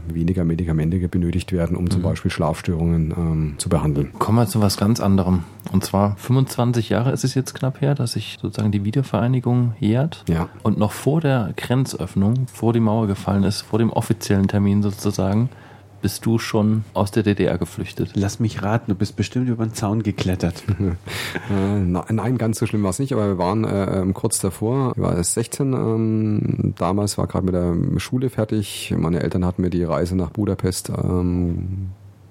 weniger 0.09 0.45
Medikamente 0.45 1.09
benötigt 1.09 1.53
werden, 1.53 1.77
um 1.77 1.85
mhm. 1.85 1.91
zum 1.91 2.03
Beispiel 2.03 2.31
Schlafstörungen 2.31 3.15
ähm, 3.17 3.55
zu 3.59 3.69
behandeln. 3.69 4.11
Kommen 4.19 4.39
wir 4.39 4.47
zu 4.47 4.61
was 4.61 4.77
ganz 4.77 5.01
anderem. 5.01 5.45
Und 5.73 5.85
zwar 5.85 6.17
25 6.17 6.91
Jahre 6.91 7.13
ist 7.17 7.31
es 7.31 7.35
jetzt 7.35 7.55
knapp 7.55 7.81
her, 7.81 7.95
dass 7.95 8.13
sich 8.13 8.39
sozusagen 8.41 8.73
die 8.73 8.85
Wiedervereinigung 8.85 9.75
jährt. 9.81 10.25
Ja. 10.29 10.49
Und 10.63 10.79
noch 10.79 10.93
vor 10.93 11.21
der 11.21 11.53
Grenzöffnung, 11.57 12.47
vor 12.47 12.73
die 12.73 12.81
Mauer 12.81 13.07
gefallen 13.07 13.45
ist, 13.45 13.63
vor 13.63 13.79
dem 13.79 13.91
offiziellen 13.91 14.49
Termin 14.49 14.83
sozusagen, 14.83 15.49
bist 16.03 16.27
du 16.27 16.39
schon 16.39 16.85
aus 16.93 17.11
der 17.11 17.23
DDR 17.23 17.59
geflüchtet? 17.59 18.11
Lass 18.15 18.39
mich 18.39 18.63
raten, 18.63 18.91
du 18.91 18.95
bist 18.95 19.17
bestimmt 19.17 19.49
über 19.49 19.65
den 19.65 19.73
Zaun 19.73 20.03
geklettert. 20.03 20.63
äh, 21.51 21.79
nein, 21.81 22.39
ganz 22.39 22.59
so 22.59 22.67
schlimm 22.67 22.83
war 22.83 22.91
es 22.91 22.99
nicht, 22.99 23.13
aber 23.13 23.27
wir 23.27 23.39
waren 23.39 23.65
äh, 23.65 24.01
ähm, 24.01 24.15
kurz 24.15 24.39
davor, 24.39 24.93
ich 24.95 25.03
war 25.03 25.23
16, 25.23 25.73
ähm, 25.73 26.75
damals 26.79 27.19
war 27.19 27.27
gerade 27.27 27.47
mit 27.47 27.55
der 27.55 27.99
Schule 27.99 28.31
fertig. 28.31 28.95
Meine 28.97 29.23
Eltern 29.23 29.45
hatten 29.45 29.63
mir 29.63 29.71
die 29.71 29.85
Reise 29.85 30.17
nach 30.17 30.31
Budapest 30.31 30.91
ähm, 30.91 31.89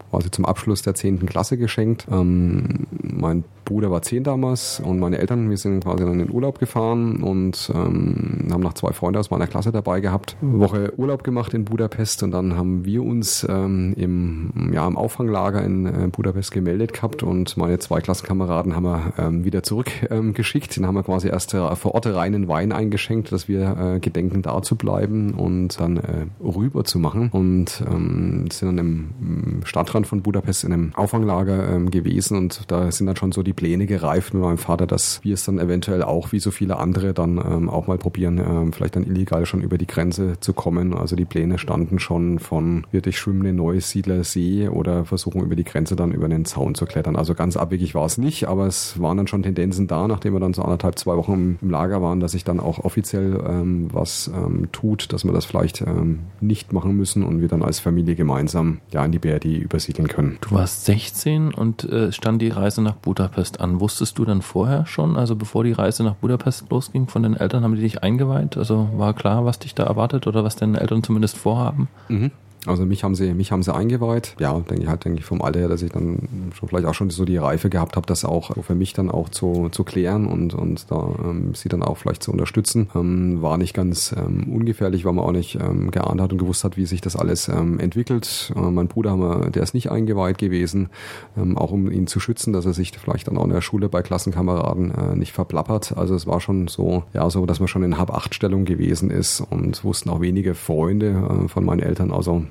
quasi 0.09 0.31
zum 0.31 0.45
Abschluss 0.45 0.81
der 0.81 0.95
10. 0.95 1.25
Klasse 1.25 1.57
geschenkt. 1.57 2.07
Ähm, 2.09 2.87
mein 3.01 3.43
Bruder 3.65 3.91
war 3.91 4.01
zehn 4.01 4.23
damals 4.23 4.79
und 4.79 4.99
meine 4.99 5.17
Eltern, 5.17 5.49
wir 5.49 5.57
sind 5.57 5.83
quasi 5.83 6.03
dann 6.03 6.13
in 6.13 6.19
den 6.27 6.31
Urlaub 6.31 6.59
gefahren 6.59 7.23
und 7.23 7.71
ähm, 7.73 8.47
haben 8.51 8.61
noch 8.61 8.73
zwei 8.73 8.93
Freunde 8.93 9.19
aus 9.19 9.31
meiner 9.31 9.47
Klasse 9.47 9.71
dabei 9.71 9.99
gehabt. 9.99 10.37
Eine 10.41 10.59
Woche 10.59 10.93
Urlaub 10.97 11.23
gemacht 11.23 11.53
in 11.53 11.65
Budapest 11.65 12.23
und 12.23 12.31
dann 12.31 12.55
haben 12.55 12.85
wir 12.85 13.03
uns 13.03 13.45
ähm, 13.49 13.93
im, 13.97 14.71
ja, 14.71 14.87
im 14.87 14.97
Auffanglager 14.97 15.63
in 15.63 15.85
äh, 15.85 16.07
Budapest 16.11 16.51
gemeldet 16.51 16.93
gehabt 16.93 17.23
und 17.23 17.57
meine 17.57 17.79
zwei 17.79 18.01
Klassenkameraden 18.01 18.75
haben 18.75 18.85
wir 18.85 19.13
ähm, 19.17 19.43
wieder 19.45 19.63
zurückgeschickt. 19.63 20.77
Ähm, 20.77 20.83
Den 20.83 20.87
haben 20.87 20.95
wir 20.95 21.03
quasi 21.03 21.27
erst 21.27 21.53
äh, 21.53 21.75
vor 21.75 21.95
Ort 21.95 22.05
reinen 22.05 22.47
Wein 22.47 22.71
eingeschenkt, 22.71 23.31
dass 23.31 23.47
wir 23.47 23.95
äh, 23.95 23.99
gedenken 23.99 24.43
da 24.43 24.61
zu 24.61 24.75
bleiben 24.75 25.33
und 25.33 25.79
dann 25.79 25.97
äh, 25.97 26.27
rüber 26.43 26.83
zu 26.83 26.99
machen 26.99 27.29
und 27.31 27.83
ähm, 27.89 28.45
sind 28.51 28.67
dann 28.67 28.77
im 28.77 29.61
Stadtrand 29.65 30.05
von 30.05 30.21
Budapest 30.21 30.63
in 30.63 30.71
einem 30.71 30.93
Auffanglager 30.95 31.69
ähm, 31.69 31.89
gewesen 31.89 32.37
und 32.37 32.71
da 32.71 32.91
sind 32.91 33.07
dann 33.07 33.15
schon 33.15 33.31
so 33.31 33.41
die 33.41 33.54
Pläne 33.55 33.85
gereift 33.85 34.33
mit 34.33 34.43
meinem 34.43 34.57
Vater, 34.57 34.87
dass 34.87 35.23
wir 35.23 35.33
es 35.33 35.45
dann 35.45 35.59
eventuell 35.59 36.03
auch, 36.03 36.31
wie 36.31 36.39
so 36.39 36.51
viele 36.51 36.77
andere, 36.77 37.13
dann 37.13 37.37
ähm, 37.37 37.69
auch 37.69 37.87
mal 37.87 37.97
probieren, 37.97 38.37
ähm, 38.37 38.73
vielleicht 38.73 38.95
dann 38.95 39.05
illegal 39.05 39.45
schon 39.45 39.61
über 39.61 39.77
die 39.77 39.87
Grenze 39.87 40.39
zu 40.39 40.53
kommen. 40.53 40.93
Also 40.93 41.15
die 41.15 41.25
Pläne 41.25 41.57
standen 41.57 41.99
schon 41.99 42.39
von 42.39 42.85
wir 42.91 43.01
durchschwimmen 43.01 43.43
den 43.43 43.55
Neusiedler 43.55 44.23
See 44.23 44.67
oder 44.67 45.05
versuchen 45.05 45.41
über 45.41 45.55
die 45.55 45.63
Grenze 45.63 45.95
dann 45.95 46.11
über 46.11 46.27
den 46.27 46.45
Zaun 46.45 46.75
zu 46.75 46.85
klettern. 46.85 47.15
Also 47.15 47.33
ganz 47.33 47.57
abwegig 47.57 47.95
war 47.95 48.05
es 48.05 48.17
nicht, 48.17 48.47
aber 48.47 48.67
es 48.67 48.99
waren 48.99 49.17
dann 49.17 49.27
schon 49.27 49.43
Tendenzen 49.43 49.87
da, 49.87 50.07
nachdem 50.07 50.33
wir 50.33 50.39
dann 50.39 50.53
so 50.53 50.61
anderthalb, 50.61 50.99
zwei 50.99 51.15
Wochen 51.15 51.33
im, 51.33 51.57
im 51.61 51.69
Lager 51.69 52.01
waren, 52.01 52.19
dass 52.19 52.33
sich 52.33 52.43
dann 52.43 52.59
auch 52.59 52.79
offiziell 52.79 53.41
ähm, 53.47 53.87
was 53.91 54.29
ähm, 54.33 54.69
tut, 54.71 55.13
dass 55.13 55.23
wir 55.23 55.31
das 55.31 55.45
vielleicht 55.45 55.81
ähm, 55.81 56.19
nicht 56.41 56.73
machen 56.73 56.95
müssen 56.95 57.23
und 57.23 57.41
wir 57.41 57.47
dann 57.47 57.63
als 57.63 57.79
Familie 57.79 58.15
gemeinsam 58.15 58.79
ja 58.91 59.03
in 59.05 59.11
die 59.11 59.19
BRD 59.19 59.45
übersiedeln 59.45 60.07
können. 60.07 60.37
Du 60.41 60.51
warst 60.51 60.85
16 60.85 61.53
und 61.53 61.83
äh, 61.85 62.11
stand 62.11 62.41
die 62.41 62.49
Reise 62.49 62.81
nach 62.81 62.95
Budapest 62.95 63.44
Budapest 63.45 63.59
an. 63.61 63.79
Wusstest 63.79 64.17
du 64.17 64.25
dann 64.25 64.41
vorher 64.41 64.85
schon, 64.85 65.17
also 65.17 65.35
bevor 65.35 65.63
die 65.63 65.71
Reise 65.71 66.03
nach 66.03 66.15
Budapest 66.15 66.69
losging, 66.69 67.07
von 67.07 67.23
den 67.23 67.35
Eltern 67.35 67.63
haben 67.63 67.75
die 67.75 67.81
dich 67.81 68.03
eingeweiht? 68.03 68.57
Also 68.57 68.89
war 68.95 69.13
klar, 69.13 69.45
was 69.45 69.59
dich 69.59 69.75
da 69.75 69.83
erwartet 69.83 70.27
oder 70.27 70.43
was 70.43 70.55
deine 70.55 70.79
Eltern 70.79 71.03
zumindest 71.03 71.37
vorhaben? 71.37 71.87
Mhm. 72.09 72.31
Also 72.67 72.85
mich 72.85 73.03
haben 73.03 73.15
sie, 73.15 73.33
mich 73.33 73.51
haben 73.51 73.63
sie 73.63 73.73
eingeweiht. 73.73 74.35
Ja, 74.39 74.53
denke 74.53 74.83
ich 74.83 74.89
halt, 74.89 75.05
denke 75.05 75.19
ich 75.19 75.25
vom 75.25 75.41
Alter 75.41 75.59
her, 75.59 75.69
dass 75.69 75.81
ich 75.81 75.91
dann 75.91 76.51
schon 76.53 76.69
vielleicht 76.69 76.85
auch 76.85 76.93
schon 76.93 77.09
so 77.09 77.25
die 77.25 77.37
Reife 77.37 77.69
gehabt 77.69 77.95
habe, 77.95 78.07
das 78.07 78.25
auch 78.25 78.51
für 78.63 78.75
mich 78.75 78.93
dann 78.93 79.11
auch 79.11 79.29
zu, 79.29 79.69
zu 79.69 79.83
klären 79.83 80.27
und, 80.27 80.53
und 80.53 80.91
da 80.91 81.09
ähm, 81.23 81.53
sie 81.53 81.69
dann 81.69 81.83
auch 81.83 81.97
vielleicht 81.97 82.23
zu 82.23 82.31
unterstützen. 82.31 82.89
Ähm, 82.95 83.41
war 83.41 83.57
nicht 83.57 83.73
ganz 83.73 84.15
ähm, 84.17 84.51
ungefährlich, 84.51 85.05
weil 85.05 85.13
man 85.13 85.25
auch 85.25 85.31
nicht 85.31 85.55
ähm, 85.55 85.91
geahnt 85.91 86.21
hat 86.21 86.31
und 86.31 86.37
gewusst 86.37 86.63
hat, 86.63 86.77
wie 86.77 86.85
sich 86.85 87.01
das 87.01 87.15
alles 87.15 87.47
ähm, 87.47 87.79
entwickelt. 87.79 88.53
Äh, 88.55 88.59
mein 88.59 88.87
Bruder, 88.87 89.11
haben 89.11 89.21
wir, 89.21 89.49
der 89.49 89.63
ist 89.63 89.73
nicht 89.73 89.91
eingeweiht 89.91 90.37
gewesen, 90.37 90.89
ähm, 91.37 91.57
auch 91.57 91.71
um 91.71 91.89
ihn 91.91 92.07
zu 92.07 92.19
schützen, 92.19 92.53
dass 92.53 92.65
er 92.65 92.73
sich 92.73 92.91
vielleicht 92.97 93.27
dann 93.27 93.37
auch 93.37 93.45
in 93.45 93.51
der 93.51 93.61
Schule 93.61 93.89
bei 93.89 94.01
Klassenkameraden 94.01 94.91
äh, 94.91 95.15
nicht 95.15 95.33
verplappert. 95.33 95.97
Also 95.97 96.15
es 96.15 96.27
war 96.27 96.41
schon 96.41 96.67
so, 96.67 97.03
ja, 97.13 97.29
so, 97.29 97.45
dass 97.45 97.59
man 97.59 97.67
schon 97.67 97.83
in 97.83 97.97
Hab-Acht-Stellung 97.97 98.65
gewesen 98.65 99.11
ist 99.11 99.41
und 99.41 99.83
wussten 99.83 100.09
auch 100.09 100.21
wenige 100.21 100.55
Freunde 100.55 101.45
äh, 101.45 101.47
von 101.47 101.65
meinen 101.65 101.81
Eltern, 101.81 102.11
also 102.11 102.43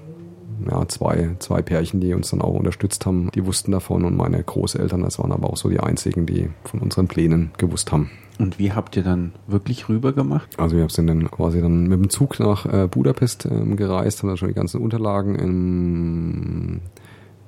ja, 0.71 0.87
zwei, 0.89 1.37
zwei 1.39 1.62
Pärchen, 1.62 2.01
die 2.01 2.15
uns 2.15 2.31
dann 2.31 2.43
auch 2.43 2.55
unterstützt 2.55 3.07
haben, 3.07 3.31
die 3.35 3.47
wussten 3.47 3.73
davon 3.73 4.05
und 4.05 4.17
meine 4.17 4.43
Großeltern, 4.43 5.03
das 5.03 5.19
waren 5.19 5.33
aber 5.33 5.51
auch 5.51 5.57
so 5.57 5.69
die 5.69 5.81
einzigen, 5.81 6.27
die 6.27 6.51
von 6.65 6.81
unseren 6.81 7.09
Plänen 7.09 7.53
gewusst 7.59 7.93
haben. 7.93 8.11
Und 8.39 8.59
wie 8.59 8.73
habt 8.73 8.97
ihr 8.97 9.05
dann 9.05 9.33
wirklich 9.47 9.89
rüber 9.89 10.12
gemacht? 10.12 10.49
Also 10.59 10.77
wir 10.77 10.89
sind 10.89 11.07
dann 11.07 11.31
quasi 11.31 11.61
dann 11.61 11.85
mit 11.85 11.99
dem 11.99 12.11
Zug 12.11 12.41
nach 12.41 12.67
äh, 12.67 12.89
Budapest 12.89 13.47
ähm, 13.47 13.77
gereist, 13.77 14.23
haben 14.23 14.29
dann 14.29 14.37
schon 14.37 14.49
die 14.49 14.55
ganzen 14.55 14.81
Unterlagen 14.81 15.37
im 15.37 16.81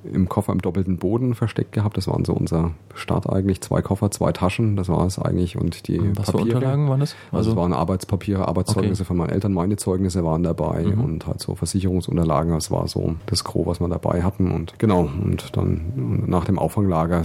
im 0.04 0.28
Koffer 0.28 0.52
im 0.52 0.60
doppelten 0.60 0.98
Boden 0.98 1.34
versteckt 1.34 1.72
gehabt. 1.72 1.96
Das 1.96 2.08
waren 2.08 2.24
so 2.24 2.32
unser 2.32 2.72
Start 2.94 3.28
eigentlich. 3.28 3.60
Zwei 3.60 3.82
Koffer, 3.82 4.10
zwei 4.10 4.32
Taschen, 4.32 4.76
das 4.76 4.88
war 4.88 5.06
es 5.06 5.18
eigentlich. 5.18 5.56
Und 5.56 5.88
die 5.88 6.00
Was 6.16 6.26
Papiere. 6.26 6.48
für 6.48 6.54
Unterlagen 6.56 6.88
waren 6.88 7.00
das? 7.00 7.14
Also, 7.26 7.36
also 7.36 7.50
es 7.50 7.56
waren 7.56 7.72
Arbeitspapiere, 7.72 8.46
Arbeitszeugnisse 8.46 9.02
okay. 9.02 9.08
von 9.08 9.16
meinen 9.16 9.30
Eltern, 9.30 9.52
meine 9.52 9.76
Zeugnisse 9.76 10.24
waren 10.24 10.42
dabei 10.42 10.84
mhm. 10.84 11.04
und 11.04 11.26
halt 11.26 11.40
so 11.40 11.54
Versicherungsunterlagen. 11.54 12.52
Das 12.52 12.70
war 12.70 12.88
so 12.88 13.16
das 13.26 13.44
Gros, 13.44 13.66
was 13.66 13.80
wir 13.80 13.88
dabei 13.88 14.22
hatten. 14.22 14.50
Und 14.50 14.78
genau, 14.78 15.00
und 15.22 15.56
dann 15.56 16.24
nach 16.26 16.44
dem 16.44 16.58
Auffanglager 16.58 17.20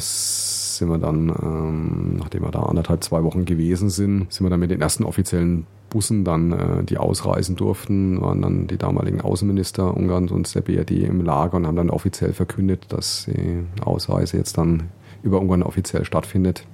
sind 0.81 0.89
wir 0.89 0.97
dann, 0.97 1.29
ähm, 1.29 2.15
nachdem 2.17 2.41
wir 2.41 2.49
da 2.49 2.63
anderthalb, 2.63 3.03
zwei 3.03 3.23
Wochen 3.23 3.45
gewesen 3.45 3.91
sind, 3.91 4.33
sind 4.33 4.45
wir 4.45 4.49
dann 4.49 4.59
mit 4.59 4.71
den 4.71 4.81
ersten 4.81 5.03
offiziellen 5.03 5.67
Bussen 5.91 6.23
dann, 6.23 6.51
äh, 6.51 6.83
die 6.83 6.97
ausreisen 6.97 7.55
durften, 7.55 8.19
waren 8.19 8.41
dann 8.41 8.65
die 8.65 8.77
damaligen 8.77 9.21
Außenminister 9.21 9.95
Ungarns 9.95 10.31
und 10.31 10.55
der 10.55 10.61
BRD 10.61 11.03
im 11.03 11.23
Lager 11.23 11.57
und 11.57 11.67
haben 11.67 11.75
dann 11.75 11.91
offiziell 11.91 12.33
verkündet, 12.33 12.87
dass 12.89 13.27
die 13.27 13.59
Ausreise 13.85 14.37
jetzt 14.37 14.57
dann 14.57 14.89
über 15.21 15.39
Ungarn 15.39 15.61
offiziell 15.61 16.03
stattfindet. 16.03 16.65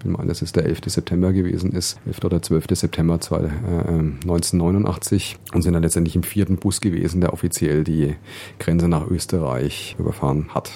Ich 0.00 0.06
meine, 0.10 0.26
dass 0.26 0.42
es 0.42 0.52
der 0.52 0.66
11. 0.66 0.80
September 0.88 1.32
gewesen 1.32 1.72
ist, 1.72 1.98
11. 2.04 2.24
oder 2.24 2.42
12. 2.42 2.66
September 2.72 3.14
1989 3.14 5.32
äh, 5.32 5.56
und 5.56 5.62
sind 5.62 5.72
dann 5.72 5.82
letztendlich 5.82 6.16
im 6.16 6.22
vierten 6.22 6.56
Bus 6.56 6.82
gewesen, 6.82 7.22
der 7.22 7.32
offiziell 7.32 7.82
die 7.82 8.14
Grenze 8.58 8.88
nach 8.88 9.08
Österreich 9.08 9.96
überfahren 9.98 10.50
hat. 10.54 10.70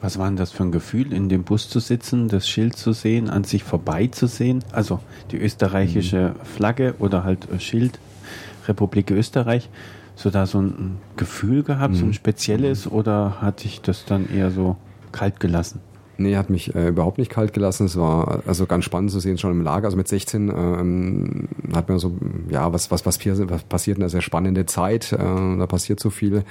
Was 0.00 0.18
war 0.18 0.26
denn 0.26 0.36
das 0.36 0.52
für 0.52 0.62
ein 0.62 0.72
Gefühl, 0.72 1.12
in 1.12 1.28
dem 1.28 1.44
Bus 1.44 1.68
zu 1.68 1.80
sitzen, 1.80 2.28
das 2.28 2.48
Schild 2.48 2.76
zu 2.76 2.92
sehen, 2.92 3.30
an 3.30 3.44
sich 3.44 3.64
vorbeizusehen? 3.64 4.62
Also 4.72 5.00
die 5.30 5.38
österreichische 5.38 6.34
mhm. 6.38 6.44
Flagge 6.44 6.94
oder 6.98 7.24
halt 7.24 7.48
Schild 7.58 7.98
Republik 8.68 9.10
Österreich. 9.10 9.68
So 10.14 10.30
da 10.30 10.46
so 10.46 10.60
ein 10.60 10.98
Gefühl 11.16 11.62
gehabt, 11.62 11.94
mhm. 11.94 11.98
so 11.98 12.04
ein 12.04 12.08
mhm. 12.08 12.14
spezielles, 12.14 12.90
oder 12.90 13.40
hatte 13.40 13.66
ich 13.66 13.80
das 13.80 14.04
dann 14.04 14.28
eher 14.32 14.50
so 14.50 14.76
kalt 15.12 15.40
gelassen? 15.40 15.80
Nee, 16.18 16.36
hat 16.36 16.48
mich 16.48 16.74
äh, 16.74 16.88
überhaupt 16.88 17.18
nicht 17.18 17.30
kalt 17.30 17.52
gelassen. 17.52 17.86
Es 17.86 17.98
war 17.98 18.42
also 18.46 18.66
ganz 18.66 18.84
spannend 18.84 19.10
zu 19.10 19.20
sehen, 19.20 19.36
schon 19.36 19.52
im 19.52 19.62
Lager. 19.62 19.84
Also 19.84 19.96
mit 19.96 20.08
16 20.08 20.48
ähm, 20.48 21.48
hat 21.74 21.88
man 21.88 21.98
so, 21.98 22.16
ja, 22.48 22.72
was, 22.72 22.90
was, 22.90 23.04
was, 23.04 23.18
was 23.24 23.62
passiert 23.64 23.98
in 23.98 24.02
einer 24.02 24.08
sehr 24.08 24.22
spannende 24.22 24.64
Zeit. 24.64 25.12
Äh, 25.12 25.18
da 25.18 25.66
passiert 25.66 26.00
so 26.00 26.10
viel. 26.10 26.44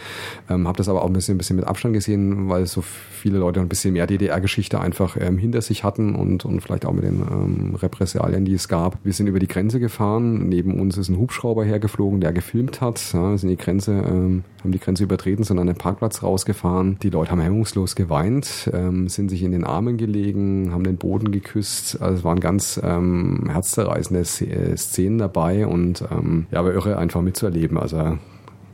Ähm, 0.50 0.68
habe 0.68 0.78
das 0.78 0.88
aber 0.88 1.02
auch 1.02 1.08
ein 1.08 1.14
bisschen, 1.14 1.36
ein 1.36 1.38
bisschen 1.40 1.56
mit 1.56 1.66
Abstand 1.66 1.94
gesehen, 1.94 2.48
weil 2.48 2.68
so 2.68 2.82
viele 2.82 3.40
Leute 3.40 3.60
ein 3.60 3.68
bisschen 3.68 3.94
mehr 3.94 4.06
DDR-Geschichte 4.06 4.80
einfach 4.80 5.18
ähm, 5.20 5.40
hinter 5.40 5.62
sich 5.62 5.84
hatten 5.84 6.14
und, 6.14 6.46
und 6.46 6.62
vielleicht 6.62 6.86
auch 6.86 6.94
mit 6.94 7.04
den 7.04 7.22
ähm, 7.22 7.76
Repressalien, 7.76 8.46
die 8.46 8.54
es 8.54 8.68
gab. 8.68 9.00
Wir 9.04 9.14
sind 9.14 9.28
über 9.28 9.40
die 9.40 9.48
Grenze 9.48 9.80
gefahren. 9.80 10.48
Neben 10.48 10.80
uns 10.80 10.98
ist 10.98 11.10
ein 11.10 11.18
Hubschrauber 11.18 11.66
hergeflogen, 11.66 12.22
der 12.22 12.34
gefilmt 12.34 12.82
hat. 12.82 13.02
Ja, 13.14 13.36
sind 13.36 13.50
die 13.50 13.58
Grenze, 13.58 13.94
ähm, 13.94 14.44
haben 14.64 14.72
die 14.72 14.80
Grenze 14.80 15.04
übertreten, 15.04 15.44
sind 15.44 15.58
an 15.58 15.68
den 15.68 15.76
Parkplatz 15.76 16.22
rausgefahren. 16.22 16.98
Die 17.02 17.10
Leute 17.10 17.32
haben 17.32 17.42
hemmungslos 17.42 17.96
geweint, 17.96 18.70
ähm, 18.74 19.08
sind 19.10 19.30
sich 19.30 19.42
in 19.42 19.55
den 19.56 19.64
Armen 19.64 19.98
gelegen, 19.98 20.72
haben 20.72 20.84
den 20.84 20.98
Boden 20.98 21.32
geküsst. 21.32 22.02
Also 22.02 22.18
es 22.20 22.24
waren 22.24 22.40
ganz 22.40 22.80
ähm, 22.84 23.50
herzzerreißende 23.50 24.24
Szenen 24.26 25.18
dabei 25.18 25.66
und 25.66 26.04
ähm, 26.12 26.48
ja, 26.52 26.60
aber 26.60 26.74
irre 26.74 26.98
einfach 26.98 27.22
mitzuerleben. 27.22 27.78
Also 27.78 28.18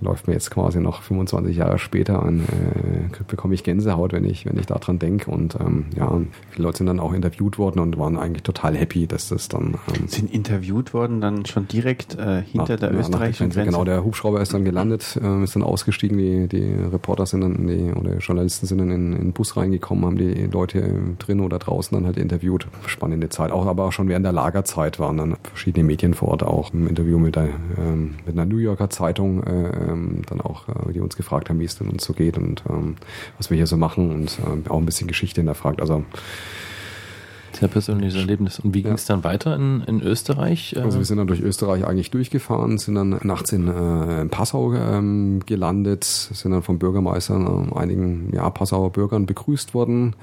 läuft 0.02 0.28
mir 0.28 0.34
jetzt 0.34 0.52
quasi 0.52 0.80
noch 0.80 1.02
25 1.02 1.56
Jahre 1.56 1.80
später 1.80 2.24
an, 2.24 2.42
äh, 2.42 3.24
bekomme 3.28 3.54
ich 3.54 3.64
Gänsehaut, 3.64 4.14
wenn 4.14 4.26
ich, 4.26 4.46
wenn 4.46 4.58
ich 4.58 4.66
daran 4.66 5.00
denke. 5.00 5.32
Und 5.32 5.56
ähm, 5.60 5.86
ja, 5.96 6.12
viele 6.50 6.66
Leute 6.66 6.80
sind 6.80 6.88
dann 6.88 7.00
auch 7.00 7.14
interviewt 7.14 7.58
worden 7.58 7.80
und 7.80 7.98
waren 7.98 8.18
eigentlich 8.18 8.44
total 8.44 8.76
happy, 8.76 9.08
dass 9.08 9.30
das 9.30 9.48
dann. 9.48 9.76
Ähm, 9.96 10.08
sind 10.08 10.34
interviewt 10.34 10.94
worden 10.94 11.22
dann 11.22 11.46
schon 11.46 11.68
direkt 11.68 12.18
äh, 12.18 12.42
hinter 12.42 12.74
nach, 12.74 12.80
der 12.80 12.94
österreichischen 12.94 13.50
Grenze? 13.50 13.72
Genau, 13.72 13.84
der 13.84 14.04
Hubschrauber 14.04 14.42
ist 14.42 14.54
dann 14.54 14.66
gelandet, 14.66 15.20
äh, 15.22 15.44
ist 15.44 15.56
dann 15.56 15.64
ausgestiegen, 15.64 16.18
die, 16.18 16.48
die 16.48 16.74
Reporter 16.92 17.26
sind 17.26 17.42
dann, 17.42 17.68
die, 17.68 17.92
oder 17.94 18.18
Journalisten 18.18 18.66
sind 18.66 18.80
dann 18.80 18.92
in, 18.92 19.14
in 19.14 19.20
den 19.20 19.34
Bus 19.34 19.56
reingekommen, 19.56 20.06
haben 20.06 20.18
die 20.18 20.48
Leute 20.52 21.00
drin 21.20 21.40
oder 21.40 21.60
draußen 21.60 21.96
dann 21.96 22.06
halt 22.06 22.18
interviewt. 22.18 22.68
Spannende 22.88 23.30
Zeit. 23.30 23.52
Auch 23.52 23.68
aber 23.68 23.86
auch 23.86 23.92
schon 23.92 24.08
während 24.08 24.26
der 24.26 24.34
Lagerzeit 24.34 25.00
waren 25.00 25.18
dann 25.18 25.38
verschiedene 25.44 25.84
Medien 25.84 26.14
vor 26.14 26.30
Ort 26.30 26.44
auch 26.44 26.74
im 26.74 26.88
Interview 26.88 27.20
mit, 27.20 27.36
der, 27.36 27.50
ähm, 27.78 28.16
mit 28.26 28.36
einer 28.36 28.46
New 28.46 28.58
Yorker 28.58 28.90
Zeitung 28.90 29.44
äh, 29.44 29.91
ähm, 29.92 30.22
dann 30.28 30.42
auch, 30.42 30.68
äh, 30.70 30.94
die 30.94 31.00
uns 31.00 31.16
gefragt 31.16 31.50
haben, 31.50 31.60
wie 31.60 31.66
es 31.66 31.78
denn 31.78 31.90
uns 31.90 32.04
so 32.04 32.14
geht 32.14 32.38
und 32.38 32.64
ähm, 32.70 32.96
was 33.38 33.50
wir 33.50 33.58
hier 33.58 33.68
so 33.68 33.78
machen 33.78 34.12
und 34.12 34.40
äh, 34.40 34.70
auch 34.70 34.78
ein 34.78 34.86
bisschen 34.86 35.08
Geschichte 35.08 35.42
hinterfragt. 35.42 35.82
Also 35.82 36.04
sehr 37.54 37.68
persönliches 37.68 38.16
Erlebnis. 38.16 38.60
Und 38.60 38.74
wie 38.74 38.82
ging 38.82 38.94
es 38.94 39.08
ja. 39.08 39.16
dann 39.16 39.24
weiter 39.24 39.56
in, 39.56 39.82
in 39.82 40.02
Österreich? 40.02 40.76
Also 40.82 40.98
wir 40.98 41.06
sind 41.06 41.18
dann 41.18 41.28
durch 41.28 41.42
Österreich 41.42 41.86
eigentlich 41.86 42.12
durchgefahren, 42.12 42.78
sind 42.78 42.96
dann 42.96 43.20
nachts 43.24 43.52
in, 43.52 43.68
äh, 43.68 44.22
in 44.22 44.30
Passau 44.30 44.74
ähm, 44.74 45.42
gelandet, 45.46 46.04
sind 46.04 46.52
dann 46.52 46.64
vom 46.64 46.80
Bürgermeister 46.80 47.36
äh, 47.36 47.78
einigen 47.78 48.32
ja, 48.34 48.50
Passauer 48.50 48.92
Bürgern 48.92 49.26
begrüßt 49.26 49.74
worden 49.74 50.16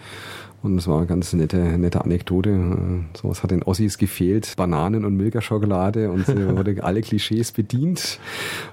und 0.63 0.77
das 0.77 0.89
war 0.89 0.99
eine 0.99 1.07
ganz 1.07 1.33
nette, 1.33 1.57
nette 1.57 2.05
Anekdote. 2.05 3.05
Sowas 3.21 3.43
hat 3.43 3.53
den 3.53 3.63
Ossis 3.63 3.97
gefehlt. 3.97 4.55
Bananen 4.57 5.05
und 5.05 5.17
Milka-Schokolade 5.17 6.11
und 6.11 6.27
sie 6.27 6.49
wurde 6.57 6.83
alle 6.83 7.01
Klischees 7.01 7.53
bedient. 7.53 8.19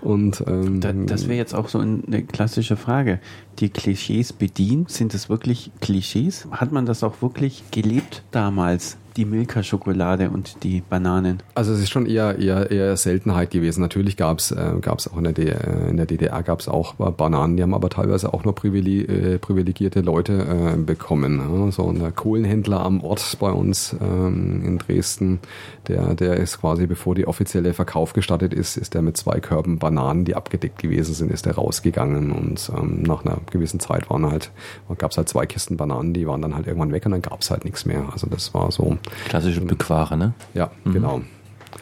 Und 0.02 0.44
ähm, 0.48 0.80
das 1.06 1.28
wäre 1.28 1.38
jetzt 1.38 1.54
auch 1.54 1.68
so 1.68 1.80
eine 1.80 2.24
klassische 2.24 2.76
Frage. 2.76 3.20
Die 3.60 3.70
Klischees 3.70 4.34
bedient, 4.34 4.90
sind 4.90 5.14
es 5.14 5.30
wirklich 5.30 5.72
Klischees? 5.80 6.48
Hat 6.52 6.72
man 6.72 6.86
das 6.86 7.04
auch 7.04 7.22
wirklich 7.22 7.64
gelebt 7.72 8.24
damals? 8.32 8.98
Die 9.18 9.26
Milka-Schokolade 9.26 10.30
und 10.30 10.64
die 10.64 10.82
Bananen? 10.82 11.42
Also 11.54 11.74
es 11.74 11.80
ist 11.80 11.90
schon 11.90 12.06
eher 12.06 12.38
eher, 12.40 12.72
eher 12.72 12.98
Seltenheit 12.98 13.52
gewesen. 13.52 13.82
Natürlich 13.82 14.18
gab 14.18 14.40
es 14.40 14.52
äh, 14.52 14.74
gab's 14.82 15.08
auch 15.08 15.18
in 15.18 15.24
der, 15.24 15.34
DDR, 15.34 15.68
äh, 15.68 15.90
in 15.90 15.98
der 15.98 16.06
DDR 16.06 16.44
gab 16.44 16.60
es 16.60 16.68
auch 16.68 16.94
Bananen, 16.96 17.58
die 17.58 17.64
haben 17.64 17.74
aber 17.74 17.90
teilweise 17.90 18.34
auch 18.34 18.44
nur 18.44 18.56
privile, 18.56 19.36
äh, 19.36 19.38
privilegierte 19.38 20.02
Leute 20.02 20.34
äh, 20.34 20.78
bekommen. 20.78 21.40
Ja? 21.40 21.72
So 21.72 21.90
ein 21.90 22.16
Kohlenhändler 22.16 22.82
am 22.82 23.02
Ort 23.02 23.38
bei 23.40 23.52
uns 23.52 23.96
ähm, 24.02 24.64
in 24.66 24.78
Dresden, 24.78 25.40
der, 25.88 26.14
der 26.14 26.38
ist 26.38 26.62
quasi, 26.62 26.88
bevor 26.88 27.16
die 27.16 27.28
offizielle 27.28 27.74
Verkauf 27.74 28.14
gestartet 28.14 28.54
ist, 28.54 28.78
ist 28.78 28.94
der 28.94 29.02
mit 29.02 29.18
zwei 29.18 29.40
Körben 29.40 29.80
Bananen, 29.80 30.26
die 30.26 30.36
abgedeckt 30.36 30.80
gewesen 30.80 31.14
sind, 31.14 31.32
ist 31.32 31.46
der 31.46 31.56
rausgegangen 31.56 32.32
und 32.32 32.72
ähm, 32.76 33.04
nach 33.04 33.26
einer 33.26 33.38
gewissen 33.52 33.80
Zeit 33.80 34.10
waren 34.10 34.26
halt, 34.26 34.52
gab 34.98 35.12
es 35.12 35.18
halt 35.18 35.30
zwei 35.30 35.46
Kisten 35.46 35.78
Bananen, 35.78 36.14
die 36.14 36.28
waren 36.28 36.42
dann 36.42 36.56
halt 36.56 36.68
irgendwann 36.68 36.92
weg 36.92 37.06
und 37.06 37.12
dann 37.12 37.22
gab 37.22 37.42
es 37.42 37.52
halt 37.52 37.66
nichts 37.66 37.86
mehr. 37.86 38.06
Also 38.12 38.28
das 38.28 38.54
war 38.54 38.72
so 38.72 38.98
Klassische 39.26 39.62
Bückware, 39.62 40.18
ne? 40.18 40.34
Ja, 40.54 40.72
mhm. 40.84 40.94
genau. 40.94 41.22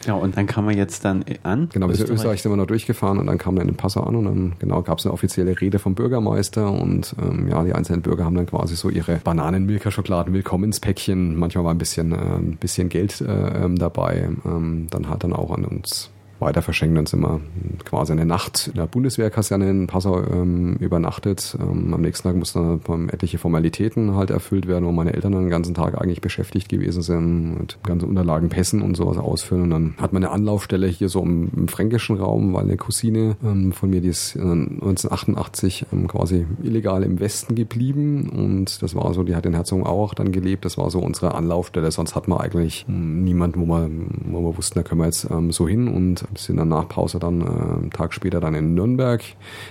Ja, 0.06 0.14
und 0.14 0.36
dann 0.36 0.46
kam 0.46 0.66
man 0.66 0.76
jetzt 0.76 1.04
dann 1.04 1.24
an. 1.44 1.68
Genau, 1.72 1.88
wir 1.88 1.94
sind 1.94 2.08
in 2.08 2.16
Österreich 2.16 2.42
sind 2.42 2.52
wir 2.52 2.56
noch 2.56 2.66
durchgefahren 2.66 3.18
und 3.18 3.26
dann 3.26 3.38
kam 3.38 3.56
dann 3.56 3.68
in 3.68 3.76
Passau 3.76 4.02
an 4.02 4.16
und 4.16 4.24
dann 4.24 4.54
genau 4.58 4.82
gab 4.82 4.98
es 4.98 5.06
eine 5.06 5.12
offizielle 5.12 5.58
Rede 5.60 5.78
vom 5.78 5.94
Bürgermeister 5.94 6.70
und 6.70 7.14
ähm, 7.22 7.48
ja, 7.48 7.62
die 7.64 7.72
einzelnen 7.72 8.02
Bürger 8.02 8.24
haben 8.24 8.34
dann 8.34 8.46
quasi 8.46 8.76
so 8.76 8.90
ihre 8.90 9.16
Bananen, 9.16 9.64
Milka-Schokoladen, 9.66 10.34
Willkommenspäckchen, 10.34 11.36
manchmal 11.36 11.64
war 11.64 11.72
ein 11.72 11.78
bisschen, 11.78 12.12
äh, 12.12 12.16
ein 12.16 12.56
bisschen 12.58 12.88
Geld 12.88 13.20
äh, 13.20 13.64
ähm, 13.64 13.76
dabei. 13.76 14.28
Ähm, 14.44 14.88
dann 14.90 15.08
hat 15.08 15.24
dann 15.24 15.32
auch 15.32 15.50
an 15.50 15.64
uns 15.64 16.10
weiter 16.44 16.62
verschenkt. 16.62 16.96
Dann 16.96 17.06
sind 17.06 17.20
wir 17.20 17.40
quasi 17.84 18.12
eine 18.12 18.26
Nacht 18.26 18.68
in 18.68 18.74
der 18.74 18.86
Bundeswehrkaserne 18.86 19.68
in 19.68 19.86
Passau 19.86 20.22
ähm, 20.22 20.76
übernachtet. 20.76 21.56
Ähm, 21.60 21.92
am 21.92 22.00
nächsten 22.00 22.28
Tag 22.28 22.36
mussten 22.36 22.80
dann 22.86 23.08
etliche 23.08 23.38
Formalitäten 23.38 24.14
halt 24.14 24.30
erfüllt 24.30 24.66
werden, 24.68 24.86
wo 24.86 24.92
meine 24.92 25.12
Eltern 25.14 25.32
dann 25.32 25.42
den 25.42 25.50
ganzen 25.50 25.74
Tag 25.74 26.00
eigentlich 26.00 26.20
beschäftigt 26.20 26.68
gewesen 26.68 27.02
sind 27.02 27.58
mit 27.58 27.78
ganzen 27.82 28.08
Unterlagen, 28.08 28.48
Pässen 28.48 28.82
und 28.82 28.96
sowas 28.96 29.18
ausfüllen. 29.18 29.64
Und 29.64 29.70
dann 29.70 29.94
hat 29.98 30.12
man 30.12 30.22
eine 30.22 30.32
Anlaufstelle 30.32 30.86
hier 30.86 31.08
so 31.08 31.22
im, 31.22 31.50
im 31.56 31.68
fränkischen 31.68 32.16
Raum, 32.16 32.54
weil 32.54 32.64
eine 32.64 32.76
Cousine 32.76 33.36
ähm, 33.42 33.72
von 33.72 33.90
mir, 33.90 34.00
die 34.00 34.08
ist 34.08 34.36
1988 34.36 35.86
ähm, 35.92 36.06
quasi 36.06 36.46
illegal 36.62 37.02
im 37.02 37.20
Westen 37.20 37.54
geblieben 37.54 38.28
und 38.28 38.82
das 38.82 38.94
war 38.94 39.12
so, 39.14 39.22
die 39.22 39.34
hat 39.34 39.46
in 39.46 39.54
auch 39.54 40.14
dann 40.14 40.32
gelebt. 40.32 40.64
Das 40.64 40.78
war 40.78 40.90
so 40.90 41.00
unsere 41.00 41.34
Anlaufstelle. 41.34 41.90
Sonst 41.90 42.14
hat 42.14 42.28
man 42.28 42.38
eigentlich 42.38 42.84
hm, 42.86 43.24
niemanden, 43.24 43.60
wo 43.60 43.66
man, 43.66 44.08
wo 44.26 44.40
wir 44.40 44.56
wussten, 44.56 44.78
da 44.78 44.82
können 44.82 45.00
wir 45.00 45.06
jetzt 45.06 45.28
ähm, 45.30 45.52
so 45.52 45.66
hin 45.68 45.88
und 45.88 46.24
sind 46.38 46.56
dann 46.56 46.68
nach 46.68 46.88
Pause 46.88 47.18
dann 47.18 47.40
äh, 47.40 47.44
einen 47.44 47.90
Tag 47.90 48.14
später 48.14 48.40
dann 48.40 48.54
in 48.54 48.74
Nürnberg 48.74 49.22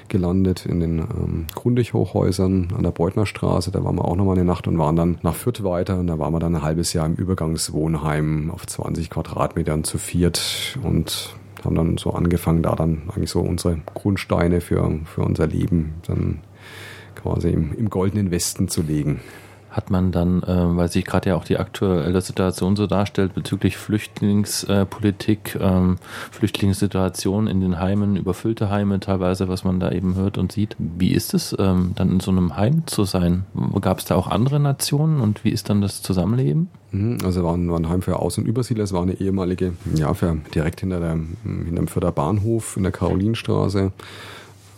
gelandet, 0.07 0.66
in 0.66 0.80
den 0.80 0.99
ähm, 0.99 1.45
Grundig-Hochhäusern 1.53 2.70
an 2.76 2.84
der 2.84 2.91
Beutnerstraße. 2.91 3.72
Da 3.72 3.84
waren 3.84 3.95
wir 3.95 4.05
auch 4.05 4.16
nochmal 4.16 4.38
eine 4.38 4.45
Nacht 4.45 4.68
und 4.68 4.78
waren 4.78 4.95
dann 4.95 5.18
nach 5.22 5.36
Fürth 5.36 5.64
weiter. 5.64 5.99
Und 5.99 6.07
da 6.07 6.20
waren 6.20 6.34
wir 6.34 6.39
dann 6.39 6.55
ein 6.55 6.61
halbes 6.61 6.93
Jahr 6.93 7.05
im 7.05 7.16
Übergangswohnheim 7.16 8.51
auf 8.51 8.66
20 8.66 9.09
Quadratmetern 9.09 9.84
zu 9.84 9.97
viert 9.97 10.78
und 10.84 11.36
haben 11.64 11.76
dann 11.76 11.97
so 11.97 12.11
angefangen, 12.11 12.61
da 12.61 12.76
dann 12.76 13.03
eigentlich 13.14 13.30
so 13.30 13.39
unsere 13.39 13.80
Grundsteine 13.93 14.61
für, 14.61 14.99
für 15.05 15.22
unser 15.22 15.47
Leben 15.47 15.95
dann 16.07 16.41
quasi 17.16 17.49
im, 17.49 17.74
im 17.74 17.89
goldenen 17.89 18.32
Westen 18.32 18.68
zu 18.68 18.82
legen 18.82 19.22
hat 19.74 19.89
man 19.89 20.11
dann, 20.11 20.43
äh, 20.43 20.78
weil 20.78 20.88
sich 20.88 21.03
gerade 21.03 21.30
ja 21.30 21.36
auch 21.36 21.43
die 21.43 21.57
aktuelle 21.57 22.21
Situation 22.21 22.76
so 22.76 22.86
darstellt 22.86 23.34
bezüglich 23.34 23.76
Flüchtlingspolitik, 23.76 25.55
äh, 25.55 25.63
ähm, 25.63 25.97
Flüchtlingssituation 26.32 27.47
in 27.47 27.59
den 27.59 27.80
Heimen, 27.80 28.15
überfüllte 28.15 28.69
Heime 28.69 28.99
teilweise, 28.99 29.49
was 29.49 29.63
man 29.63 29.80
da 29.80 29.91
eben 29.91 30.15
hört 30.15 30.38
und 30.38 30.51
sieht. 30.51 30.76
Wie 30.78 31.11
ist 31.11 31.34
es 31.34 31.55
ähm, 31.57 31.93
dann 31.95 32.11
in 32.11 32.19
so 32.19 32.30
einem 32.30 32.55
Heim 32.55 32.84
zu 32.86 33.03
sein? 33.03 33.45
Gab 33.82 33.97
es 33.97 34.05
da 34.05 34.15
auch 34.15 34.28
andere 34.28 34.59
Nationen 34.59 35.19
und 35.19 35.43
wie 35.43 35.49
ist 35.49 35.69
dann 35.69 35.82
das 35.82 36.03
Zusammenleben? 36.03 36.69
Mhm, 36.91 37.17
also 37.26 37.43
war 37.43 37.55
ein, 37.55 37.69
war 37.71 37.80
ein 37.80 37.89
Heim 37.89 38.03
für 38.03 38.19
Aus- 38.19 38.38
und 38.38 38.47
Übersiedler. 38.47 38.84
Es 38.84 38.93
war 38.93 39.01
eine 39.01 39.19
ehemalige, 39.19 39.74
ja, 39.95 40.13
für 40.13 40.38
direkt 40.53 40.82
hinter, 40.82 40.99
der, 40.99 41.13
hinter 41.43 41.76
dem 41.76 41.88
Förderbahnhof 41.88 42.78
in 42.78 42.84
der 42.84 42.91
Karolinstraße. 42.91 43.91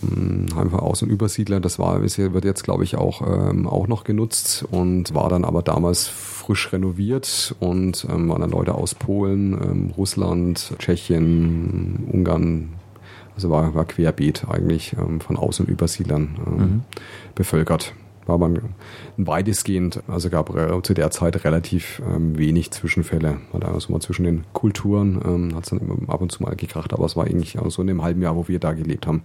Für 0.01 0.81
Aus- 0.81 1.01
und 1.01 1.09
Übersiedler. 1.09 1.59
Das 1.59 1.79
war, 1.79 2.01
wird 2.01 2.45
jetzt, 2.45 2.63
glaube 2.63 2.83
ich, 2.83 2.95
auch, 2.95 3.21
ähm, 3.21 3.67
auch 3.67 3.87
noch 3.87 4.03
genutzt 4.03 4.65
und 4.69 5.13
war 5.13 5.29
dann 5.29 5.45
aber 5.45 5.61
damals 5.61 6.07
frisch 6.07 6.71
renoviert 6.71 7.55
und 7.59 8.05
ähm, 8.09 8.29
waren 8.29 8.41
dann 8.41 8.51
Leute 8.51 8.75
aus 8.75 8.93
Polen, 8.93 9.53
ähm, 9.53 9.93
Russland, 9.97 10.73
Tschechien, 10.79 12.07
Ungarn, 12.11 12.73
also 13.35 13.49
war, 13.49 13.73
war 13.73 13.85
querbeet 13.85 14.45
eigentlich 14.49 14.95
ähm, 14.99 15.21
von 15.21 15.37
Aus- 15.37 15.59
und 15.59 15.69
Übersiedlern 15.69 16.37
ähm, 16.45 16.57
mhm. 16.57 16.81
bevölkert 17.33 17.93
war 18.25 18.37
man 18.37 18.59
weitestgehend, 19.17 20.01
also 20.07 20.29
gab 20.29 20.51
zu 20.83 20.93
der 20.93 21.11
Zeit 21.11 21.43
relativ 21.43 22.01
ähm, 22.07 22.37
wenig 22.37 22.71
Zwischenfälle. 22.71 23.37
Also 23.53 23.91
mal 23.91 24.01
zwischen 24.01 24.23
den 24.23 24.43
Kulturen 24.53 25.21
ähm, 25.25 25.55
hat 25.55 25.63
es 25.63 25.69
dann 25.69 26.07
ab 26.07 26.21
und 26.21 26.31
zu 26.31 26.43
mal 26.43 26.55
gekracht, 26.55 26.93
aber 26.93 27.05
es 27.05 27.15
war 27.15 27.25
eigentlich 27.25 27.57
so 27.67 27.81
in 27.81 27.87
dem 27.87 28.01
halben 28.01 28.21
Jahr, 28.21 28.35
wo 28.35 28.47
wir 28.47 28.59
da 28.59 28.73
gelebt 28.73 29.07
haben, 29.07 29.23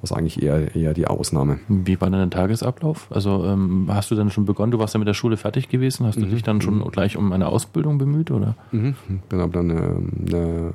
was 0.00 0.12
eigentlich 0.12 0.42
eher, 0.42 0.74
eher 0.74 0.94
die 0.94 1.06
Ausnahme. 1.06 1.60
Wie 1.68 2.00
war 2.00 2.10
denn 2.10 2.20
der 2.20 2.30
Tagesablauf? 2.30 3.06
Also 3.10 3.44
ähm, 3.44 3.88
hast 3.88 4.10
du 4.10 4.14
dann 4.14 4.30
schon 4.30 4.44
begonnen, 4.44 4.72
du 4.72 4.78
warst 4.78 4.94
ja 4.94 4.98
mit 4.98 5.08
der 5.08 5.14
Schule 5.14 5.36
fertig 5.36 5.68
gewesen, 5.68 6.06
hast 6.06 6.16
du 6.16 6.26
mhm. 6.26 6.30
dich 6.30 6.42
dann 6.42 6.60
schon 6.60 6.78
mhm. 6.78 6.90
gleich 6.90 7.16
um 7.16 7.32
eine 7.32 7.48
Ausbildung 7.48 7.98
bemüht, 7.98 8.30
oder? 8.30 8.56
Mhm. 8.72 8.94
Ich 9.08 9.38
habe 9.38 9.52
dann 9.52 9.70
eine, 9.70 10.02
eine, 10.26 10.72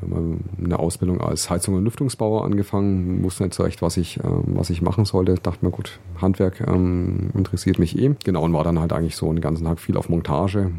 eine, 0.63 0.79
Ausbildung 0.79 1.21
als 1.21 1.49
Heizung- 1.49 1.75
und 1.75 1.83
Lüftungsbauer 1.83 2.45
angefangen, 2.45 3.23
wusste 3.23 3.43
nicht 3.43 3.53
so 3.53 3.63
recht, 3.63 3.81
was 3.81 3.97
ich, 3.97 4.19
ähm, 4.23 4.43
was 4.47 4.69
ich 4.69 4.81
machen 4.81 5.05
sollte. 5.05 5.35
Dachte 5.35 5.65
mir, 5.65 5.71
gut, 5.71 5.99
Handwerk 6.21 6.61
ähm, 6.67 7.31
interessiert 7.33 7.64
interessiert 7.65 7.79
mich 7.79 7.97
eh. 7.97 8.15
Genau, 8.23 8.43
und 8.43 8.53
war 8.53 8.63
dann 8.63 8.79
halt 8.79 8.93
eigentlich 8.93 9.15
so 9.15 9.31
den 9.31 9.41
ganzen 9.41 9.65
Tag 9.65 9.79
viel 9.79 9.97
auf 9.97 10.09
Montage, 10.09 10.69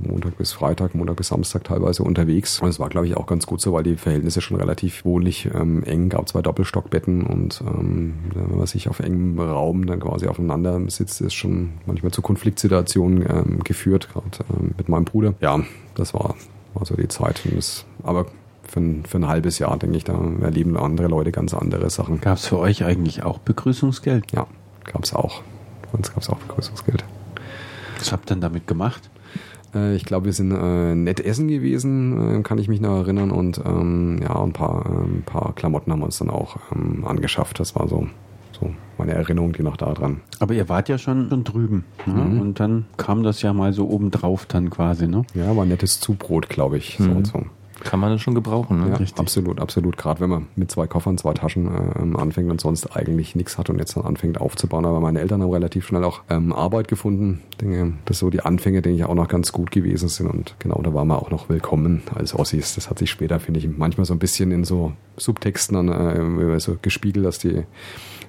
Montag 0.00 0.38
bis 0.38 0.52
Freitag, 0.52 0.94
Montag 0.94 1.16
bis 1.16 1.28
Samstag 1.28 1.64
teilweise 1.64 2.02
unterwegs. 2.02 2.60
Und 2.60 2.68
es 2.68 2.80
war, 2.80 2.88
glaube 2.88 3.06
ich, 3.06 3.16
auch 3.16 3.26
ganz 3.26 3.46
gut 3.46 3.60
so, 3.60 3.72
weil 3.72 3.82
die 3.82 3.96
Verhältnisse 3.96 4.40
schon 4.40 4.56
relativ 4.56 5.04
wohnlich 5.04 5.48
ähm, 5.54 5.82
eng, 5.84 6.08
gab 6.08 6.28
zwei 6.28 6.42
Doppelstockbetten 6.42 7.24
und 7.24 7.62
ähm, 7.66 8.14
wenn 8.34 8.56
man 8.56 8.66
sich 8.66 8.88
auf 8.88 9.00
engem 9.00 9.38
Raum 9.38 9.86
dann 9.86 10.00
quasi 10.00 10.26
aufeinander 10.26 10.80
sitzt, 10.88 11.20
ist 11.20 11.34
schon 11.34 11.70
manchmal 11.86 12.12
zu 12.12 12.22
Konfliktsituationen 12.22 13.22
ähm, 13.28 13.60
geführt, 13.64 14.08
gerade 14.12 14.28
ähm, 14.58 14.74
mit 14.76 14.88
meinem 14.88 15.04
Bruder. 15.04 15.34
Ja, 15.40 15.60
das 15.94 16.14
war, 16.14 16.34
war 16.74 16.86
so 16.86 16.94
die 16.94 17.08
Zeit. 17.08 17.42
Das, 17.54 17.84
aber 18.02 18.26
für 18.66 18.80
ein, 18.80 19.04
für 19.04 19.18
ein 19.18 19.28
halbes 19.28 19.58
Jahr, 19.58 19.76
denke 19.76 19.96
ich, 19.96 20.04
da 20.04 20.18
erleben 20.40 20.76
andere 20.76 21.08
Leute 21.08 21.32
ganz 21.32 21.52
andere 21.52 21.90
Sachen. 21.90 22.20
Gab 22.20 22.38
es 22.38 22.46
für 22.46 22.58
euch 22.58 22.84
eigentlich 22.84 23.22
auch 23.22 23.38
Begrüßungsgeld? 23.38 24.32
Ja, 24.32 24.46
gab 24.84 25.04
es 25.04 25.12
auch. 25.12 25.42
Bei 25.92 25.98
uns 25.98 26.10
gab 26.12 26.22
es 26.22 26.30
auch 26.30 26.38
Begrüßungsgeld. 26.38 27.04
Was 27.98 28.12
habt 28.12 28.24
ihr 28.30 28.34
denn 28.34 28.40
damit 28.40 28.66
gemacht? 28.66 29.10
Äh, 29.74 29.94
ich 29.94 30.04
glaube, 30.04 30.26
wir 30.26 30.32
sind 30.32 30.52
äh, 30.52 30.94
nett 30.94 31.20
essen 31.20 31.48
gewesen, 31.48 32.40
äh, 32.40 32.42
kann 32.42 32.58
ich 32.58 32.68
mich 32.68 32.80
noch 32.80 32.96
erinnern. 33.02 33.30
Und 33.30 33.60
ähm, 33.64 34.18
ja, 34.22 34.42
ein 34.42 34.52
paar, 34.52 34.86
äh, 34.86 35.04
ein 35.04 35.22
paar 35.24 35.54
Klamotten 35.54 35.92
haben 35.92 36.00
wir 36.00 36.06
uns 36.06 36.18
dann 36.18 36.30
auch 36.30 36.56
ähm, 36.74 37.04
angeschafft. 37.06 37.60
Das 37.60 37.74
war 37.74 37.88
so, 37.88 38.08
so 38.58 38.70
meine 38.98 39.12
Erinnerung, 39.12 39.52
die 39.52 39.62
noch 39.62 39.76
da 39.76 39.92
dran. 39.92 40.20
Aber 40.40 40.54
ihr 40.54 40.68
wart 40.68 40.88
ja 40.88 40.98
schon, 40.98 41.28
schon 41.28 41.44
drüben. 41.44 41.84
Ne? 42.06 42.14
Mhm. 42.14 42.40
Und 42.40 42.60
dann 42.60 42.86
kam 42.96 43.22
das 43.22 43.42
ja 43.42 43.52
mal 43.52 43.72
so 43.72 43.88
obendrauf 43.88 44.46
dann 44.46 44.70
quasi, 44.70 45.06
ne? 45.06 45.24
Ja, 45.34 45.54
war 45.56 45.64
ein 45.64 45.68
nettes 45.68 46.00
Zubrot, 46.00 46.48
glaube 46.48 46.78
ich. 46.78 46.98
Mhm. 46.98 47.24
So, 47.24 47.32
so. 47.32 47.46
Kann 47.84 48.00
man 48.00 48.10
das 48.10 48.20
schon 48.20 48.34
gebrauchen. 48.34 48.80
Ne? 48.80 48.88
Ja, 48.90 48.96
Richtig. 48.96 49.18
absolut, 49.18 49.60
absolut. 49.60 49.96
Gerade 49.96 50.20
wenn 50.20 50.30
man 50.30 50.46
mit 50.56 50.70
zwei 50.70 50.86
Koffern, 50.86 51.18
zwei 51.18 51.34
Taschen 51.34 51.68
ähm, 51.98 52.16
anfängt 52.16 52.50
und 52.50 52.60
sonst 52.60 52.96
eigentlich 52.96 53.34
nichts 53.34 53.58
hat 53.58 53.70
und 53.70 53.78
jetzt 53.78 53.96
dann 53.96 54.04
anfängt 54.04 54.40
aufzubauen. 54.40 54.84
Aber 54.84 55.00
meine 55.00 55.20
Eltern 55.20 55.42
haben 55.42 55.50
relativ 55.50 55.86
schnell 55.86 56.04
auch 56.04 56.22
ähm, 56.30 56.52
Arbeit 56.52 56.88
gefunden. 56.88 57.42
Ich 57.50 57.58
denke, 57.58 57.94
das 58.04 58.18
so 58.18 58.30
die 58.30 58.40
Anfänge, 58.40 58.82
denke 58.82 58.98
ich, 58.98 59.04
auch 59.04 59.14
noch 59.14 59.28
ganz 59.28 59.52
gut 59.52 59.70
gewesen 59.70 60.08
sind. 60.08 60.28
Und 60.28 60.54
genau, 60.58 60.80
da 60.82 60.94
waren 60.94 61.08
wir 61.08 61.20
auch 61.20 61.30
noch 61.30 61.48
willkommen 61.48 62.02
als 62.14 62.34
Ossis. 62.34 62.74
Das 62.74 62.88
hat 62.88 62.98
sich 62.98 63.10
später, 63.10 63.40
finde 63.40 63.60
ich, 63.60 63.68
manchmal 63.68 64.06
so 64.06 64.14
ein 64.14 64.18
bisschen 64.18 64.50
in 64.52 64.64
so 64.64 64.92
Subtexten 65.16 65.86
dann 65.86 66.38
äh, 66.38 66.60
so 66.60 66.76
gespiegelt, 66.80 67.26
dass 67.26 67.38
die 67.38 67.64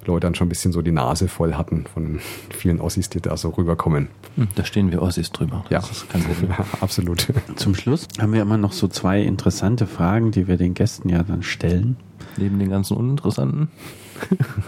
Leute 0.06 0.20
dann 0.26 0.34
schon 0.34 0.46
ein 0.46 0.48
bisschen 0.48 0.72
so 0.72 0.82
die 0.82 0.92
Nase 0.92 1.28
voll 1.28 1.54
hatten 1.54 1.84
von 1.92 2.20
vielen 2.50 2.80
Ossis, 2.80 3.08
die 3.10 3.20
da 3.20 3.36
so 3.36 3.50
rüberkommen. 3.50 4.08
Hm, 4.36 4.48
Da 4.54 4.64
stehen 4.64 4.90
wir 4.92 5.02
Ossis 5.02 5.30
drüber. 5.32 5.64
Ja, 5.70 5.80
Das 5.80 5.90
ist 5.90 6.08
kein 6.10 6.22
Problem. 6.22 6.50
Ja, 6.58 6.64
absolut. 6.80 7.28
Zum 7.56 7.74
Schluss 7.74 8.06
haben 8.20 8.32
wir 8.32 8.42
immer 8.42 8.58
noch 8.58 8.72
so 8.72 8.88
zwei 8.88 9.22
interessante 9.22 9.86
Fragen, 9.86 10.30
die 10.30 10.46
wir 10.48 10.56
den 10.56 10.74
Gästen 10.74 11.08
ja 11.08 11.22
dann 11.22 11.42
stellen. 11.42 11.96
Neben 12.36 12.58
den 12.58 12.70
ganzen 12.70 12.96
Uninteressanten. 12.96 13.68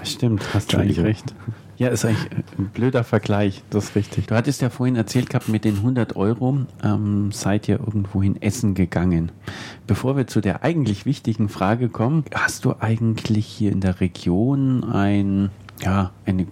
Stimmt, 0.03 0.43
hast 0.55 0.73
du 0.73 0.79
eigentlich 0.79 1.01
recht. 1.01 1.35
Ja, 1.79 1.89
ist 1.89 2.07
eigentlich 2.07 2.31
ein 2.59 2.69
blöder 2.69 3.05
Vergleich, 3.05 3.63
das 3.69 3.87
ist 3.87 3.97
richtig. 3.97 4.27
Du 4.29 4.35
hattest 4.35 4.63
ja 4.63 4.71
vorhin 4.71 4.97
erzählt 4.97 5.29
gehabt, 5.29 5.49
mit 5.49 5.67
den 5.67 5.77
100 5.77 6.17
Euro 6.17 6.61
ähm, 6.83 7.33
seid 7.33 7.69
ihr 7.69 7.79
irgendwohin 7.81 8.41
essen 8.41 8.75
gegangen. 8.75 9.31
Bevor 9.87 10.17
wir 10.17 10.27
zu 10.27 10.41
der 10.41 10.65
eigentlich 10.65 11.05
wichtigen 11.05 11.51
Frage 11.51 11.91
kommen, 11.91 12.25
hast 12.35 12.65
du 12.65 12.75
eigentlich 12.81 13.47
hier 13.47 13.73
in 13.73 13.81
der 13.81 14.01
Region 14.01 14.85
ein, 14.85 15.51
ja, 15.83 16.13
eine 16.25 16.47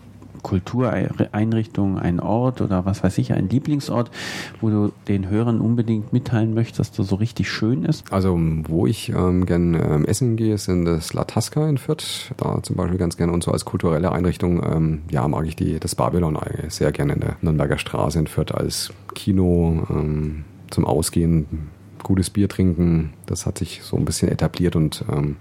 Kultureinrichtung, 0.45 1.99
ein 1.99 2.20
Ort 2.20 2.61
oder 2.61 2.84
was 2.84 3.03
weiß 3.03 3.18
ich, 3.18 3.32
ein 3.32 3.49
Lieblingsort, 3.49 4.12
wo 4.61 4.70
du 4.70 4.92
den 5.09 5.28
Hörern 5.28 5.61
unbedingt 5.61 6.12
mitteilen 6.12 6.55
möchtest, 6.55 6.78
dass 6.78 6.92
der 6.92 7.05
so 7.05 7.16
richtig 7.16 7.51
schön 7.51 7.84
ist? 7.84 8.05
Also, 8.12 8.38
wo 8.68 8.86
ich 8.86 9.09
ähm, 9.09 9.47
gern 9.47 9.74
ähm, 9.74 10.05
essen 10.05 10.36
gehe, 10.36 10.55
ist 10.55 10.68
in 10.68 10.84
das 10.84 11.12
La 11.14 11.24
Tasca 11.24 11.68
in 11.68 11.78
Fürth. 11.78 12.32
Da 12.36 12.62
zum 12.62 12.76
Beispiel 12.76 12.99
ganz 12.99 13.16
gerne. 13.16 13.32
Und 13.32 13.42
so 13.42 13.51
als 13.51 13.64
kulturelle 13.64 14.12
Einrichtung, 14.12 14.62
ähm, 14.62 15.03
ja, 15.11 15.26
mag 15.26 15.47
ich 15.47 15.57
die, 15.57 15.80
das 15.80 15.95
Babylon 15.97 16.38
sehr 16.68 16.92
gerne 16.92 17.14
in 17.14 17.20
der 17.20 17.36
Nürnberger 17.40 17.78
Straße 17.78 18.18
in 18.18 18.26
Fürth 18.26 18.53
als 18.53 18.92
Kino 19.14 19.86
ähm, 19.90 20.45
zum 20.70 20.84
Ausgehen. 20.84 21.70
Gutes 22.03 22.28
Bier 22.28 22.51
trinken, 22.51 23.14
das 23.24 23.47
hat 23.47 23.57
sich 23.57 23.80
so 23.82 23.97
ein 23.97 24.05
bisschen 24.05 24.28
etabliert 24.28 24.76
und 24.76 25.07
ähm, 25.11 25.36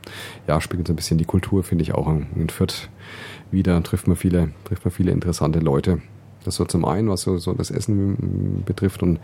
ja, 0.47 0.61
spiegelt 0.61 0.87
so 0.87 0.93
ein 0.93 0.95
bisschen 0.95 1.17
die 1.17 1.25
Kultur, 1.25 1.61
finde 1.61 1.81
ich 1.81 1.93
auch 1.93 2.07
in 2.07 2.47
Fürth 2.47 2.87
wieder. 3.53 3.81
Trifft 3.83 4.07
man 4.07 4.17
viele, 4.17 4.49
trifft 4.65 4.83
man 4.83 4.91
viele 4.91 5.11
interessante 5.11 5.59
Leute. 5.59 6.01
Das 6.43 6.55
so 6.55 6.65
zum 6.65 6.85
einen, 6.85 7.09
was 7.09 7.21
so, 7.21 7.37
so 7.37 7.53
das 7.53 7.71
Essen 7.71 8.11
mm, 8.11 8.63
betrifft 8.65 9.03
und 9.03 9.19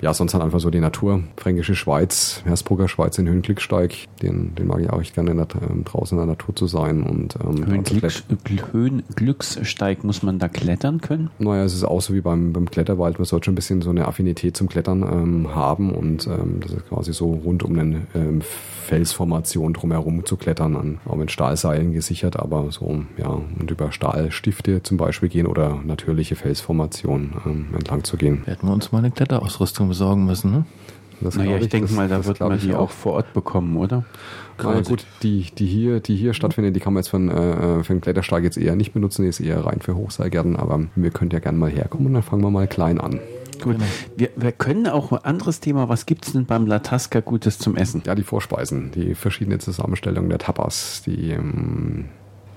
ja, 0.00 0.12
sonst 0.14 0.34
halt 0.34 0.44
einfach 0.44 0.60
so 0.60 0.70
die 0.70 0.80
Natur. 0.80 1.22
Fränkische 1.36 1.74
Schweiz, 1.74 2.42
Hersbrucker 2.44 2.88
Schweiz 2.88 3.18
in 3.18 3.28
Höhenklicksteig, 3.28 4.06
den, 4.22 4.54
den 4.54 4.66
mag 4.66 4.80
ich 4.80 4.90
auch 4.90 5.00
echt 5.00 5.14
gerne 5.14 5.30
in 5.30 5.36
der, 5.36 5.48
ähm, 5.68 5.84
draußen 5.84 6.16
in 6.16 6.20
der 6.20 6.34
Natur 6.34 6.54
zu 6.54 6.66
sein 6.66 7.02
und 7.02 7.36
ähm, 7.36 7.66
Höhenglücks, 7.66 8.24
Höhenglückssteig, 8.72 10.04
muss 10.04 10.22
man 10.22 10.38
da 10.38 10.48
klettern 10.48 11.00
können? 11.00 11.30
Naja, 11.38 11.64
es 11.64 11.74
ist 11.74 11.84
auch 11.84 12.00
so 12.00 12.14
wie 12.14 12.20
beim, 12.20 12.52
beim 12.52 12.70
Kletterwald. 12.70 13.18
Man 13.18 13.26
sollte 13.26 13.46
schon 13.46 13.52
ein 13.52 13.56
bisschen 13.56 13.82
so 13.82 13.90
eine 13.90 14.06
Affinität 14.06 14.56
zum 14.56 14.68
Klettern 14.68 15.02
ähm, 15.02 15.54
haben 15.54 15.92
und 15.92 16.26
ähm, 16.26 16.60
das 16.60 16.72
ist 16.72 16.88
quasi 16.88 17.12
so 17.12 17.32
rund 17.32 17.62
um 17.62 17.78
eine 17.78 18.06
ähm, 18.14 18.42
Felsformation 18.88 19.74
drumherum 19.74 20.24
zu 20.24 20.38
klettern, 20.38 20.74
an, 20.74 20.98
auch 21.04 21.16
mit 21.16 21.30
Stahlseilen 21.30 21.92
gesichert, 21.92 22.38
aber 22.38 22.72
so, 22.72 23.04
ja, 23.18 23.28
und 23.28 23.70
über 23.70 23.92
Stahlstifte 23.92 24.82
zum 24.82 24.96
Beispiel 24.96 25.28
gehen 25.28 25.46
oder 25.46 25.78
natürliche 25.84 26.36
Felsformationen 26.48 27.34
ähm, 27.44 27.66
entlang 27.74 28.04
zu 28.04 28.16
gehen. 28.16 28.46
Werden 28.46 28.68
wir 28.68 28.72
uns 28.72 28.90
mal 28.90 28.98
eine 28.98 29.10
Kletterausrüstung 29.10 29.88
besorgen 29.88 30.24
müssen, 30.24 30.50
ne? 30.50 30.64
Das 31.20 31.34
Naja, 31.34 31.50
glaub 31.50 31.62
ich, 31.62 31.68
denke 31.68 31.92
mal, 31.92 32.08
da 32.08 32.18
das 32.18 32.26
wird 32.26 32.40
man 32.40 32.56
ich 32.56 32.62
die 32.62 32.74
auch 32.74 32.90
vor 32.90 33.14
Ort 33.14 33.34
bekommen, 33.34 33.76
oder? 33.76 34.04
Na 34.62 34.80
gut, 34.80 35.04
die, 35.22 35.46
die 35.58 35.66
hier, 35.66 36.00
die 36.00 36.16
hier 36.16 36.32
stattfindet, 36.32 36.76
die 36.76 36.80
kann 36.80 36.94
man 36.94 37.02
jetzt 37.02 37.10
von, 37.10 37.28
äh, 37.28 37.82
für 37.82 37.92
den 37.92 38.00
Klettersteig 38.00 38.44
jetzt 38.44 38.56
eher 38.56 38.76
nicht 38.76 38.92
benutzen, 38.92 39.22
die 39.22 39.28
ist 39.28 39.40
eher 39.40 39.66
rein 39.66 39.80
für 39.80 39.96
Hochseilgärten, 39.96 40.56
aber 40.56 40.84
wir 40.94 41.10
könnt 41.10 41.32
ja 41.32 41.40
gerne 41.40 41.58
mal 41.58 41.70
herkommen 41.70 42.06
und 42.06 42.14
dann 42.14 42.22
fangen 42.22 42.42
wir 42.42 42.50
mal 42.50 42.68
klein 42.68 43.00
an. 43.00 43.20
Gut. 43.60 43.76
Wir, 44.16 44.30
wir 44.36 44.52
können 44.52 44.86
auch 44.86 45.10
ein 45.10 45.18
anderes 45.18 45.58
Thema. 45.58 45.88
Was 45.88 46.06
gibt's 46.06 46.32
denn 46.32 46.46
beim 46.46 46.66
Latasca 46.66 47.18
Gutes 47.20 47.58
zum 47.58 47.76
Essen? 47.76 48.02
Ja, 48.06 48.14
die 48.14 48.22
Vorspeisen, 48.22 48.92
die 48.92 49.16
verschiedene 49.16 49.58
Zusammenstellungen 49.58 50.30
der 50.30 50.38
Tapas, 50.38 51.02
die, 51.04 51.32
ähm, 51.32 52.06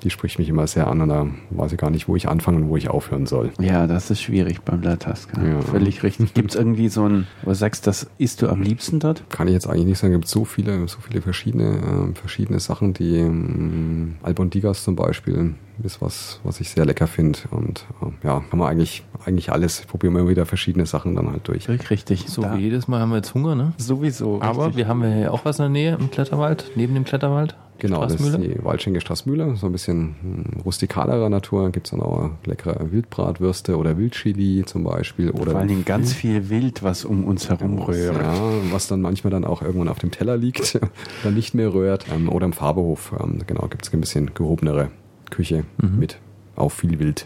die 0.03 0.09
spricht 0.09 0.39
mich 0.39 0.49
immer 0.49 0.67
sehr 0.67 0.87
an 0.87 1.01
und 1.01 1.09
da 1.09 1.27
weiß 1.51 1.71
ich 1.73 1.77
gar 1.77 1.89
nicht, 1.89 2.07
wo 2.07 2.15
ich 2.15 2.27
anfangen 2.27 2.63
und 2.63 2.69
wo 2.69 2.77
ich 2.77 2.89
aufhören 2.89 3.25
soll. 3.25 3.51
Ja, 3.59 3.87
das 3.87 4.09
ist 4.11 4.21
schwierig 4.21 4.61
beim 4.61 4.81
Latasca. 4.81 5.41
Ja. 5.41 5.61
Völlig 5.61 6.03
richtig. 6.03 6.33
Gibt's 6.33 6.55
irgendwie 6.55 6.89
so 6.89 7.05
ein, 7.07 7.27
wo 7.43 7.49
du 7.51 7.55
sagst, 7.55 7.87
das 7.87 8.09
isst 8.17 8.41
du 8.41 8.49
am 8.49 8.61
liebsten 8.61 8.99
dort? 8.99 9.23
Kann 9.29 9.47
ich 9.47 9.53
jetzt 9.53 9.67
eigentlich 9.67 9.85
nicht 9.85 9.99
sagen, 9.99 10.13
es 10.13 10.19
gibt 10.19 10.27
so 10.27 10.45
viele, 10.45 10.87
so 10.87 10.99
viele 10.99 11.21
verschiedene, 11.21 11.63
ähm, 11.87 12.15
verschiedene 12.15 12.59
Sachen, 12.59 12.93
die 12.93 13.17
ähm, 13.17 14.15
Albondigas 14.23 14.83
zum 14.83 14.95
Beispiel 14.95 15.55
ist 15.83 15.99
was, 16.01 16.39
was 16.43 16.59
ich 16.61 16.69
sehr 16.69 16.85
lecker 16.85 17.07
finde 17.07 17.39
und 17.49 17.85
ähm, 18.03 18.13
ja, 18.23 18.43
kann 18.49 18.59
man 18.59 18.67
eigentlich, 18.69 19.03
eigentlich 19.25 19.51
alles, 19.51 19.81
probieren 19.81 20.13
wir 20.13 20.21
immer 20.21 20.29
wieder 20.29 20.45
verschiedene 20.45 20.85
Sachen 20.85 21.15
dann 21.15 21.31
halt 21.31 21.47
durch. 21.47 21.67
Richtig. 21.69 22.25
So 22.27 22.43
Da- 22.43 22.55
wie 22.55 22.61
jedes 22.61 22.87
Mal 22.87 22.99
haben 22.99 23.09
wir 23.09 23.15
jetzt 23.15 23.33
Hunger, 23.33 23.55
ne? 23.55 23.73
Sowieso. 23.77 24.39
Aber 24.41 24.65
richtig. 24.67 24.77
wir 24.77 24.87
haben 24.87 25.03
ja 25.19 25.31
auch 25.31 25.43
was 25.43 25.57
in 25.57 25.63
der 25.63 25.69
Nähe 25.69 25.97
im 25.99 26.11
Kletterwald, 26.11 26.71
neben 26.75 26.93
dem 26.93 27.03
Kletterwald. 27.03 27.55
Genau, 27.81 28.01
das 28.03 28.13
ist 28.21 28.37
die 28.37 28.63
Waldschenke 28.63 29.01
Straßmühle, 29.01 29.55
so 29.55 29.65
ein 29.65 29.71
bisschen 29.71 30.15
hm, 30.21 30.61
rustikalerer 30.63 31.29
Natur. 31.29 31.71
Gibt's 31.71 31.89
dann 31.89 31.99
auch 32.01 32.29
leckere 32.45 32.91
Wildbratwürste 32.91 33.75
oder 33.75 33.97
Wildchili 33.97 34.63
zum 34.67 34.83
Beispiel. 34.83 35.31
Oder 35.31 35.51
Vor 35.53 35.59
allen 35.61 35.67
Dingen 35.67 35.83
ganz 35.83 36.13
viel 36.13 36.49
Wild, 36.51 36.83
was 36.83 37.05
um 37.05 37.23
uns 37.23 37.49
herum 37.49 37.79
rührt. 37.79 38.15
Ja, 38.21 38.35
was 38.71 38.87
dann 38.87 39.01
manchmal 39.01 39.31
dann 39.31 39.45
auch 39.45 39.63
irgendwann 39.63 39.87
auf 39.87 39.97
dem 39.97 40.11
Teller 40.11 40.37
liegt, 40.37 40.79
dann 41.23 41.33
nicht 41.33 41.55
mehr 41.55 41.73
rührt. 41.73 42.05
Ähm, 42.13 42.29
oder 42.29 42.45
im 42.45 42.53
Farbehof, 42.53 43.13
ähm, 43.19 43.39
genau, 43.47 43.67
gibt's 43.67 43.91
ein 43.91 43.99
bisschen 43.99 44.35
gehobenere 44.35 44.91
Küche 45.31 45.63
Mhm. 45.81 45.97
mit 45.97 46.19
auch 46.55 46.69
viel 46.69 46.99
Wild. 46.99 47.25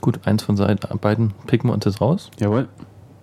Gut, 0.00 0.18
eins 0.24 0.42
von 0.42 0.56
beiden 1.00 1.32
picken 1.46 1.70
wir 1.70 1.74
uns 1.74 1.84
jetzt 1.84 2.00
raus, 2.00 2.32
Jawohl. 2.40 2.66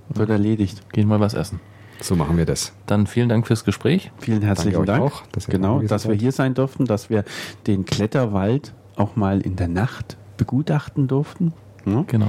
Wird 0.08 0.30
erledigt. 0.30 0.90
gehen 0.94 1.10
mal 1.10 1.20
was 1.20 1.34
essen. 1.34 1.60
So 2.02 2.16
machen 2.16 2.38
wir 2.38 2.46
das. 2.46 2.72
Dann 2.86 3.08
vielen 3.08 3.30
Dank 3.30 3.46
fürs 3.48 3.66
Gespräch. 3.66 4.12
Vielen 4.20 4.42
herzlichen 4.42 4.78
euch 4.78 4.86
Dank. 4.86 5.04
auch, 5.04 5.24
dass 5.32 5.48
genau, 5.48 5.80
dass 5.82 6.08
wir 6.08 6.16
hier 6.16 6.32
sein 6.32 6.54
durften, 6.54 6.86
dass 6.86 7.10
wir 7.10 7.24
den 7.68 7.86
Kletterwald 7.86 8.74
auch 8.96 9.16
mal 9.16 9.42
in 9.42 9.56
der 9.56 9.68
Nacht 9.68 10.18
begutachten 10.38 11.08
durften. 11.08 11.54
Ja, 11.86 12.04
Genau. 12.08 12.28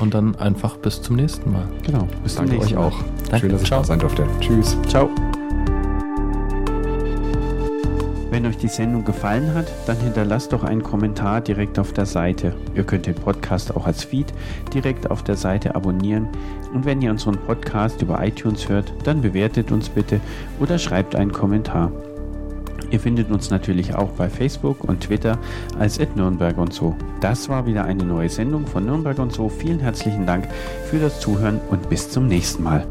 Und 0.00 0.12
dann 0.14 0.34
einfach 0.36 0.76
bis 0.78 1.00
zum 1.02 1.14
nächsten 1.16 1.52
Mal. 1.52 1.68
genau. 1.84 2.08
Bis 2.24 2.34
zum 2.34 2.46
Danke 2.46 2.54
euch 2.62 2.70
nächsten 2.70 2.78
Mal. 2.80 2.86
auch. 2.88 2.98
Danke, 3.30 3.38
Schön, 3.38 3.50
dass 3.52 3.62
ich 3.62 3.68
ciao. 3.68 3.80
da 3.80 3.84
sein 3.84 3.98
durfte. 4.00 4.26
Tschüss. 4.40 4.76
Ciao. 4.88 5.08
Wenn 8.34 8.46
euch 8.46 8.56
die 8.56 8.66
Sendung 8.66 9.04
gefallen 9.04 9.54
hat, 9.54 9.66
dann 9.86 9.96
hinterlasst 9.96 10.52
doch 10.52 10.64
einen 10.64 10.82
Kommentar 10.82 11.40
direkt 11.40 11.78
auf 11.78 11.92
der 11.92 12.04
Seite. 12.04 12.52
Ihr 12.74 12.82
könnt 12.82 13.06
den 13.06 13.14
Podcast 13.14 13.76
auch 13.76 13.86
als 13.86 14.02
Feed 14.02 14.26
direkt 14.74 15.08
auf 15.08 15.22
der 15.22 15.36
Seite 15.36 15.76
abonnieren. 15.76 16.26
Und 16.74 16.84
wenn 16.84 17.00
ihr 17.00 17.12
unseren 17.12 17.36
Podcast 17.36 18.02
über 18.02 18.26
iTunes 18.26 18.68
hört, 18.68 18.92
dann 19.04 19.22
bewertet 19.22 19.70
uns 19.70 19.88
bitte 19.88 20.18
oder 20.58 20.80
schreibt 20.80 21.14
einen 21.14 21.30
Kommentar. 21.30 21.92
Ihr 22.90 22.98
findet 22.98 23.30
uns 23.30 23.50
natürlich 23.50 23.94
auch 23.94 24.10
bei 24.10 24.28
Facebook 24.28 24.82
und 24.82 25.02
Twitter 25.02 25.38
als 25.78 26.00
Nürnberg 26.16 26.58
und 26.58 26.72
so. 26.72 26.96
Das 27.20 27.48
war 27.48 27.66
wieder 27.66 27.84
eine 27.84 28.02
neue 28.02 28.30
Sendung 28.30 28.66
von 28.66 28.84
Nürnberg 28.84 29.20
und 29.20 29.32
so. 29.32 29.48
Vielen 29.48 29.78
herzlichen 29.78 30.26
Dank 30.26 30.48
für 30.90 30.98
das 30.98 31.20
Zuhören 31.20 31.60
und 31.70 31.88
bis 31.88 32.10
zum 32.10 32.26
nächsten 32.26 32.64
Mal. 32.64 32.84